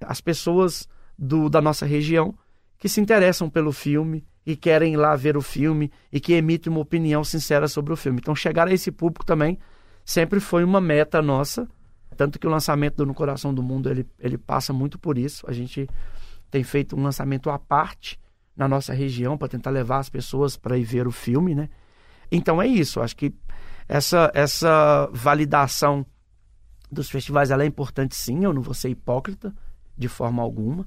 as 0.00 0.20
pessoas 0.20 0.88
do, 1.18 1.48
da 1.48 1.60
nossa 1.60 1.84
região 1.84 2.34
que 2.78 2.88
se 2.88 3.00
interessam 3.00 3.48
pelo 3.48 3.72
filme 3.72 4.24
e 4.46 4.56
querem 4.56 4.94
ir 4.94 4.96
lá 4.96 5.16
ver 5.16 5.36
o 5.36 5.42
filme 5.42 5.90
e 6.12 6.20
que 6.20 6.34
emitem 6.34 6.72
uma 6.72 6.80
opinião 6.80 7.24
sincera 7.24 7.66
sobre 7.66 7.92
o 7.92 7.96
filme. 7.96 8.18
Então, 8.20 8.34
chegar 8.34 8.68
a 8.68 8.72
esse 8.72 8.90
público 8.90 9.24
também 9.24 9.58
sempre 10.04 10.40
foi 10.40 10.62
uma 10.62 10.80
meta 10.80 11.22
nossa. 11.22 11.68
Tanto 12.16 12.38
que 12.38 12.46
o 12.46 12.50
lançamento 12.50 12.96
do 12.96 13.06
No 13.06 13.14
Coração 13.14 13.52
do 13.52 13.62
Mundo 13.62 13.90
ele, 13.90 14.06
ele 14.18 14.38
passa 14.38 14.72
muito 14.72 14.98
por 14.98 15.16
isso. 15.18 15.44
A 15.48 15.52
gente 15.52 15.88
tem 16.50 16.62
feito 16.62 16.96
um 16.96 17.02
lançamento 17.02 17.50
à 17.50 17.58
parte 17.58 18.18
na 18.56 18.68
nossa 18.68 18.92
região 18.92 19.36
para 19.36 19.48
tentar 19.48 19.70
levar 19.70 19.98
as 19.98 20.08
pessoas 20.08 20.56
para 20.56 20.78
ir 20.78 20.84
ver 20.84 21.06
o 21.06 21.10
filme, 21.10 21.54
né? 21.54 21.68
Então 22.30 22.60
é 22.62 22.66
isso. 22.66 23.00
Acho 23.00 23.16
que 23.16 23.34
essa, 23.88 24.30
essa 24.34 25.08
validação 25.12 26.06
dos 26.90 27.10
festivais 27.10 27.50
ela 27.50 27.64
é 27.64 27.66
importante 27.66 28.14
sim, 28.14 28.44
eu 28.44 28.52
não 28.52 28.62
vou 28.62 28.74
ser 28.74 28.88
hipócrita 28.88 29.52
de 29.96 30.08
forma 30.08 30.42
alguma. 30.42 30.86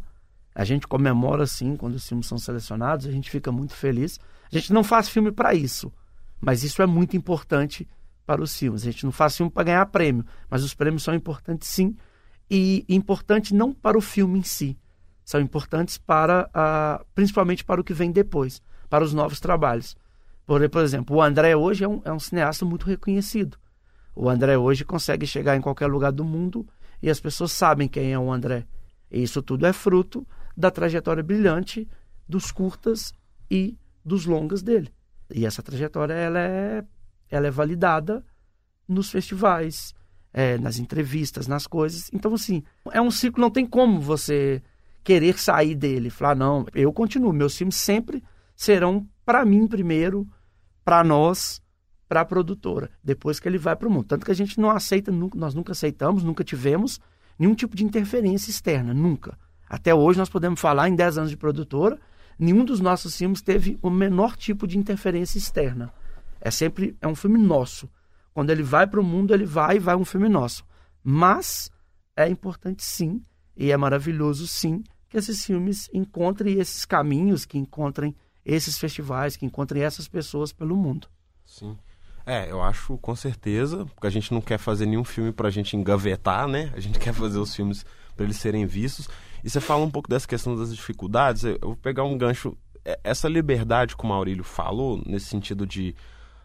A 0.58 0.66
gente 0.66 0.88
comemora 0.88 1.46
sim 1.46 1.76
quando 1.76 1.94
os 1.94 2.08
filmes 2.08 2.26
são 2.26 2.40
selecionados, 2.40 3.06
a 3.06 3.12
gente 3.12 3.30
fica 3.30 3.52
muito 3.52 3.76
feliz. 3.76 4.20
A 4.52 4.58
gente 4.58 4.74
não 4.74 4.84
faz 4.84 5.08
filme 5.08 5.32
para 5.32 5.54
isso, 5.54 5.94
mas 6.42 6.64
isso 6.64 6.82
é 6.82 6.88
muito 6.88 7.16
importante 7.16 7.88
para 8.26 8.42
os 8.42 8.58
filmes. 8.58 8.82
A 8.82 8.86
gente 8.86 9.06
não 9.06 9.12
faz 9.12 9.38
filme 9.38 9.52
para 9.52 9.66
ganhar 9.66 9.86
prêmio, 9.86 10.26
mas 10.50 10.64
os 10.64 10.74
prêmios 10.74 11.04
são 11.04 11.14
importantes 11.14 11.68
sim, 11.70 11.96
e 12.50 12.84
importante 12.90 13.54
não 13.54 13.72
para 13.72 14.00
o 14.00 14.02
filme 14.02 14.40
em 14.40 14.44
si, 14.44 14.76
são 15.24 15.40
importantes 15.40 16.00
para, 16.00 16.50
a, 16.52 17.06
principalmente 17.14 17.64
para 17.64 17.80
o 17.80 17.84
que 17.84 17.94
vem 17.94 18.12
depois, 18.12 18.60
para 18.90 19.04
os 19.04 19.14
novos 19.14 19.40
trabalhos. 19.40 19.96
Por, 20.44 20.68
por 20.72 20.82
exemplo, 20.82 21.18
o 21.18 21.22
André 21.22 21.56
hoje 21.56 21.84
é 21.84 21.88
um, 21.88 22.02
é 22.04 22.12
um 22.12 22.20
cineasta 22.20 22.66
muito 22.66 22.88
reconhecido. 22.88 23.60
O 24.16 24.28
André 24.28 24.58
hoje 24.58 24.84
consegue 24.84 25.28
chegar 25.28 25.56
em 25.56 25.62
qualquer 25.62 25.86
lugar 25.86 26.12
do 26.12 26.24
mundo 26.24 26.68
e 27.00 27.12
as 27.12 27.20
pessoas 27.20 27.52
sabem 27.52 27.88
quem 27.88 28.12
é 28.12 28.18
o 28.18 28.32
André. 28.32 28.66
E 29.12 29.22
isso 29.22 29.44
tudo 29.44 29.68
é 29.68 29.72
fruto 29.72 30.26
da 30.58 30.72
trajetória 30.72 31.22
brilhante 31.22 31.88
dos 32.28 32.52
curtas 32.52 33.14
e 33.50 33.78
dos 34.04 34.26
longas 34.26 34.64
dele. 34.64 34.92
E 35.34 35.46
essa 35.46 35.62
trajetória 35.62 36.14
ela 36.14 36.40
é, 36.40 36.84
ela 37.30 37.48
é 37.48 37.52
validada 37.52 38.26
nos 38.88 39.12
festivais, 39.12 39.94
é, 40.34 40.58
nas 40.58 40.80
entrevistas, 40.80 41.48
nas 41.48 41.68
coisas. 41.68 42.10
Então, 42.12 42.34
assim, 42.34 42.64
é 42.92 43.00
um 43.00 43.12
ciclo, 43.12 43.42
não 43.42 43.52
tem 43.52 43.66
como 43.66 44.00
você 44.00 44.62
querer 45.04 45.38
sair 45.38 45.76
dele. 45.76 46.10
Falar, 46.10 46.36
não, 46.36 46.66
eu 46.74 46.92
continuo, 46.92 47.32
meus 47.32 47.56
filmes 47.56 47.76
sempre 47.76 48.24
serão 48.56 49.08
para 49.26 49.46
mim 49.46 49.68
primeiro, 49.68 50.28
para 50.84 51.04
nós, 51.04 51.62
para 52.08 52.22
a 52.22 52.26
produtora, 52.26 52.90
depois 53.04 53.40
que 53.40 53.48
ele 53.48 53.58
vai 53.58 53.76
para 53.76 53.88
o 53.88 53.92
mundo. 53.92 54.06
Tanto 54.06 54.26
que 54.26 54.32
a 54.32 54.36
gente 54.36 54.60
não 54.60 54.70
aceita, 54.70 55.12
nós 55.12 55.54
nunca 55.54 55.74
aceitamos, 55.74 56.24
nunca 56.24 56.44
tivemos 56.44 57.00
nenhum 57.38 57.54
tipo 57.54 57.76
de 57.76 57.84
interferência 57.84 58.50
externa, 58.50 58.94
nunca. 58.94 59.38
Até 59.70 59.94
hoje 59.94 60.18
nós 60.20 60.30
podemos 60.30 60.60
falar, 60.60 60.90
em 60.90 60.96
10 60.96 61.18
anos 61.18 61.30
de 61.30 61.38
produtora, 61.38 62.00
nenhum 62.38 62.64
dos 62.64 62.80
nossos 62.80 63.16
filmes 63.18 63.42
teve 63.42 63.78
o 63.82 63.90
menor 63.90 64.36
tipo 64.36 64.68
de 64.68 64.78
interferência 64.78 65.38
externa. 65.38 65.94
É 66.40 66.52
sempre 66.52 66.96
é 67.02 67.08
um 67.08 67.16
filme 67.16 67.38
nosso. 67.38 67.90
Quando 68.34 68.52
ele 68.52 68.64
vai 68.64 68.86
para 68.86 69.00
o 69.00 69.04
mundo, 69.04 69.34
ele 69.34 69.46
vai 69.46 69.78
e 69.78 69.80
vai 69.80 69.96
um 69.96 70.06
filme 70.06 70.30
nosso. 70.30 70.64
Mas 71.04 71.72
é 72.16 72.28
importante 72.28 72.84
sim, 72.84 73.22
e 73.56 73.72
é 73.72 73.78
maravilhoso 73.78 74.48
sim, 74.48 74.84
que 75.10 75.18
esses 75.18 75.46
filmes 75.46 75.90
encontrem 75.94 76.60
esses 76.60 76.86
caminhos, 76.86 77.46
que 77.46 77.58
encontrem 77.58 78.16
esses 78.46 78.78
festivais, 78.78 79.36
que 79.36 79.46
encontrem 79.46 79.84
essas 79.84 80.08
pessoas 80.08 80.54
pelo 80.54 80.76
mundo. 80.76 81.08
Sim. 81.46 81.78
É, 82.26 82.52
eu 82.52 82.62
acho 82.62 82.98
com 82.98 83.16
certeza, 83.16 83.86
porque 83.86 84.06
a 84.06 84.10
gente 84.10 84.34
não 84.34 84.42
quer 84.42 84.58
fazer 84.58 84.86
nenhum 84.86 85.04
filme 85.04 85.32
para 85.32 85.48
a 85.48 85.52
gente 85.52 85.78
engavetar, 85.78 86.46
né? 86.48 86.72
A 86.76 86.80
gente 86.80 87.00
quer 87.00 87.14
fazer 87.14 87.40
os 87.40 87.56
filmes 87.56 87.86
para 88.16 88.26
eles 88.26 88.38
serem 88.38 88.66
vistos. 88.66 89.10
E 89.44 89.50
você 89.50 89.60
fala 89.60 89.84
um 89.84 89.92
pouco 89.92 90.10
dessa 90.10 90.28
questão 90.28 90.56
das 90.56 90.76
dificuldades, 90.76 91.44
eu 91.44 91.58
vou 91.62 91.76
pegar 91.76 92.04
um 92.04 92.18
gancho. 92.18 92.58
É, 92.84 93.00
essa 93.04 93.28
liberdade, 93.28 93.96
como 93.96 94.14
o 94.14 94.16
Maurílio 94.16 94.44
falou, 94.44 95.02
nesse 95.06 95.26
sentido 95.26 95.66
de 95.66 95.96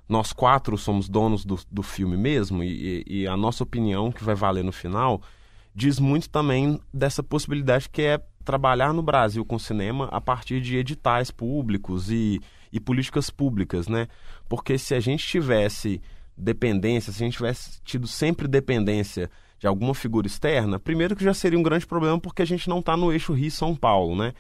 nós 0.09 0.32
quatro 0.32 0.76
somos 0.76 1.09
donos 1.09 1.45
do, 1.45 1.59
do 1.70 1.82
filme 1.82 2.16
mesmo, 2.16 2.62
e, 2.62 3.05
e 3.07 3.26
a 3.26 3.36
nossa 3.36 3.62
opinião 3.62 4.12
que 4.12 4.24
vai 4.24 4.34
valer 4.34 4.64
no 4.64 4.72
final, 4.72 5.22
diz 5.74 5.99
muito 5.99 6.28
também 6.28 6.80
dessa 6.93 7.22
possibilidade 7.22 7.88
que 7.88 8.03
é 8.03 8.20
trabalhar 8.45 8.93
no 8.93 9.03
Brasil 9.03 9.45
com 9.45 9.59
cinema 9.59 10.09
a 10.11 10.20
partir 10.20 10.61
de 10.61 10.76
editais 10.76 11.30
públicos 11.30 12.11
e, 12.11 12.40
e 12.72 12.80
políticas 12.80 13.30
públicas, 13.30 13.88
né? 13.88 14.09
Porque 14.49 14.76
se 14.76 14.95
a 14.95 15.01
gente 15.01 15.26
tivesse 15.26 16.03
dependência, 16.43 17.12
se 17.12 17.22
a 17.22 17.26
gente 17.26 17.36
tivesse 17.36 17.80
tido 17.82 18.07
sempre 18.07 18.49
dependência 18.49 19.30
de 19.59 19.66
alguma 19.66 19.95
figura 19.95 20.26
externa, 20.26 20.78
primeiro 20.78 21.14
que 21.14 21.24
já 21.24 21.32
seria 21.32 21.59
um 21.59 21.62
grande 21.62 21.86
problema 21.86 22.18
porque 22.18 22.43
a 22.43 22.47
gente 22.47 22.68
não 22.68 22.80
está 22.80 22.97
no 22.97 23.12
eixo 23.12 23.32
Rio-São 23.32 23.74
Paulo, 23.76 24.16
né? 24.16 24.32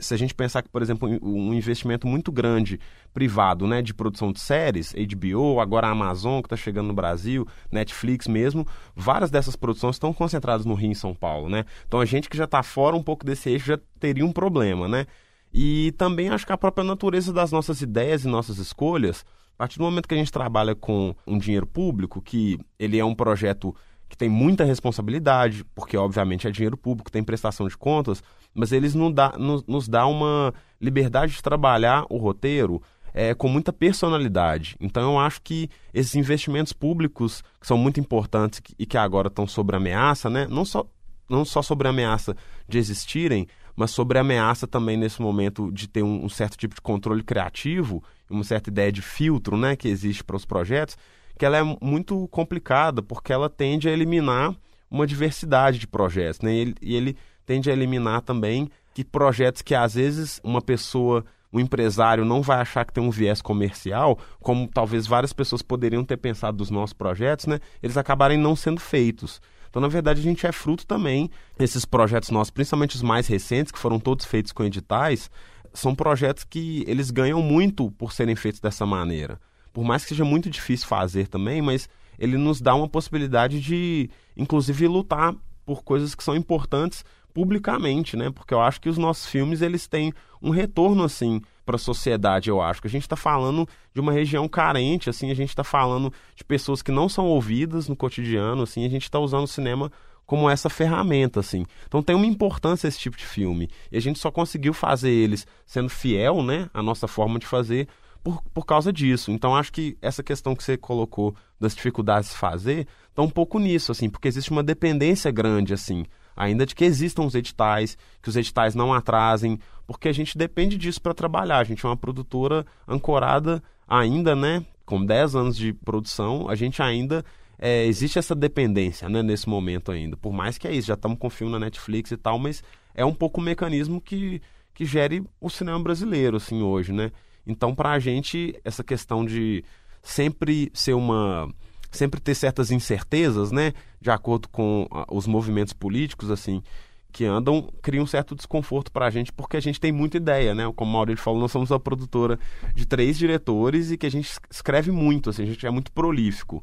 se 0.00 0.14
a 0.14 0.16
gente 0.16 0.34
pensar 0.34 0.62
que, 0.62 0.68
por 0.68 0.80
exemplo, 0.80 1.08
um 1.22 1.52
investimento 1.52 2.06
muito 2.06 2.32
grande 2.32 2.80
privado 3.12 3.66
né, 3.66 3.82
de 3.82 3.92
produção 3.92 4.32
de 4.32 4.40
séries, 4.40 4.94
HBO, 4.94 5.60
agora 5.60 5.86
a 5.86 5.90
Amazon, 5.90 6.40
que 6.40 6.46
está 6.46 6.56
chegando 6.56 6.86
no 6.86 6.94
Brasil, 6.94 7.46
Netflix 7.70 8.26
mesmo, 8.26 8.66
várias 8.96 9.30
dessas 9.30 9.56
produções 9.56 9.96
estão 9.96 10.12
concentradas 10.12 10.64
no 10.64 10.72
Rio 10.72 10.90
em 10.90 10.94
São 10.94 11.14
Paulo, 11.14 11.50
né? 11.50 11.66
Então 11.86 12.00
a 12.00 12.06
gente 12.06 12.30
que 12.30 12.36
já 12.36 12.44
está 12.44 12.62
fora 12.62 12.96
um 12.96 13.02
pouco 13.02 13.26
desse 13.26 13.50
eixo 13.50 13.66
já 13.66 13.78
teria 14.00 14.24
um 14.24 14.32
problema, 14.32 14.88
né? 14.88 15.06
E 15.52 15.92
também 15.98 16.28
acho 16.30 16.46
que 16.46 16.52
a 16.52 16.58
própria 16.58 16.84
natureza 16.84 17.32
das 17.32 17.52
nossas 17.52 17.82
ideias 17.82 18.24
e 18.24 18.28
nossas 18.28 18.58
escolhas, 18.58 19.24
a 19.58 19.64
partir 19.64 19.78
do 19.78 19.84
momento 19.84 20.06
que 20.06 20.14
a 20.14 20.18
gente 20.18 20.30
trabalha 20.30 20.72
com 20.72 21.12
um 21.26 21.36
dinheiro 21.36 21.66
público, 21.66 22.22
que 22.22 22.60
ele 22.78 22.96
é 22.96 23.04
um 23.04 23.12
projeto 23.12 23.74
que 24.08 24.16
tem 24.16 24.28
muita 24.28 24.62
responsabilidade, 24.62 25.64
porque 25.74 25.96
obviamente 25.96 26.46
é 26.46 26.50
dinheiro 26.52 26.76
público, 26.76 27.10
tem 27.10 27.24
prestação 27.24 27.66
de 27.66 27.76
contas, 27.76 28.22
mas 28.54 28.70
eles 28.70 28.94
nos 28.94 29.12
dá, 29.12 29.34
nos, 29.36 29.64
nos 29.66 29.88
dá 29.88 30.06
uma 30.06 30.54
liberdade 30.80 31.32
de 31.32 31.42
trabalhar 31.42 32.06
o 32.08 32.18
roteiro 32.18 32.80
é, 33.12 33.34
com 33.34 33.48
muita 33.48 33.72
personalidade. 33.72 34.76
Então 34.78 35.14
eu 35.14 35.18
acho 35.18 35.42
que 35.42 35.68
esses 35.92 36.14
investimentos 36.14 36.72
públicos, 36.72 37.42
que 37.60 37.66
são 37.66 37.76
muito 37.76 37.98
importantes 37.98 38.62
e 38.78 38.86
que 38.86 38.96
agora 38.96 39.26
estão 39.26 39.44
sob 39.44 39.74
ameaça, 39.74 40.30
né? 40.30 40.46
não, 40.48 40.64
só, 40.64 40.86
não 41.28 41.44
só 41.44 41.62
sobre 41.62 41.88
ameaça 41.88 42.36
de 42.68 42.78
existirem, 42.78 43.48
mas 43.74 43.90
sobre 43.90 44.20
ameaça 44.20 44.68
também 44.68 44.96
nesse 44.96 45.20
momento 45.20 45.72
de 45.72 45.88
ter 45.88 46.04
um, 46.04 46.24
um 46.24 46.28
certo 46.28 46.56
tipo 46.56 46.76
de 46.76 46.80
controle 46.80 47.24
criativo, 47.24 48.04
uma 48.30 48.44
certa 48.44 48.70
ideia 48.70 48.92
de 48.92 49.02
filtro 49.02 49.56
né, 49.56 49.76
que 49.76 49.88
existe 49.88 50.22
para 50.22 50.36
os 50.36 50.44
projetos, 50.44 50.96
que 51.38 51.44
ela 51.44 51.56
é 51.56 51.62
muito 51.80 52.26
complicada, 52.28 53.02
porque 53.02 53.32
ela 53.32 53.48
tende 53.48 53.88
a 53.88 53.92
eliminar 53.92 54.54
uma 54.90 55.06
diversidade 55.06 55.78
de 55.78 55.86
projetos, 55.86 56.40
né? 56.40 56.52
E 56.52 56.58
ele, 56.58 56.74
e 56.80 56.96
ele 56.96 57.16
tende 57.46 57.70
a 57.70 57.72
eliminar 57.72 58.22
também 58.22 58.68
que 58.92 59.04
projetos 59.04 59.62
que 59.62 59.74
às 59.74 59.94
vezes 59.94 60.40
uma 60.42 60.60
pessoa, 60.60 61.24
um 61.52 61.60
empresário 61.60 62.24
não 62.24 62.42
vai 62.42 62.58
achar 62.58 62.84
que 62.84 62.92
tem 62.92 63.02
um 63.02 63.10
viés 63.10 63.40
comercial, 63.40 64.18
como 64.40 64.68
talvez 64.68 65.06
várias 65.06 65.32
pessoas 65.32 65.62
poderiam 65.62 66.04
ter 66.04 66.16
pensado 66.16 66.56
dos 66.56 66.70
nossos 66.70 66.94
projetos, 66.94 67.46
né? 67.46 67.60
Eles 67.82 67.96
acabarem 67.96 68.36
não 68.36 68.56
sendo 68.56 68.80
feitos. 68.80 69.40
Então, 69.68 69.82
na 69.82 69.88
verdade, 69.88 70.20
a 70.20 70.22
gente 70.22 70.46
é 70.46 70.52
fruto 70.52 70.86
também 70.86 71.30
desses 71.56 71.84
projetos 71.84 72.30
nossos, 72.30 72.50
principalmente 72.50 72.96
os 72.96 73.02
mais 73.02 73.26
recentes, 73.26 73.70
que 73.70 73.78
foram 73.78 74.00
todos 74.00 74.24
feitos 74.24 74.50
com 74.50 74.64
editais, 74.64 75.30
são 75.78 75.94
projetos 75.94 76.44
que 76.44 76.84
eles 76.86 77.10
ganham 77.10 77.42
muito 77.42 77.90
por 77.92 78.12
serem 78.12 78.36
feitos 78.36 78.60
dessa 78.60 78.84
maneira 78.84 79.40
por 79.78 79.84
mais 79.84 80.02
que 80.02 80.08
seja 80.08 80.24
muito 80.24 80.50
difícil 80.50 80.88
fazer 80.88 81.28
também, 81.28 81.62
mas 81.62 81.88
ele 82.18 82.36
nos 82.36 82.60
dá 82.60 82.74
uma 82.74 82.88
possibilidade 82.88 83.60
de, 83.60 84.10
inclusive, 84.36 84.88
lutar 84.88 85.32
por 85.64 85.84
coisas 85.84 86.16
que 86.16 86.24
são 86.24 86.34
importantes 86.34 87.04
publicamente, 87.32 88.16
né? 88.16 88.28
Porque 88.28 88.52
eu 88.52 88.60
acho 88.60 88.80
que 88.80 88.88
os 88.88 88.98
nossos 88.98 89.26
filmes 89.26 89.62
eles 89.62 89.86
têm 89.86 90.12
um 90.42 90.50
retorno 90.50 91.04
assim 91.04 91.40
para 91.64 91.76
a 91.76 91.78
sociedade, 91.78 92.50
eu 92.50 92.60
acho 92.60 92.80
que 92.80 92.88
a 92.88 92.90
gente 92.90 93.02
está 93.02 93.14
falando 93.14 93.68
de 93.94 94.00
uma 94.00 94.10
região 94.10 94.48
carente, 94.48 95.08
assim, 95.08 95.30
a 95.30 95.34
gente 95.34 95.50
está 95.50 95.62
falando 95.62 96.12
de 96.34 96.42
pessoas 96.42 96.82
que 96.82 96.90
não 96.90 97.08
são 97.08 97.26
ouvidas 97.26 97.88
no 97.88 97.94
cotidiano, 97.94 98.62
assim, 98.62 98.84
a 98.84 98.88
gente 98.88 99.04
está 99.04 99.20
usando 99.20 99.44
o 99.44 99.48
cinema 99.48 99.92
como 100.28 100.50
essa 100.50 100.68
ferramenta, 100.68 101.40
assim. 101.40 101.64
Então 101.86 102.02
tem 102.02 102.14
uma 102.14 102.26
importância 102.26 102.86
esse 102.86 102.98
tipo 102.98 103.16
de 103.16 103.24
filme 103.24 103.70
e 103.90 103.96
a 103.96 104.00
gente 104.00 104.18
só 104.18 104.30
conseguiu 104.30 104.74
fazer 104.74 105.08
eles 105.10 105.46
sendo 105.64 105.88
fiel, 105.88 106.42
né, 106.42 106.68
à 106.74 106.82
nossa 106.82 107.08
forma 107.08 107.38
de 107.38 107.46
fazer 107.46 107.88
por, 108.22 108.42
por 108.52 108.66
causa 108.66 108.92
disso. 108.92 109.30
Então 109.30 109.56
acho 109.56 109.72
que 109.72 109.96
essa 110.02 110.22
questão 110.22 110.54
que 110.54 110.62
você 110.62 110.76
colocou 110.76 111.34
das 111.58 111.74
dificuldades 111.74 112.28
de 112.28 112.36
fazer 112.36 112.86
está 113.08 113.22
um 113.22 113.30
pouco 113.30 113.58
nisso, 113.58 113.90
assim, 113.90 114.10
porque 114.10 114.28
existe 114.28 114.50
uma 114.50 114.62
dependência 114.62 115.30
grande, 115.30 115.72
assim, 115.72 116.04
ainda 116.36 116.66
de 116.66 116.74
que 116.74 116.84
existam 116.84 117.22
os 117.22 117.34
editais, 117.34 117.96
que 118.20 118.28
os 118.28 118.36
editais 118.36 118.74
não 118.74 118.92
atrasem, 118.92 119.58
porque 119.86 120.10
a 120.10 120.12
gente 120.12 120.36
depende 120.36 120.76
disso 120.76 121.00
para 121.00 121.14
trabalhar. 121.14 121.56
A 121.56 121.64
gente 121.64 121.86
é 121.86 121.88
uma 121.88 121.96
produtora 121.96 122.66
ancorada 122.86 123.62
ainda, 123.88 124.36
né, 124.36 124.62
com 124.84 125.02
10 125.02 125.34
anos 125.34 125.56
de 125.56 125.72
produção, 125.72 126.50
a 126.50 126.54
gente 126.54 126.82
ainda 126.82 127.24
é, 127.58 127.84
existe 127.86 128.18
essa 128.18 128.34
dependência, 128.34 129.08
né, 129.08 129.22
nesse 129.22 129.48
momento 129.48 129.90
ainda. 129.90 130.16
Por 130.16 130.32
mais 130.32 130.56
que 130.56 130.68
é 130.68 130.72
isso, 130.72 130.88
já 130.88 130.94
estamos 130.94 131.18
com 131.18 131.28
filme 131.28 131.52
na 131.52 131.58
Netflix 131.58 132.10
e 132.10 132.16
tal, 132.16 132.38
mas 132.38 132.62
é 132.94 133.04
um 133.04 133.14
pouco 133.14 133.40
o 133.40 133.44
mecanismo 133.44 134.00
que, 134.00 134.40
que 134.72 134.84
gere 134.84 135.24
o 135.40 135.50
cinema 135.50 135.80
brasileiro, 135.80 136.36
assim, 136.36 136.62
hoje, 136.62 136.92
né? 136.92 137.10
Então, 137.46 137.74
para 137.74 137.92
a 137.92 137.98
gente, 137.98 138.58
essa 138.64 138.84
questão 138.84 139.24
de 139.24 139.64
sempre 140.02 140.70
ser 140.72 140.94
uma 140.94 141.48
sempre 141.90 142.20
ter 142.20 142.34
certas 142.34 142.70
incertezas, 142.70 143.50
né, 143.50 143.72
de 143.98 144.10
acordo 144.10 144.46
com 144.50 144.86
os 145.10 145.26
movimentos 145.26 145.72
políticos, 145.72 146.30
assim, 146.30 146.62
que 147.10 147.24
andam, 147.24 147.70
cria 147.80 148.02
um 148.02 148.06
certo 148.06 148.34
desconforto 148.34 148.92
para 148.92 149.06
a 149.06 149.10
gente, 149.10 149.32
porque 149.32 149.56
a 149.56 149.60
gente 149.60 149.80
tem 149.80 149.90
muita 149.90 150.18
ideia, 150.18 150.54
né? 150.54 150.70
Como 150.76 150.90
o 150.90 150.92
Maurício 150.92 151.24
falou, 151.24 151.40
nós 151.40 151.50
somos 151.50 151.72
a 151.72 151.78
produtora 151.78 152.38
de 152.74 152.86
três 152.86 153.16
diretores 153.16 153.90
e 153.90 153.96
que 153.96 154.06
a 154.06 154.10
gente 154.10 154.30
escreve 154.50 154.90
muito, 154.90 155.30
assim, 155.30 155.44
a 155.44 155.46
gente 155.46 155.66
é 155.66 155.70
muito 155.70 155.90
prolífico. 155.90 156.62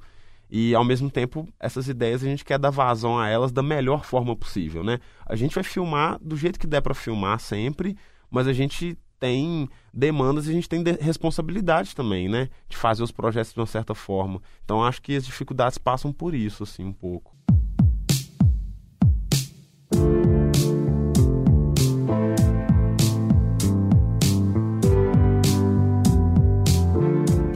E, 0.49 0.75
ao 0.75 0.83
mesmo 0.83 1.09
tempo, 1.09 1.47
essas 1.59 1.87
ideias 1.87 2.23
a 2.23 2.27
gente 2.27 2.45
quer 2.45 2.59
dar 2.59 2.69
vazão 2.69 3.17
a 3.17 3.27
elas 3.27 3.51
da 3.51 3.63
melhor 3.63 4.05
forma 4.05 4.35
possível, 4.35 4.83
né? 4.83 4.99
A 5.25 5.35
gente 5.35 5.55
vai 5.55 5.63
filmar 5.63 6.19
do 6.21 6.37
jeito 6.37 6.59
que 6.59 6.67
der 6.67 6.81
para 6.81 6.93
filmar 6.93 7.39
sempre, 7.39 7.97
mas 8.29 8.47
a 8.47 8.53
gente 8.53 8.97
tem 9.19 9.67
demandas 9.93 10.45
e 10.45 10.51
a 10.51 10.53
gente 10.53 10.69
tem 10.69 10.83
de 10.83 10.91
responsabilidade 10.93 11.95
também, 11.95 12.29
né? 12.29 12.49
De 12.69 12.77
fazer 12.77 13.03
os 13.03 13.11
projetos 13.11 13.53
de 13.53 13.59
uma 13.59 13.65
certa 13.65 13.95
forma. 13.95 14.41
Então 14.63 14.83
acho 14.83 15.01
que 15.01 15.15
as 15.15 15.25
dificuldades 15.25 15.77
passam 15.77 16.11
por 16.11 16.35
isso, 16.35 16.63
assim, 16.63 16.83
um 16.85 16.93
pouco. 16.93 17.35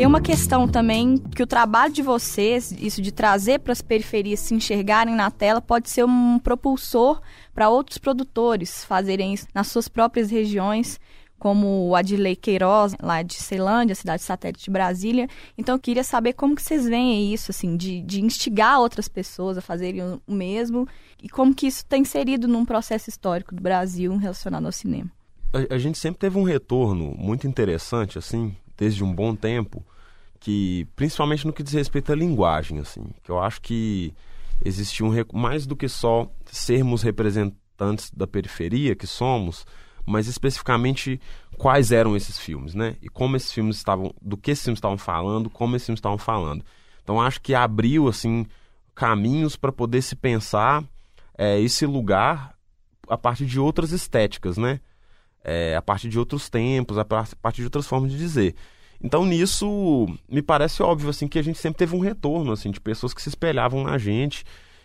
Uma 0.09 0.19
questão 0.19 0.67
também 0.67 1.19
que 1.19 1.43
o 1.43 1.45
trabalho 1.45 1.93
de 1.93 2.01
vocês, 2.01 2.71
isso 2.71 2.99
de 2.99 3.11
trazer 3.11 3.59
para 3.59 3.73
as 3.73 3.79
periferias 3.79 4.39
se 4.39 4.55
enxergarem 4.55 5.13
na 5.13 5.29
tela, 5.29 5.61
pode 5.61 5.87
ser 5.87 6.03
um 6.03 6.39
propulsor 6.39 7.21
para 7.53 7.69
outros 7.69 7.99
produtores 7.99 8.83
fazerem 8.83 9.35
isso 9.35 9.45
nas 9.53 9.67
suas 9.67 9.87
próprias 9.87 10.31
regiões 10.31 10.99
como 11.37 11.87
o 11.87 11.95
Adilei 11.95 12.35
Queiroz, 12.35 12.95
lá 12.99 13.21
de 13.21 13.35
Ceilândia, 13.35 13.93
cidade 13.93 14.23
satélite 14.23 14.65
de 14.65 14.71
Brasília. 14.71 15.27
Então 15.55 15.75
eu 15.75 15.79
queria 15.79 16.03
saber 16.03 16.33
como 16.33 16.55
que 16.55 16.63
vocês 16.63 16.85
veem 16.85 17.31
isso, 17.31 17.51
assim, 17.51 17.77
de, 17.77 18.01
de 18.01 18.19
instigar 18.19 18.79
outras 18.79 19.07
pessoas 19.07 19.59
a 19.59 19.61
fazerem 19.61 20.19
o 20.27 20.33
mesmo 20.33 20.87
e 21.21 21.29
como 21.29 21.53
que 21.53 21.67
isso 21.67 21.83
está 21.83 21.97
inserido 21.97 22.47
num 22.47 22.65
processo 22.65 23.09
histórico 23.09 23.53
do 23.53 23.61
Brasil 23.61 24.17
relacionado 24.17 24.65
ao 24.65 24.71
cinema. 24.71 25.09
A, 25.53 25.75
a 25.75 25.77
gente 25.77 25.99
sempre 25.99 26.19
teve 26.19 26.37
um 26.37 26.43
retorno 26.43 27.13
muito 27.15 27.47
interessante, 27.47 28.17
assim, 28.17 28.53
desde 28.75 29.03
um 29.03 29.13
bom 29.13 29.35
tempo, 29.35 29.85
que 30.39 30.87
principalmente 30.95 31.45
no 31.45 31.53
que 31.53 31.63
diz 31.63 31.73
respeito 31.73 32.11
à 32.11 32.15
linguagem, 32.15 32.79
assim, 32.79 33.03
que 33.23 33.29
eu 33.29 33.39
acho 33.39 33.61
que 33.61 34.13
existe 34.63 35.03
um 35.03 35.11
mais 35.33 35.65
do 35.65 35.75
que 35.75 35.87
só 35.87 36.31
sermos 36.45 37.01
representantes 37.01 38.11
da 38.11 38.27
periferia 38.27 38.95
que 38.95 39.07
somos, 39.07 39.65
mas 40.05 40.27
especificamente 40.27 41.19
quais 41.57 41.91
eram 41.91 42.15
esses 42.15 42.39
filmes, 42.39 42.73
né? 42.73 42.95
E 43.01 43.09
como 43.09 43.35
esses 43.35 43.51
filmes 43.51 43.77
estavam, 43.77 44.13
do 44.21 44.37
que 44.37 44.51
esses 44.51 44.63
filmes 44.63 44.77
estavam 44.77 44.97
falando, 44.97 45.49
como 45.49 45.75
esses 45.75 45.85
filmes 45.85 45.99
estavam 45.99 46.17
falando. 46.17 46.63
Então 47.03 47.21
acho 47.21 47.41
que 47.41 47.53
abriu 47.53 48.07
assim 48.07 48.45
caminhos 48.95 49.55
para 49.55 49.71
poder 49.71 50.01
se 50.01 50.15
pensar 50.15 50.83
é, 51.37 51.59
esse 51.59 51.85
lugar 51.85 52.55
a 53.07 53.17
partir 53.17 53.45
de 53.45 53.59
outras 53.59 53.91
estéticas, 53.91 54.57
né? 54.57 54.79
É, 55.43 55.75
a 55.75 55.81
partir 55.81 56.09
de 56.09 56.19
outros 56.19 56.49
tempos, 56.49 56.97
a 56.97 57.05
partir 57.05 57.61
de 57.61 57.65
outras 57.65 57.87
formas 57.87 58.11
de 58.11 58.17
dizer. 58.17 58.55
Então 59.01 59.25
nisso 59.25 60.07
me 60.29 60.41
parece 60.41 60.83
óbvio 60.83 61.09
assim 61.09 61.27
que 61.27 61.39
a 61.39 61.41
gente 61.41 61.57
sempre 61.57 61.79
teve 61.79 61.95
um 61.95 61.99
retorno 61.99 62.51
assim 62.51 62.71
de 62.71 62.79
pessoas 62.79 63.13
que 63.13 63.21
se 63.21 63.29
espelhavam 63.29 63.83
na 63.83 63.97
gente. 63.97 64.43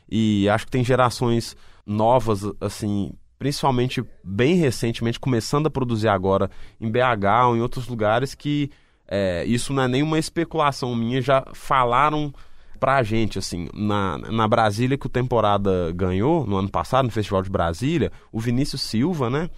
E 0.09 0.49
acho 0.49 0.67
que 0.67 0.71
tem 0.71 0.85
gerações 0.85 1.57
novas 1.87 2.43
assim 2.61 3.13
principalmente 3.39 4.03
bem 4.23 4.55
recentemente, 4.55 5.21
começando 5.21 5.67
a 5.67 5.71
produzir 5.71 6.09
agora 6.09 6.51
em 6.81 6.91
BH 6.91 7.49
ou 7.49 7.57
em 7.57 7.61
outros 7.61 7.87
lugares 7.89 8.35
que 8.35 8.71
é, 9.07 9.45
isso 9.45 9.73
não 9.73 9.83
é 9.83 9.89
nenhuma 9.89 10.19
especulação 10.19 10.95
minha, 10.95 11.21
já 11.21 11.45
falaram 11.53 12.33
pra 12.81 13.03
gente, 13.03 13.39
assim, 13.39 13.69
na, 13.75 14.19
na 14.19 14.49
Brasília 14.49 14.99
que 14.99 15.07
o 15.07 15.11
Temporada 15.11 15.93
ganhou 15.93 16.47
no 16.47 16.57
ano 16.57 16.71
passado, 16.71 17.07
no 17.07 17.11
Festival 17.11 17.43
de 17.43 17.51
Brasília, 17.51 18.11
o 18.33 18.41
Vinícius 18.41 18.83
Silva, 18.83 19.31
né, 19.31 19.49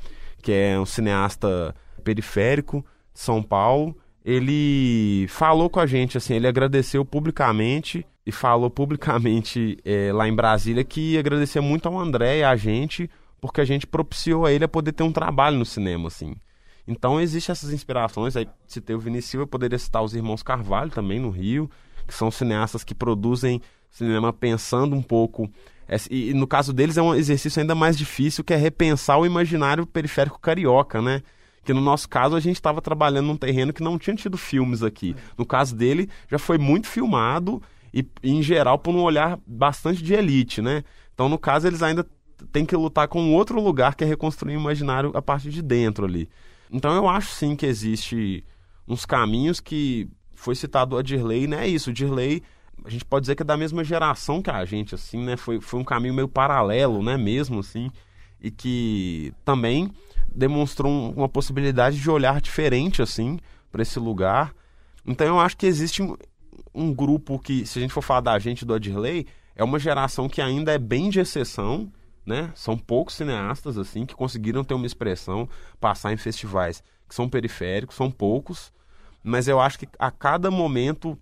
que 0.43 0.53
é 0.53 0.79
um 0.79 0.87
cineasta 0.87 1.75
periférico 2.03 2.85
de 3.13 3.21
São 3.21 3.43
Paulo, 3.43 3.97
ele 4.27 5.29
falou 5.29 5.71
com 5.71 5.79
a 5.79 5.87
gente, 5.87 6.19
assim, 6.19 6.35
ele 6.35 6.49
agradeceu 6.49 7.05
publicamente 7.05 8.05
e 8.27 8.33
falou 8.33 8.69
publicamente 8.69 9.79
é, 9.85 10.11
lá 10.13 10.27
em 10.27 10.35
Brasília 10.35 10.83
que 10.83 11.17
agradecia 11.17 11.63
muito 11.63 11.87
ao 11.87 11.97
André 11.97 12.39
e 12.39 12.45
a 12.45 12.57
gente 12.57 13.09
porque 13.41 13.61
a 13.61 13.65
gente 13.65 13.87
propiciou 13.87 14.45
a 14.45 14.53
ele 14.53 14.65
a 14.65 14.69
poder 14.69 14.93
ter 14.93 15.05
um 15.05 15.13
trabalho 15.13 15.57
no 15.57 15.65
cinema, 15.65 16.09
assim. 16.09 16.35
Então 16.89 17.21
existem 17.21 17.53
essas 17.53 17.73
inspirações, 17.73 18.37
aí 18.37 18.49
citei 18.67 18.97
o 18.97 18.99
Vinícius 18.99 19.43
eu 19.43 19.47
poderia 19.47 19.79
citar 19.79 20.03
os 20.03 20.15
irmãos 20.15 20.43
Carvalho 20.43 20.91
também 20.91 21.21
no 21.21 21.31
Rio, 21.31 21.71
que 22.05 22.15
são 22.15 22.29
cineastas 22.29 22.83
que 22.83 22.95
produzem 22.95 23.63
cinema 23.91 24.33
pensando 24.33 24.97
um 24.97 25.03
pouco 25.03 25.49
e, 26.11 26.35
no 26.35 26.47
caso 26.47 26.73
deles 26.73 26.97
é 26.97 27.03
um 27.03 27.15
exercício 27.15 27.61
ainda 27.61 27.75
mais 27.75 27.97
difícil, 27.97 28.43
que 28.43 28.53
é 28.53 28.57
repensar 28.57 29.19
o 29.19 29.27
imaginário 29.27 29.87
periférico 29.87 30.41
carioca, 30.41 31.01
né? 31.01 31.23
Que 31.67 31.75
no 31.75 31.81
nosso 31.83 32.09
caso 32.09 32.35
a 32.35 32.41
gente 32.41 32.57
estava 32.57 32.81
trabalhando 32.81 33.27
num 33.27 33.37
terreno 33.37 33.73
que 33.73 33.83
não 33.83 33.99
tinha 33.99 34.17
tido 34.17 34.39
filmes 34.39 34.83
aqui. 34.83 35.15
No 35.37 35.45
caso 35.45 35.77
dele, 35.77 36.09
já 36.31 36.39
foi 36.39 36.57
muito 36.57 36.87
filmado 36.87 37.61
e, 37.93 38.07
em 38.23 38.43
geral, 38.43 38.79
por 38.79 38.95
um 38.95 39.03
olhar 39.03 39.39
bastante 39.47 40.03
de 40.03 40.15
elite, 40.15 40.63
né? 40.63 40.85
Então, 41.13 41.29
no 41.29 41.39
caso, 41.39 41.67
eles 41.67 41.83
ainda 41.83 42.07
tem 42.53 42.65
que 42.65 42.77
lutar 42.77 43.09
com 43.09 43.35
outro 43.35 43.61
lugar 43.61 43.95
que 43.95 44.05
é 44.05 44.07
reconstruir 44.07 44.57
o 44.57 44.61
imaginário 44.61 45.11
a 45.15 45.23
partir 45.23 45.51
de 45.51 45.63
dentro 45.63 46.05
ali. 46.05 46.29
Então 46.71 46.95
eu 46.95 47.09
acho 47.09 47.33
sim 47.33 47.55
que 47.57 47.67
existe 47.67 48.45
uns 48.87 49.07
caminhos 49.07 49.61
que 49.61 50.09
foi 50.35 50.55
citado 50.55 50.97
a 50.97 51.03
Dirley, 51.03 51.47
né? 51.47 51.65
É 51.65 51.69
isso, 51.69 51.93
Dirley, 51.93 52.43
a 52.85 52.91
gente 52.91 53.05
pode 53.05 53.23
dizer 53.23 53.35
que 53.35 53.43
é 53.43 53.47
da 53.47 53.57
mesma 53.57 53.83
geração 53.83 54.43
que 54.43 54.51
a 54.51 54.65
gente, 54.65 54.95
assim, 54.95 55.25
né? 55.25 55.37
Foi, 55.37 55.61
foi 55.61 55.81
um 55.81 55.85
caminho 55.85 56.15
meio 56.15 56.29
paralelo, 56.29 57.03
né? 57.03 57.17
Mesmo 57.17 57.61
assim, 57.61 57.91
e 58.41 58.51
que 58.51 59.33
também 59.45 59.91
demonstrou 60.37 60.93
um, 60.93 61.11
uma 61.13 61.29
possibilidade 61.29 61.99
de 61.99 62.11
olhar 62.11 62.41
diferente, 62.41 63.01
assim, 63.01 63.39
para 63.73 63.83
esse 63.83 63.99
lugar. 63.99 64.55
Então 65.05 65.27
eu 65.27 65.41
acho 65.41 65.57
que 65.57 65.67
existe 65.67 66.03
um, 66.03 66.17
um, 66.75 66.93
grupo 66.93 67.39
que, 67.39 67.65
se 67.65 67.79
a 67.79 67.83
gente 67.83 67.95
for 67.95 68.03
falar 68.03 68.21
da 68.21 68.39
gente 68.39 68.65
do 68.65 68.75
Adirley, 68.75 69.27
é 69.55 69.65
uma 69.65 69.79
geração 69.79 70.29
que 70.29 70.43
ainda 70.43 70.73
é 70.73 70.79
bem 70.79 71.09
de 71.09 71.21
exceção, 71.21 71.91
né? 72.25 72.51
São 72.55 72.77
poucos 72.77 73.15
cineastas 73.15 73.79
assim 73.79 74.05
que 74.05 74.15
conseguiram 74.15 74.63
ter 74.63 74.75
uma 74.75 74.87
expressão, 74.87 75.49
passar 75.81 76.13
em 76.13 76.17
festivais 76.17 76.83
que 77.09 77.15
são 77.15 77.29
periféricos, 77.29 77.97
são 77.97 78.11
poucos, 78.11 78.73
mas 79.23 79.47
eu 79.47 79.61
acho 79.61 79.79
que 79.79 79.89
a 79.99 80.11
cada 80.11 80.51
momento 80.51 81.17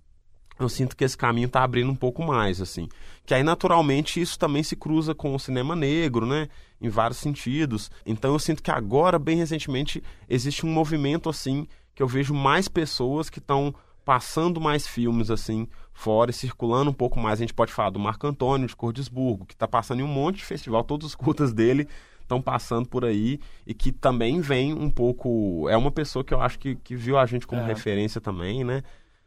eu 0.58 0.68
sinto 0.68 0.96
que 0.96 1.04
esse 1.04 1.16
caminho 1.16 1.46
está 1.46 1.62
abrindo 1.62 1.90
um 1.90 1.96
pouco 1.96 2.22
mais, 2.22 2.60
assim. 2.60 2.88
Que 3.26 3.34
aí, 3.34 3.42
naturalmente, 3.42 4.20
isso 4.20 4.38
também 4.38 4.62
se 4.62 4.76
cruza 4.76 5.14
com 5.14 5.34
o 5.34 5.38
cinema 5.38 5.74
negro, 5.74 6.26
né? 6.26 6.48
Em 6.80 6.88
vários 6.88 7.18
sentidos. 7.18 7.90
Então, 8.06 8.32
eu 8.32 8.38
sinto 8.38 8.62
que 8.62 8.70
agora, 8.70 9.18
bem 9.18 9.36
recentemente, 9.36 10.02
existe 10.28 10.64
um 10.64 10.70
movimento, 10.70 11.28
assim, 11.28 11.66
que 11.94 12.02
eu 12.02 12.06
vejo 12.06 12.34
mais 12.34 12.68
pessoas 12.68 13.28
que 13.28 13.38
estão 13.38 13.74
passando 14.04 14.60
mais 14.60 14.86
filmes 14.86 15.30
assim 15.30 15.66
fora 15.92 16.30
e 16.30 16.34
circulando 16.34 16.90
um 16.90 16.94
pouco 16.94 17.18
mais. 17.18 17.38
A 17.38 17.42
gente 17.42 17.54
pode 17.54 17.72
falar 17.72 17.90
do 17.90 17.98
Marco 17.98 18.26
Antônio 18.26 18.66
de 18.66 18.76
Cordesburgo, 18.76 19.46
que 19.46 19.54
está 19.54 19.66
passando 19.66 20.00
em 20.00 20.02
um 20.02 20.08
monte 20.08 20.36
de 20.36 20.44
festival, 20.44 20.84
todos 20.84 21.06
os 21.06 21.14
curtas 21.14 21.52
dele 21.52 21.88
estão 22.20 22.40
passando 22.40 22.88
por 22.88 23.04
aí 23.04 23.38
e 23.66 23.72
que 23.72 23.92
também 23.92 24.40
vem 24.40 24.72
um 24.72 24.90
pouco. 24.90 25.68
É 25.68 25.76
uma 25.76 25.90
pessoa 25.90 26.24
que 26.24 26.34
eu 26.34 26.40
acho 26.40 26.58
que, 26.58 26.74
que 26.76 26.96
viu 26.96 27.18
a 27.18 27.26
gente 27.26 27.46
como 27.46 27.62
é. 27.62 27.66
referência 27.66 28.20
também, 28.20 28.64
né? 28.64 28.82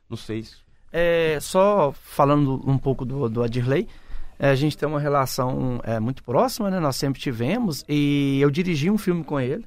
Não 0.10 0.18
sei. 0.18 0.46
É, 1.00 1.40
só 1.40 1.92
falando 1.92 2.60
um 2.66 2.76
pouco 2.76 3.06
do, 3.06 3.30
do 3.30 3.44
Adirley, 3.44 3.88
É, 4.40 4.50
a 4.50 4.56
gente 4.56 4.76
tem 4.76 4.88
uma 4.90 5.00
relação 5.00 5.80
é, 5.84 6.00
muito 6.00 6.24
próxima, 6.24 6.72
né? 6.72 6.80
Nós 6.80 6.96
sempre 6.96 7.22
tivemos. 7.22 7.84
E 7.88 8.40
eu 8.42 8.50
dirigi 8.50 8.90
um 8.90 8.98
filme 8.98 9.24
com 9.24 9.40
ele. 9.40 9.66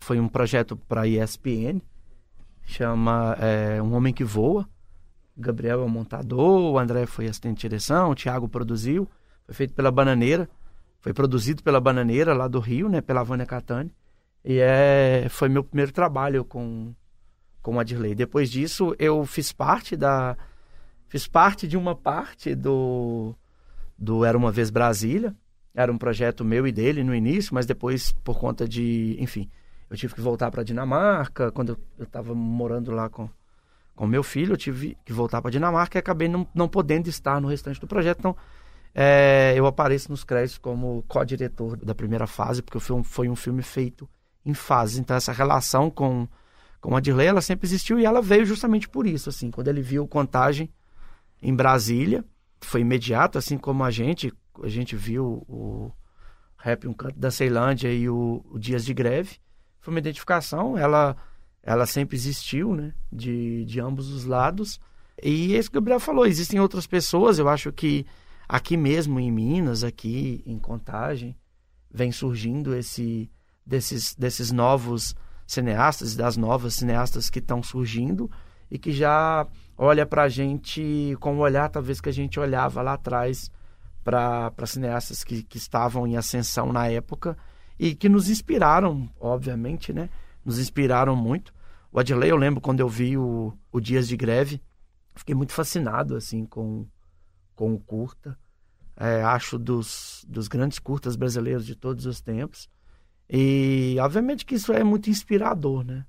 Foi 0.00 0.18
um 0.20 0.28
projeto 0.28 0.76
para 0.76 1.06
ESPN. 1.06 1.80
Chama 2.62 3.36
é, 3.40 3.80
Um 3.80 3.94
Homem 3.94 4.12
que 4.12 4.24
Voa. 4.24 4.68
O 5.36 5.40
Gabriel 5.40 5.80
é 5.80 5.84
o 5.84 5.88
montador, 5.88 6.72
o 6.72 6.78
André 6.78 7.06
foi 7.06 7.26
assistente 7.26 7.56
de 7.56 7.60
direção, 7.62 8.10
o 8.10 8.14
Thiago 8.14 8.48
produziu. 8.48 9.06
Foi 9.44 9.54
feito 9.54 9.74
pela 9.74 9.90
Bananeira. 9.90 10.48
Foi 11.00 11.12
produzido 11.12 11.62
pela 11.62 11.80
Bananeira, 11.80 12.34
lá 12.34 12.48
do 12.48 12.58
Rio, 12.58 12.88
né? 12.88 13.00
Pela 13.00 13.22
Vânia 13.22 13.46
Catani. 13.46 13.92
E 14.44 14.58
é, 14.58 15.26
foi 15.30 15.48
meu 15.48 15.62
primeiro 15.62 15.92
trabalho 15.92 16.44
com, 16.44 16.94
com 17.62 17.78
a 17.78 17.84
Dirley. 17.84 18.14
Depois 18.14 18.50
disso, 18.50 18.94
eu 18.98 19.24
fiz 19.24 19.52
parte 19.52 19.96
da... 19.96 20.36
Fiz 21.08 21.26
parte 21.26 21.68
de 21.68 21.76
uma 21.76 21.94
parte 21.94 22.54
do, 22.54 23.34
do 23.96 24.24
Era 24.24 24.36
Uma 24.36 24.50
Vez 24.50 24.70
Brasília. 24.70 25.34
Era 25.74 25.92
um 25.92 25.98
projeto 25.98 26.44
meu 26.44 26.66
e 26.66 26.72
dele 26.72 27.04
no 27.04 27.14
início, 27.14 27.54
mas 27.54 27.66
depois, 27.66 28.12
por 28.24 28.38
conta 28.38 28.66
de... 28.66 29.16
Enfim, 29.18 29.48
eu 29.90 29.96
tive 29.96 30.14
que 30.14 30.20
voltar 30.20 30.50
para 30.50 30.62
Dinamarca. 30.62 31.52
Quando 31.52 31.78
eu 31.98 32.04
estava 32.04 32.34
morando 32.34 32.90
lá 32.90 33.08
com 33.08 33.28
com 33.96 34.06
meu 34.06 34.22
filho, 34.22 34.52
eu 34.52 34.56
tive 34.56 34.96
que 35.04 35.12
voltar 35.12 35.40
para 35.40 35.50
Dinamarca 35.50 35.96
e 35.96 36.00
acabei 36.00 36.28
não, 36.28 36.46
não 36.54 36.68
podendo 36.68 37.08
estar 37.08 37.40
no 37.40 37.48
restante 37.48 37.80
do 37.80 37.86
projeto. 37.86 38.18
Então, 38.18 38.36
é, 38.94 39.54
eu 39.56 39.66
apareço 39.66 40.10
nos 40.10 40.22
créditos 40.22 40.58
como 40.58 41.02
co-diretor 41.08 41.76
da 41.78 41.94
primeira 41.94 42.26
fase, 42.26 42.62
porque 42.62 42.78
foi 42.78 42.94
um, 42.94 43.02
foi 43.02 43.28
um 43.28 43.34
filme 43.34 43.62
feito 43.62 44.08
em 44.44 44.52
fases. 44.52 44.98
Então, 44.98 45.16
essa 45.16 45.32
relação 45.32 45.90
com, 45.90 46.28
com 46.80 46.94
a 46.94 47.00
Dirley, 47.00 47.26
ela 47.26 47.40
sempre 47.40 47.66
existiu 47.66 47.98
e 47.98 48.04
ela 48.04 48.20
veio 48.20 48.44
justamente 48.44 48.86
por 48.86 49.06
isso. 49.06 49.30
Assim, 49.30 49.50
quando 49.50 49.68
ele 49.68 49.80
viu 49.80 50.06
Contagem 50.06 50.70
em 51.40 51.54
Brasília, 51.54 52.24
foi 52.60 52.80
imediato, 52.80 53.38
assim 53.38 53.58
como 53.58 53.84
a 53.84 53.90
gente. 53.90 54.32
A 54.62 54.68
gente 54.68 54.96
viu 54.96 55.44
o 55.48 55.92
Rap 56.56 56.86
Um 56.86 56.92
Canto 56.92 57.18
da 57.18 57.30
Ceilândia 57.30 57.92
e 57.92 58.08
o, 58.08 58.44
o 58.50 58.58
Dias 58.58 58.84
de 58.84 58.94
Greve. 58.94 59.36
Foi 59.80 59.92
uma 59.92 60.00
identificação, 60.00 60.76
ela 60.76 61.16
ela 61.62 61.84
sempre 61.84 62.16
existiu, 62.16 62.74
né? 62.74 62.94
De, 63.12 63.64
de 63.64 63.80
ambos 63.80 64.10
os 64.10 64.24
lados. 64.24 64.80
E 65.22 65.54
é 65.54 65.58
isso 65.58 65.70
que 65.70 65.76
o 65.76 65.80
Gabriel 65.80 65.98
falou, 65.98 66.26
existem 66.26 66.60
outras 66.60 66.86
pessoas, 66.86 67.38
eu 67.38 67.48
acho 67.48 67.72
que 67.72 68.06
aqui 68.48 68.76
mesmo 68.76 69.18
em 69.18 69.32
Minas, 69.32 69.82
aqui 69.82 70.42
em 70.46 70.58
Contagem, 70.58 71.36
vem 71.90 72.12
surgindo 72.12 72.74
esse 72.74 73.30
desses, 73.64 74.14
desses 74.14 74.52
novos 74.52 75.16
cineastas, 75.46 76.14
das 76.14 76.36
novas 76.36 76.74
cineastas 76.74 77.28
que 77.28 77.40
estão 77.40 77.62
surgindo 77.62 78.30
e 78.70 78.78
que 78.78 78.92
já 78.92 79.46
olha 79.76 80.06
para 80.06 80.24
a 80.24 80.28
gente 80.28 81.16
com 81.20 81.36
o 81.36 81.40
olhar 81.40 81.68
talvez 81.68 82.00
que 82.00 82.08
a 82.08 82.12
gente 82.12 82.40
olhava 82.40 82.82
lá 82.82 82.94
atrás 82.94 83.50
para 84.02 84.66
cineastas 84.66 85.24
que, 85.24 85.42
que 85.42 85.58
estavam 85.58 86.06
em 86.06 86.16
ascensão 86.16 86.72
na 86.72 86.88
época 86.88 87.36
e 87.78 87.94
que 87.94 88.08
nos 88.08 88.30
inspiraram, 88.30 89.10
obviamente, 89.20 89.92
né? 89.92 90.08
Nos 90.44 90.58
inspiraram 90.58 91.16
muito. 91.16 91.52
O 91.92 91.98
Adley, 91.98 92.30
eu 92.30 92.36
lembro 92.36 92.60
quando 92.60 92.80
eu 92.80 92.88
vi 92.88 93.16
o, 93.16 93.52
o 93.72 93.80
Dias 93.80 94.06
de 94.06 94.16
Greve, 94.16 94.62
fiquei 95.14 95.34
muito 95.34 95.52
fascinado 95.52 96.14
assim 96.14 96.46
com, 96.46 96.86
com 97.54 97.74
o 97.74 97.80
curta. 97.80 98.38
É, 98.96 99.22
acho 99.22 99.58
dos, 99.58 100.24
dos 100.26 100.48
grandes 100.48 100.78
curtas 100.78 101.16
brasileiros 101.16 101.66
de 101.66 101.74
todos 101.74 102.06
os 102.06 102.20
tempos. 102.20 102.68
E 103.28 103.96
obviamente 104.00 104.46
que 104.46 104.54
isso 104.54 104.72
é 104.72 104.84
muito 104.84 105.10
inspirador, 105.10 105.84
né? 105.84 106.06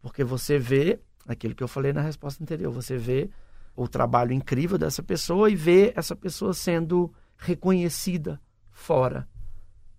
Porque 0.00 0.22
você 0.22 0.58
vê 0.58 1.00
aquilo 1.26 1.54
que 1.54 1.62
eu 1.62 1.68
falei 1.68 1.92
na 1.92 2.00
resposta 2.00 2.42
anterior, 2.42 2.72
você 2.72 2.96
vê 2.96 3.30
o 3.74 3.88
trabalho 3.88 4.32
incrível 4.32 4.76
dessa 4.76 5.02
pessoa 5.02 5.50
e 5.50 5.56
vê 5.56 5.92
essa 5.96 6.14
pessoa 6.14 6.52
sendo 6.52 7.12
reconhecida 7.36 8.40
fora. 8.70 9.28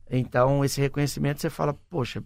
Então, 0.10 0.64
esse 0.64 0.80
reconhecimento 0.80 1.42
você 1.42 1.50
fala, 1.50 1.74
poxa, 1.90 2.24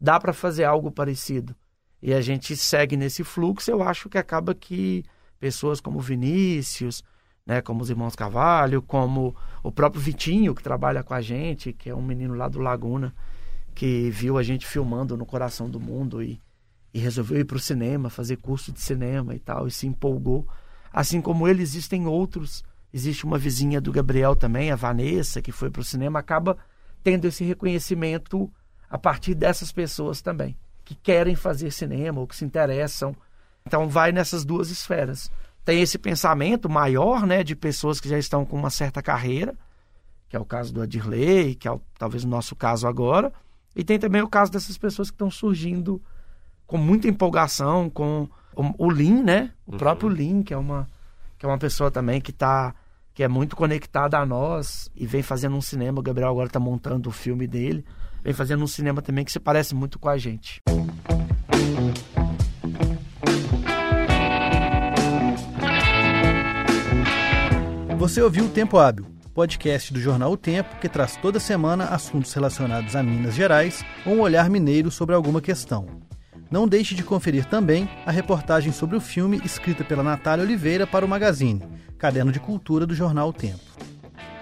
dá 0.00 0.18
para 0.18 0.32
fazer 0.32 0.64
algo 0.64 0.90
parecido 0.90 1.54
e 2.02 2.14
a 2.14 2.20
gente 2.20 2.56
segue 2.56 2.96
nesse 2.96 3.22
fluxo, 3.22 3.70
eu 3.70 3.82
acho 3.82 4.08
que 4.08 4.16
acaba 4.16 4.54
que 4.54 5.04
pessoas 5.38 5.80
como 5.80 6.00
Vinícius, 6.00 7.04
né, 7.44 7.60
como 7.60 7.82
os 7.82 7.90
irmãos 7.90 8.16
Cavalho, 8.16 8.80
como 8.80 9.34
o 9.62 9.70
próprio 9.70 10.00
Vitinho, 10.00 10.54
que 10.54 10.62
trabalha 10.62 11.02
com 11.02 11.12
a 11.12 11.20
gente, 11.20 11.72
que 11.72 11.90
é 11.90 11.94
um 11.94 12.02
menino 12.02 12.34
lá 12.34 12.48
do 12.48 12.58
Laguna, 12.58 13.14
que 13.74 14.10
viu 14.10 14.38
a 14.38 14.42
gente 14.42 14.66
filmando 14.66 15.16
no 15.16 15.26
coração 15.26 15.68
do 15.68 15.80
mundo 15.80 16.22
e, 16.22 16.40
e 16.92 16.98
resolveu 16.98 17.40
ir 17.40 17.44
para 17.44 17.56
o 17.56 17.60
cinema, 17.60 18.10
fazer 18.10 18.36
curso 18.36 18.72
de 18.72 18.80
cinema 18.80 19.34
e 19.34 19.38
tal, 19.38 19.66
e 19.66 19.70
se 19.70 19.86
empolgou. 19.86 20.46
Assim 20.92 21.20
como 21.20 21.46
ele, 21.46 21.62
existem 21.62 22.06
outros. 22.06 22.64
Existe 22.92 23.24
uma 23.24 23.38
vizinha 23.38 23.80
do 23.80 23.92
Gabriel 23.92 24.34
também, 24.34 24.70
a 24.70 24.76
Vanessa, 24.76 25.40
que 25.40 25.52
foi 25.52 25.70
para 25.70 25.80
o 25.80 25.84
cinema, 25.84 26.18
acaba 26.18 26.58
tendo 27.02 27.26
esse 27.26 27.44
reconhecimento 27.44 28.50
a 28.88 28.98
partir 28.98 29.34
dessas 29.34 29.70
pessoas 29.70 30.20
também 30.20 30.56
que 30.90 30.94
querem 30.96 31.36
fazer 31.36 31.70
cinema 31.70 32.18
ou 32.18 32.26
que 32.26 32.34
se 32.34 32.44
interessam. 32.44 33.14
Então 33.64 33.88
vai 33.88 34.10
nessas 34.10 34.44
duas 34.44 34.70
esferas. 34.70 35.30
Tem 35.64 35.80
esse 35.80 35.96
pensamento 35.96 36.68
maior, 36.68 37.24
né, 37.24 37.44
de 37.44 37.54
pessoas 37.54 38.00
que 38.00 38.08
já 38.08 38.18
estão 38.18 38.44
com 38.44 38.56
uma 38.56 38.70
certa 38.70 39.00
carreira, 39.00 39.54
que 40.28 40.34
é 40.34 40.40
o 40.40 40.44
caso 40.44 40.74
do 40.74 40.82
Adirley, 40.82 41.54
que 41.54 41.68
é 41.68 41.70
o, 41.70 41.80
talvez 41.96 42.24
o 42.24 42.28
nosso 42.28 42.56
caso 42.56 42.88
agora, 42.88 43.32
e 43.76 43.84
tem 43.84 44.00
também 44.00 44.20
o 44.20 44.28
caso 44.28 44.50
dessas 44.50 44.76
pessoas 44.76 45.10
que 45.10 45.14
estão 45.14 45.30
surgindo 45.30 46.02
com 46.70 46.78
muita 46.78 47.08
empolgação, 47.08 47.90
com 47.90 48.28
o, 48.54 48.86
o 48.86 48.88
Lin, 48.88 49.24
né? 49.24 49.50
O 49.66 49.72
uhum. 49.72 49.78
próprio 49.78 50.08
Lin, 50.08 50.44
que 50.44 50.54
é 50.54 50.56
uma 50.56 50.88
que 51.36 51.44
é 51.44 51.48
uma 51.48 51.58
pessoa 51.58 51.90
também 51.90 52.20
que 52.20 52.30
tá 52.30 52.72
que 53.12 53.24
é 53.24 53.28
muito 53.28 53.56
conectada 53.56 54.16
a 54.16 54.24
nós 54.24 54.88
e 54.94 55.04
vem 55.04 55.20
fazendo 55.20 55.56
um 55.56 55.60
cinema. 55.60 55.98
O 55.98 56.02
Gabriel 56.02 56.30
agora 56.30 56.46
está 56.46 56.60
montando 56.60 57.08
o 57.08 57.12
filme 57.12 57.48
dele 57.48 57.84
vem 58.22 58.32
fazendo 58.32 58.62
um 58.62 58.68
cinema 58.68 59.02
também 59.02 59.24
que 59.24 59.32
se 59.32 59.40
parece 59.40 59.74
muito 59.74 59.98
com 59.98 60.08
a 60.08 60.16
gente. 60.16 60.62
Você 67.98 68.22
ouviu 68.22 68.44
o 68.44 68.48
Tempo 68.48 68.78
Hábil, 68.78 69.06
podcast 69.34 69.92
do 69.92 70.00
jornal 70.00 70.30
O 70.30 70.36
Tempo 70.36 70.76
que 70.76 70.88
traz 70.88 71.16
toda 71.16 71.40
semana 71.40 71.86
assuntos 71.86 72.32
relacionados 72.32 72.94
a 72.94 73.02
Minas 73.02 73.34
Gerais 73.34 73.84
ou 74.06 74.14
um 74.14 74.20
olhar 74.20 74.48
mineiro 74.48 74.88
sobre 74.88 75.16
alguma 75.16 75.40
questão. 75.40 76.09
Não 76.50 76.66
deixe 76.66 76.96
de 76.96 77.04
conferir 77.04 77.44
também 77.44 77.88
a 78.04 78.10
reportagem 78.10 78.72
sobre 78.72 78.96
o 78.96 79.00
filme 79.00 79.40
escrita 79.44 79.84
pela 79.84 80.02
Natália 80.02 80.44
Oliveira 80.44 80.84
para 80.84 81.04
o 81.06 81.08
Magazine, 81.08 81.62
caderno 81.96 82.32
de 82.32 82.40
cultura 82.40 82.84
do 82.84 82.94
jornal 82.94 83.28
O 83.28 83.32
Tempo. 83.32 83.60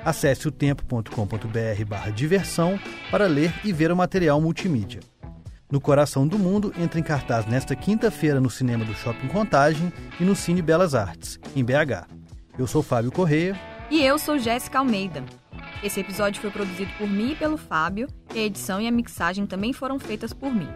Acesse 0.03 0.49
o 0.49 0.51
tempo.com.br 0.51 1.85
barra 1.87 2.11
diversão 2.11 2.81
para 3.11 3.27
ler 3.27 3.53
e 3.63 3.75
ver 3.75 3.93
o 3.93 3.97
material 3.97 4.41
multimídia. 4.41 5.01
No 5.71 5.83
Coração 5.83 6.27
do 6.27 6.39
Mundo 6.39 6.73
entra 6.79 6.99
em 6.99 7.03
cartaz 7.03 7.45
nesta 7.45 7.77
quinta-feira 7.77 8.41
no 8.41 8.49
cinema 8.49 8.87
do 8.87 8.95
Shopping 8.95 9.29
Contagem 9.29 9.93
e 10.19 10.25
no 10.25 10.35
Cine 10.35 10.63
Belas 10.63 10.95
Artes, 10.95 11.39
em 11.55 11.63
BH. 11.63 12.09
Eu 12.59 12.67
sou 12.67 12.83
Fábio 12.83 13.13
Correia. 13.13 13.55
E 13.91 14.03
eu 14.03 14.19
sou 14.19 14.39
Jéssica 14.39 14.79
Almeida. 14.79 15.23
Esse 15.83 16.01
episódio 16.01 16.41
foi 16.41 16.51
produzido 16.51 16.91
por 16.97 17.07
mim 17.07 17.33
e 17.33 17.37
pelo 17.37 17.59
Fábio, 17.59 18.09
e 18.35 18.39
a 18.39 18.43
edição 18.43 18.81
e 18.81 18.89
a 18.89 18.91
mixagem 18.91 19.45
também 19.45 19.75
foram 19.75 19.99
feitas 19.99 20.33
por 20.33 20.53
mim. 20.55 20.69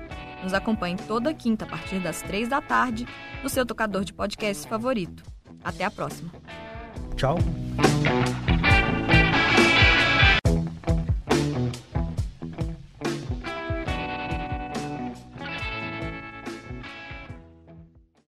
Nos 0.43 0.55
acompanhe 0.55 0.97
toda 0.97 1.33
quinta 1.33 1.65
a 1.65 1.69
partir 1.69 2.01
das 2.01 2.23
três 2.23 2.49
da 2.49 2.61
tarde 2.61 3.07
no 3.43 3.49
seu 3.49 3.65
tocador 3.65 4.05
de 4.05 4.13
podcast 4.13 4.69
favorito. 4.69 5.23
Até 5.63 5.85
a 5.85 5.91
próxima. 5.91 6.31
Tchau. 7.17 7.39